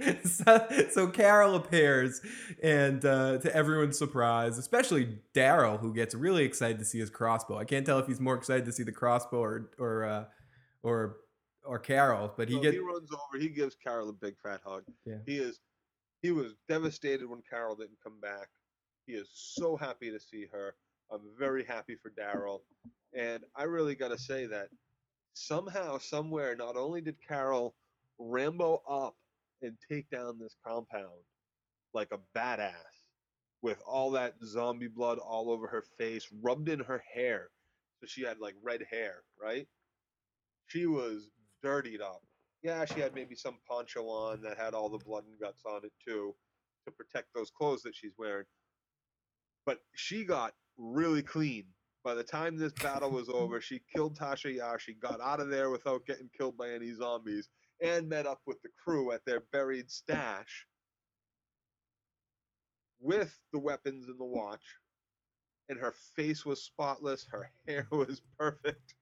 [0.24, 2.22] so, so Carol appears,
[2.62, 7.58] and uh, to everyone's surprise, especially Daryl, who gets really excited to see his crossbow.
[7.58, 10.24] I can't tell if he's more excited to see the crossbow or or uh,
[10.82, 11.16] or
[11.64, 13.38] or Carol, but he No, gets he runs over.
[13.38, 14.84] He gives Carol a big fat hug.
[15.04, 15.16] Yeah.
[15.26, 15.60] He is.
[16.22, 18.48] He was devastated when Carol didn't come back.
[19.06, 20.74] He is so happy to see her.
[21.12, 22.60] I'm very happy for Daryl,
[23.14, 24.68] and I really got to say that
[25.34, 27.74] somehow, somewhere, not only did Carol
[28.18, 29.16] Rambo up
[29.62, 31.24] and take down this compound
[31.94, 32.74] like a badass
[33.62, 37.48] with all that zombie blood all over her face, rubbed in her hair,
[38.00, 39.66] so she had like red hair, right?
[40.68, 41.30] She was
[41.62, 42.22] dirtied up.
[42.62, 45.80] Yeah, she had maybe some poncho on that had all the blood and guts on
[45.84, 46.34] it too
[46.86, 48.44] to protect those clothes that she's wearing.
[49.64, 51.64] But she got really clean.
[52.02, 54.78] By the time this battle was over, she killed Tasha Yar.
[54.78, 57.48] She got out of there without getting killed by any zombies
[57.82, 60.66] and met up with the crew at their buried stash
[63.00, 64.64] with the weapons and the watch.
[65.68, 67.26] And her face was spotless.
[67.30, 68.94] Her hair was perfect.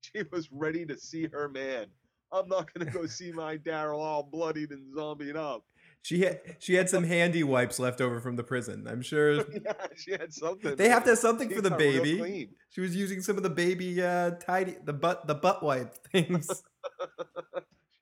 [0.00, 1.86] She was ready to see her man.
[2.32, 5.64] I'm not gonna go see my Daryl all bloodied and zombied up.
[6.02, 8.86] she had she had some handy wipes left over from the prison.
[8.88, 9.34] I'm sure
[9.64, 10.76] yeah, she had something.
[10.76, 12.50] they have to have something for the baby.
[12.70, 16.48] She was using some of the baby uh tidy the butt the butt wipe things.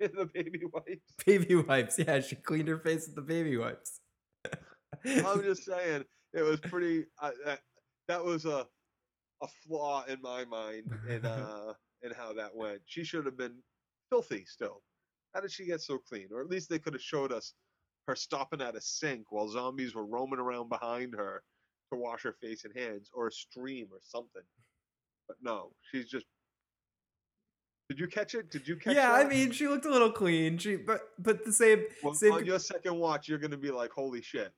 [0.00, 1.12] She had the baby wipes.
[1.26, 1.98] baby wipes.
[1.98, 3.98] Yeah, she cleaned her face with the baby wipes.
[5.04, 7.06] I'm just saying, it was pretty.
[7.20, 7.58] Uh, that,
[8.06, 8.64] that was a
[9.42, 11.72] a flaw in my mind in uh
[12.02, 12.80] in how that went.
[12.86, 13.56] She should have been
[14.10, 14.82] filthy still.
[15.34, 16.28] How did she get so clean?
[16.32, 17.54] Or at least they could have showed us
[18.06, 21.42] her stopping at a sink while zombies were roaming around behind her
[21.92, 24.42] to wash her face and hands, or a stream or something.
[25.26, 26.26] But no, she's just.
[27.88, 28.50] Did you catch it?
[28.50, 28.94] Did you catch?
[28.94, 30.58] yeah, I mean, she looked a little clean.
[30.58, 32.32] She, but but the same Well, same.
[32.32, 34.52] on your second watch, you're gonna be like, "Holy shit!"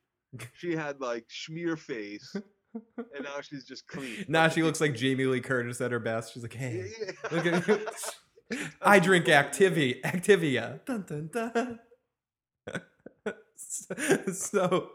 [0.55, 2.45] She had like schmear face, and
[3.25, 4.25] now she's just clean.
[4.29, 6.35] now she looks like Jamie Lee Curtis at her best.
[6.35, 7.69] She's like, hey, Yeah, look at
[8.83, 10.01] I drink Activia.
[10.03, 10.85] Activia.
[10.85, 11.79] Dun, dun, dun.
[14.33, 14.91] so,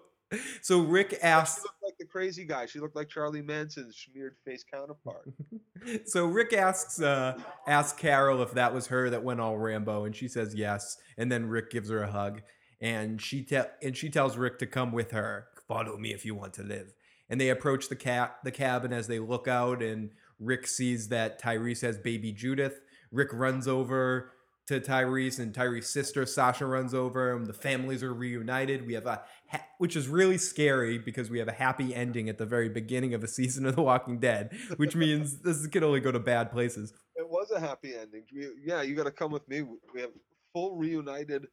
[0.62, 2.66] so Rick She looked like the crazy guy.
[2.66, 5.34] She looked like Charlie Manson's smeared face counterpart.
[6.06, 7.38] So Rick asks uh,
[7.68, 10.98] asks Carol if that was her that went all Rambo, and she says yes.
[11.16, 12.42] And then Rick gives her a hug,
[12.82, 15.46] and she te- and she tells Rick to come with her.
[15.68, 16.96] Follow me if you want to live.
[17.30, 20.10] And they approach the cat the cabin as they look out, and
[20.40, 22.80] Rick sees that Tyrese has baby Judith.
[23.16, 24.32] Rick runs over
[24.68, 28.86] to Tyrese, and Tyrese's sister Sasha runs over, and the families are reunited.
[28.86, 32.38] We have a ha- which is really scary because we have a happy ending at
[32.38, 36.00] the very beginning of a season of The Walking Dead, which means this could only
[36.00, 36.94] go to bad places.
[37.16, 38.24] It was a happy ending.
[38.34, 39.62] We, yeah, you got to come with me.
[39.94, 40.12] We have
[40.52, 41.48] full reunited.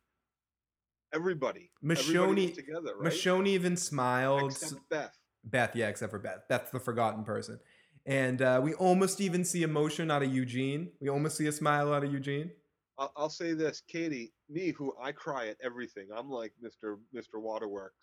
[1.14, 1.70] Everybody.
[1.84, 3.12] Michonne, together, right?
[3.12, 4.52] Michonne even smiled.
[4.52, 5.18] Except Beth.
[5.44, 6.48] Beth, yeah, except for Beth.
[6.48, 7.59] Beth's the forgotten person.
[8.07, 10.91] And uh, we almost even see emotion out of Eugene.
[11.01, 12.51] We almost see a smile out of Eugene.
[12.99, 16.09] I'll, I'll say this, Katie, me, who I cry at everything.
[16.15, 16.99] I'm like Mr.
[17.15, 17.41] Mr.
[17.41, 17.97] Waterworks,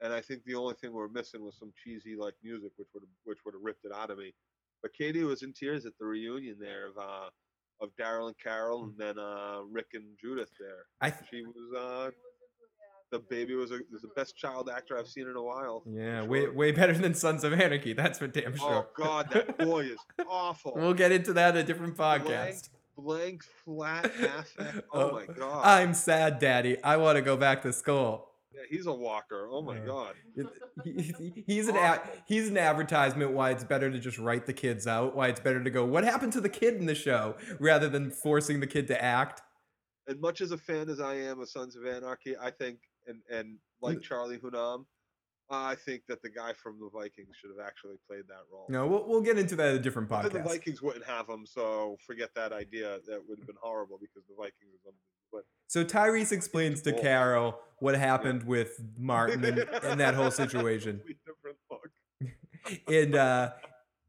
[0.00, 3.04] and I think the only thing we're missing was some cheesy like music, which would
[3.24, 4.32] which would have ripped it out of me.
[4.82, 7.28] But Katie was in tears at the reunion there of uh,
[7.82, 10.86] of Daryl and Carol, and then uh, Rick and Judith there.
[11.00, 12.10] I th- She was uh,
[13.10, 15.82] the baby was, a, was the best child actor I've seen in a while.
[15.86, 17.92] yeah, for way way better than Sons of Anarchy.
[17.92, 18.74] That's for damn oh, sure.
[18.74, 20.72] Oh God, that boy is awful.
[20.76, 22.68] We'll get into that in a different podcast.
[22.96, 24.04] blank, blank flat
[24.58, 24.86] affect.
[24.92, 25.64] Oh, oh my God.
[25.64, 26.82] I'm sad, Daddy.
[26.84, 28.28] I want to go back to school.
[28.54, 29.48] Yeah, he's a walker.
[29.50, 29.86] Oh my Yeah.
[29.86, 30.14] God.
[30.84, 34.86] He- he's an a, he's an advertisement why it's better to just write the kids
[34.86, 35.14] out.
[35.16, 35.84] Why it's better to go.
[35.84, 39.42] What happened to the kid in the show rather than forcing the kid to act.
[40.08, 43.20] as much as a fan as I am of Sons of Anarchy, I think, and
[43.30, 44.84] and like Charlie Hunnam,
[45.50, 48.66] I think that the guy from the Vikings should have actually played that role.
[48.68, 50.42] No, we'll we'll get into that in a different But the.
[50.42, 52.98] Vikings wouldn't have him, so forget that idea.
[53.06, 54.94] That would have been horrible because the Vikings was
[55.32, 61.00] but So Tyrese explains to Carol what happened with Martin and, and that whole situation.
[61.06, 62.88] Completely different look.
[62.88, 63.50] and uh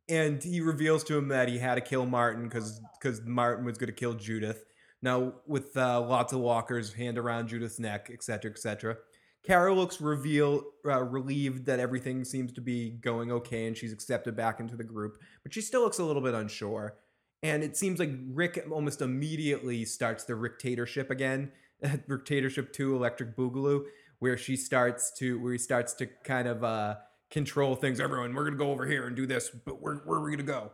[0.09, 3.77] and he reveals to him that he had to kill Martin because because Martin was
[3.77, 4.65] going to kill Judith.
[5.01, 8.97] Now with uh, lots of walkers, hand around Judith's neck, etc., etc.
[9.43, 14.35] Carol looks reveal uh, relieved that everything seems to be going okay and she's accepted
[14.35, 16.97] back into the group, but she still looks a little bit unsure.
[17.43, 21.51] And it seems like Rick almost immediately starts the Rictatorship again,
[22.07, 23.85] Rictatorship Two, Electric Boogaloo,
[24.19, 26.95] where she starts to where he starts to kind of uh,
[27.31, 27.99] control things.
[27.99, 30.43] Everyone, we're gonna go over here and do this, but where where are we gonna
[30.43, 30.71] go?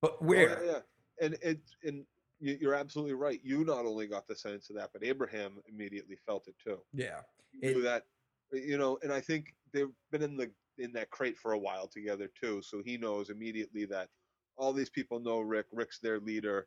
[0.00, 0.64] But Oh, where?
[0.64, 0.78] yeah, yeah.
[1.26, 2.04] And it and
[2.52, 3.40] you're absolutely right.
[3.42, 6.78] You not only got the sense of that, but Abraham immediately felt it too.
[6.92, 7.20] Yeah.
[7.60, 8.04] It- that,
[8.52, 11.86] you know, and I think they've been in the in that crate for a while
[11.88, 12.60] together too.
[12.62, 14.08] So he knows immediately that
[14.56, 15.66] all these people know Rick.
[15.72, 16.66] Rick's their leader,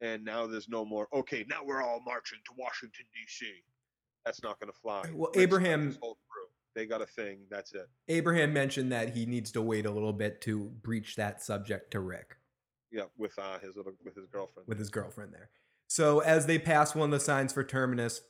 [0.00, 1.08] and now there's no more.
[1.12, 3.46] Okay, now we're all marching to Washington D.C.
[4.24, 5.02] That's not going to fly.
[5.12, 6.46] Well, Rick's Abraham- his whole crew.
[6.74, 7.40] They got a thing.
[7.50, 7.86] That's it.
[8.08, 12.00] Abraham mentioned that he needs to wait a little bit to breach that subject to
[12.00, 12.36] Rick.
[12.92, 14.68] Yeah, with uh, his little with his girlfriend.
[14.68, 15.48] with his girlfriend there.
[15.88, 18.22] So as they pass one of the signs for Terminus,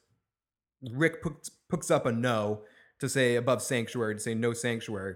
[0.91, 2.63] Rick puts, puts up a no
[2.99, 5.15] to say above sanctuary, to say no sanctuary.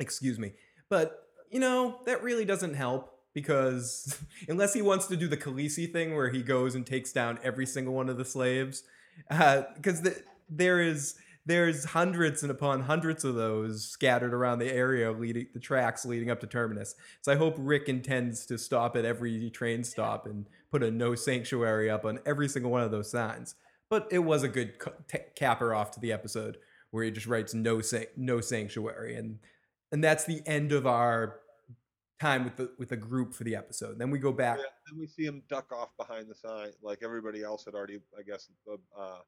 [0.00, 0.54] Excuse me.
[0.88, 1.20] But,
[1.50, 6.16] you know, that really doesn't help because unless he wants to do the Khaleesi thing
[6.16, 8.82] where he goes and takes down every single one of the slaves,
[9.28, 11.14] because the, there is
[11.46, 16.28] there's hundreds and upon hundreds of those scattered around the area leading the tracks leading
[16.30, 16.94] up to terminus.
[17.22, 21.14] So i hope rick intends to stop at every train stop and put a no
[21.14, 23.54] sanctuary up on every single one of those signs.
[23.88, 24.74] But it was a good
[25.08, 26.58] t- capper off to the episode
[26.90, 29.14] where he just writes no san- no sanctuary.
[29.14, 29.38] And
[29.92, 31.40] and that's the end of our
[32.20, 33.98] time with the with the group for the episode.
[33.98, 37.00] Then we go back Yeah, then we see him duck off behind the sign, like
[37.04, 38.48] everybody else had already, I guess,
[38.98, 39.18] uh,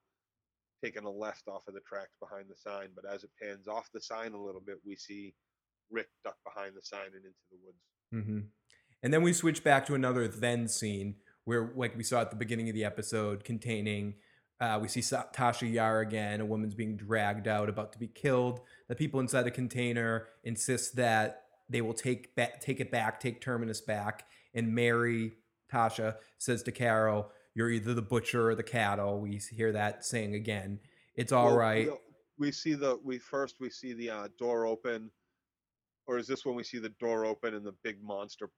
[0.83, 2.89] taken a left off of the tracks behind the sign.
[2.95, 5.35] But as it pans off the sign a little bit, we see
[5.91, 8.27] Rick duck behind the sign and into the woods.
[8.27, 8.41] hmm
[9.03, 12.37] And then we switch back to another then scene where like we saw at the
[12.37, 14.15] beginning of the episode containing
[14.61, 16.41] uh, we see Tasha Yar again.
[16.41, 18.61] A woman's being dragged out, about to be killed.
[18.89, 23.41] The people inside the container insist that they will take back, take it back, take
[23.41, 24.27] Terminus back.
[24.55, 25.35] And Mary
[25.73, 30.35] Tasha says to Carol, "You're either the butcher or the cattle." We hear that saying
[30.35, 30.79] again.
[31.17, 31.89] It's all Well, right.
[32.39, 35.11] We, we see the we first we see the uh, door open,
[36.07, 38.49] or is this when we see the door open and the big monster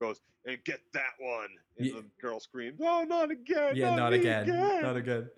[0.00, 1.48] goes and get that one?
[1.78, 3.74] And Ye- the girl screams, "Oh, not again!
[3.74, 4.46] yeah, not me again.
[4.82, 5.28] Not again.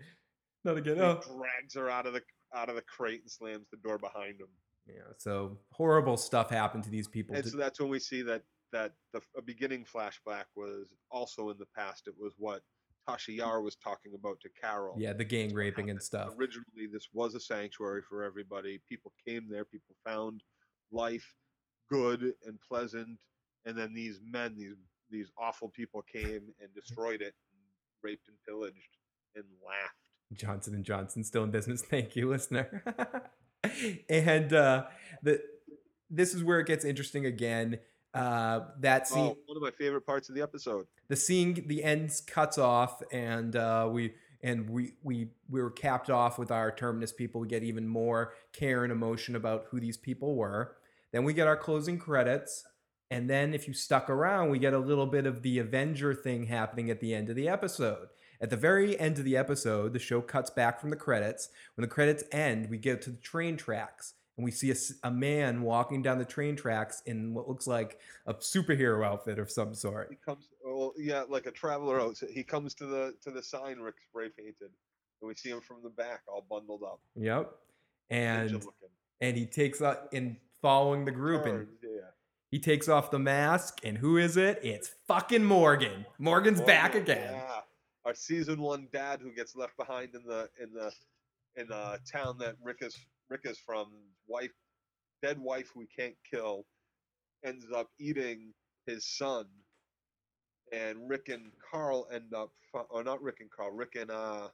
[0.65, 1.01] Not again.
[1.01, 1.15] Oh.
[1.27, 2.23] he drags her out of the
[2.55, 4.49] out of the crate and slams the door behind him.
[4.87, 5.13] Yeah.
[5.17, 7.35] So horrible stuff happened to these people.
[7.35, 11.49] And to- so that's when we see that that the a beginning flashback was also
[11.49, 12.07] in the past.
[12.07, 12.63] It was what
[13.09, 14.97] Tasha Yar was talking about to Carol.
[14.99, 16.31] yeah, the gang raping and stuff.
[16.39, 18.81] Originally, this was a sanctuary for everybody.
[18.89, 19.65] People came there.
[19.65, 20.43] People found
[20.91, 21.35] life
[21.91, 23.19] good and pleasant,
[23.65, 24.75] and then these men, these
[25.11, 27.61] these awful people, came and destroyed it, and
[28.03, 28.97] raped and pillaged,
[29.35, 30.07] and laughed.
[30.33, 31.83] Johnson and Johnson still in business.
[31.91, 32.83] Thank you, listener.
[34.09, 34.85] and uh,
[35.23, 35.41] the
[36.11, 37.79] this is where it gets interesting again.
[38.15, 40.87] Uh, that scene, Oh, one of my favorite parts of the episode.
[41.09, 46.09] the scene, the ends cuts off, and uh, we and we we we were capped
[46.11, 47.41] off with our terminus people.
[47.41, 50.77] We get even more care and emotion about who these people were.
[51.13, 52.65] Then we get our closing credits,
[53.11, 56.47] and then if you stuck around, we get a little bit of the Avenger thing
[56.47, 58.09] happening at the end of the episode.
[58.41, 61.49] At the very end of the episode, the show cuts back from the credits.
[61.75, 65.11] When the credits end, we get to the train tracks, and we see a, a,
[65.11, 69.75] man walking down the train tracks in what looks like a superhero outfit of some
[69.75, 70.09] sort.
[70.11, 72.19] He comes, well, yeah, like a traveler out.
[72.19, 74.71] So he comes to the to the sign Rick spray painted,
[75.21, 77.51] and we see him from the back, all bundled up, Yep.
[78.11, 78.63] And
[79.21, 82.01] and he takes up in following the group and yeah.
[82.51, 84.61] he takes off the mask and who is it?
[84.63, 86.05] It's fucking Morgan.
[86.19, 87.33] Morgan's back again.
[87.33, 87.61] Yeah.
[88.05, 90.93] Our season one dad who gets left behind in the in the
[91.61, 92.97] in the town that Rick is
[93.29, 93.87] Rick is from,
[94.27, 94.53] wife
[95.23, 96.67] dead wife who we can't kill,
[97.45, 98.53] ends up eating
[98.87, 99.47] his son.
[100.73, 102.51] And Rick and Carl end up
[102.91, 104.49] or not Rick and Carl, Rick and uh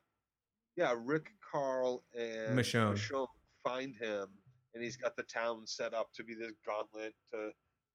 [0.77, 2.94] yeah, Rick, Carl, and Michonne.
[2.94, 3.27] Michonne
[3.62, 4.28] find him
[4.74, 7.51] and he's got the town set up to be this gauntlet to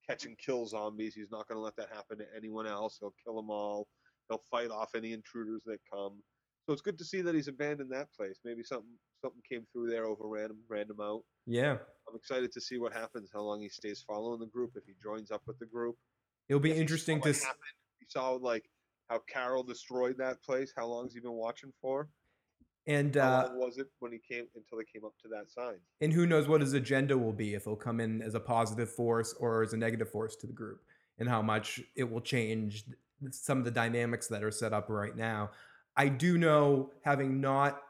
[0.08, 1.16] catch and kill zombies.
[1.16, 2.98] He's not going to let that happen to anyone else.
[2.99, 3.88] He'll kill them all.
[4.30, 6.22] He'll fight off any intruders that come.
[6.68, 8.39] So it's good to see that he's abandoned that place.
[8.44, 8.91] Maybe something
[9.22, 11.22] something came through there, overran him, ran him out.
[11.45, 11.77] Yeah.
[12.10, 13.30] I'm excited to see what happens.
[13.34, 15.95] How long he stays following the group, if he joins up with the group.
[16.49, 17.61] It'll be If interesting to what s- happened.
[17.99, 18.65] He saw like
[19.10, 20.73] how Carol destroyed that place.
[20.76, 22.10] How long's he been watching for?
[22.85, 25.49] and How uh long was it when he came until they came up to that
[25.49, 25.76] sign?
[26.02, 28.89] and who knows what his agenda will be if he'll come in as a positive
[28.91, 30.81] force or as a negative force to the group
[31.18, 32.84] and how much it will change
[33.31, 35.49] some of the dynamics that are set up right now
[35.98, 37.82] i do know having not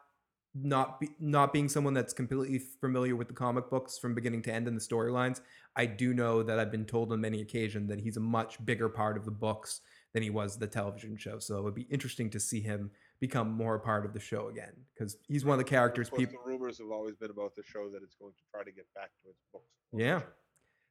[0.60, 4.52] not be, not being someone that's completely familiar with the comic books from beginning to
[4.52, 5.42] end in the storylines
[5.76, 8.90] i do know that i've been told on many occasions that he's a much bigger
[8.90, 9.82] part of the books
[10.14, 12.90] than he was the television show so it would be interesting to see him
[13.20, 16.10] become more a part of the show again because he's one of the Of characters
[16.10, 18.64] course, people The rumors have always been about the show that it's going to try
[18.64, 19.66] to get back to its books.
[19.94, 20.22] Yeah.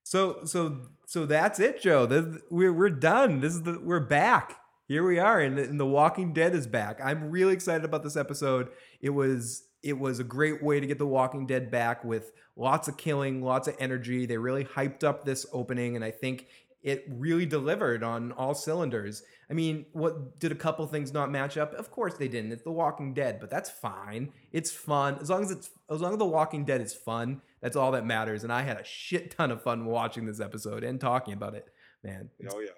[0.03, 2.07] So so so that's it, Joe.
[2.51, 3.41] We're we're done.
[3.41, 4.59] This is the we're back.
[4.89, 7.01] Here we are, and, and The Walking Dead is back.
[7.03, 8.69] I'm really excited about this episode.
[9.01, 12.87] It was it was a great way to get The Walking Dead back with lots
[12.89, 14.27] of killing, lots of energy.
[14.27, 16.47] They really hyped up this opening, and I think
[16.83, 19.25] it really delivered on all cylinders.
[19.51, 21.75] I mean, what did a couple things not match up?
[21.75, 22.53] Of course they didn't.
[22.53, 24.33] It's The Walking Dead, but that's fine.
[24.53, 27.43] It's fun as long as it's as long as The Walking Dead is fun.
[27.61, 28.45] That's all that matters.
[28.45, 31.67] And I had a shit ton of fun watching this episode and talking about it.
[32.05, 32.71] Man, Oh yeah.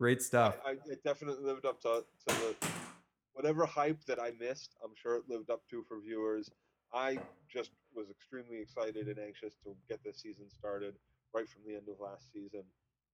[0.00, 0.56] Great stuff.
[0.66, 2.56] I, it definitely lived up to, to the
[3.34, 4.74] whatever hype that I missed.
[4.82, 6.50] I'm sure it lived up to for viewers.
[6.92, 7.18] I
[7.52, 10.94] just was extremely excited and anxious to get this season started
[11.34, 12.62] right from the end of last season.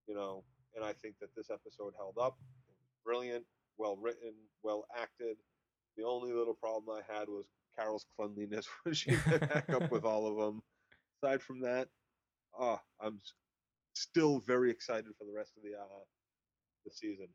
[0.07, 0.45] You know,
[0.77, 2.39] and I think that this episode held up.
[3.05, 3.45] Brilliant,
[3.79, 5.37] well written, well acted.
[5.97, 7.47] The only little problem I had was
[7.77, 10.63] Carol's cleanliness when she met back up with all of them.
[11.21, 11.89] Aside from that,
[12.59, 13.21] oh, I'm
[13.95, 16.05] still very excited for the rest of the uh,
[16.87, 17.27] the season.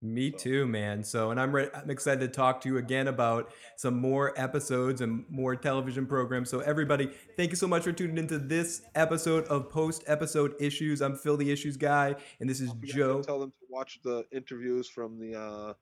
[0.00, 1.02] Me So- too, man.
[1.02, 5.00] So, and I'm re- I'm excited to talk to you again about some more episodes
[5.00, 6.48] and more television programs.
[6.50, 11.00] So, everybody, thank you so much for tuning into this episode of Post Episode Issues.
[11.02, 13.22] I'm Phil, the Issues Guy, and this is Don't forget to Joe.
[13.22, 15.74] Tell them to watch the interviews from the uh,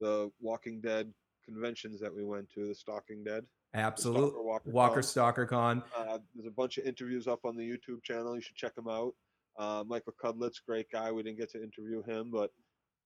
[0.00, 1.12] the Walking Dead
[1.44, 2.66] conventions that we went to.
[2.66, 3.44] The Stalking Dead.
[3.72, 4.70] the Absolute Walker.
[4.72, 5.84] Walker Stalker Con.
[5.96, 8.34] Uh, there's a bunch of interviews up on the YouTube channel.
[8.34, 9.14] You should check them out.
[9.58, 11.12] Uh, Michael Cudlitz, great guy.
[11.12, 12.50] We didn't get to interview him, but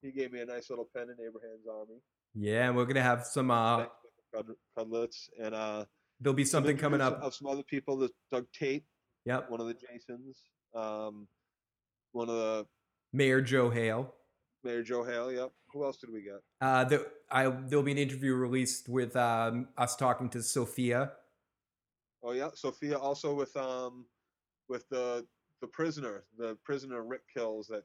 [0.02, 2.00] He gave me a nice little pen in Abraham's army.
[2.34, 3.50] Yeah, and we're gonna have some.
[3.50, 3.92] Uh, Thanks,
[4.34, 4.46] Mr.
[4.46, 4.56] Cud-
[4.90, 5.28] Cudlitz.
[5.42, 5.84] And uh,
[6.20, 7.20] there'll be something coming up.
[7.22, 7.96] of some other people.
[7.96, 8.84] There's Doug Tait,
[9.24, 10.42] Yep, one of the Jasons.
[10.74, 11.26] Um,
[12.12, 12.66] one of the
[13.12, 14.12] Mayor Joe Hale.
[14.62, 15.32] Mayor Joe Hale.
[15.32, 15.50] Yep.
[15.72, 16.40] Who else did we get?
[16.60, 21.12] Uh, the, I there'll be an interview released with um, us talking to Sophia.
[22.22, 24.04] Oh yeah, Sophia also with um
[24.68, 25.24] with the
[25.66, 27.84] the prisoner, the prisoner Rick kills that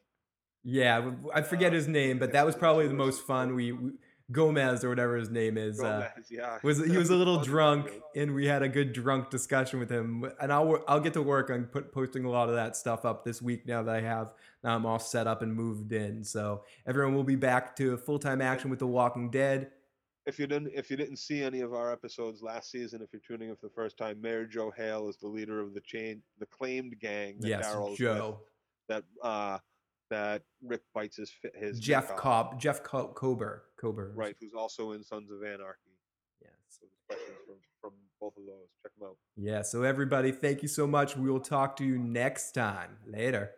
[0.63, 3.55] Yeah, I forget Uh, his name, but that was probably the most fun.
[3.55, 3.91] We, we
[4.31, 5.81] Gomez or whatever his name is.
[5.81, 6.59] Uh, Gomez, yeah.
[6.63, 10.23] was he was a little drunk and we had a good drunk discussion with him
[10.39, 13.25] and I'll I'll get to work on put, posting a lot of that stuff up
[13.25, 14.33] this week now that I have
[14.63, 18.41] now I'm all set up and moved in so everyone will be back to full-time
[18.41, 19.71] action with The Walking Dead
[20.27, 23.21] If you didn't if you didn't see any of our episodes last season, if you're
[23.27, 26.21] tuning in for the first time, Mayor Joe Hale is the leader of the chain
[26.39, 28.35] the claimed gang that yes Daryl's with,
[28.87, 29.57] that uh
[30.11, 33.63] that Rick bites his his Jeff Cobb Jeff Co- Kober
[34.15, 35.97] right, who's also in Sons of Anarchy.
[36.41, 36.51] yes.
[36.69, 38.67] So questions from from both of those.
[38.83, 39.17] Check them out.
[39.35, 41.17] yeah so everybody thank you so much.
[41.17, 42.97] We will talk to you next time.
[43.07, 43.51] Later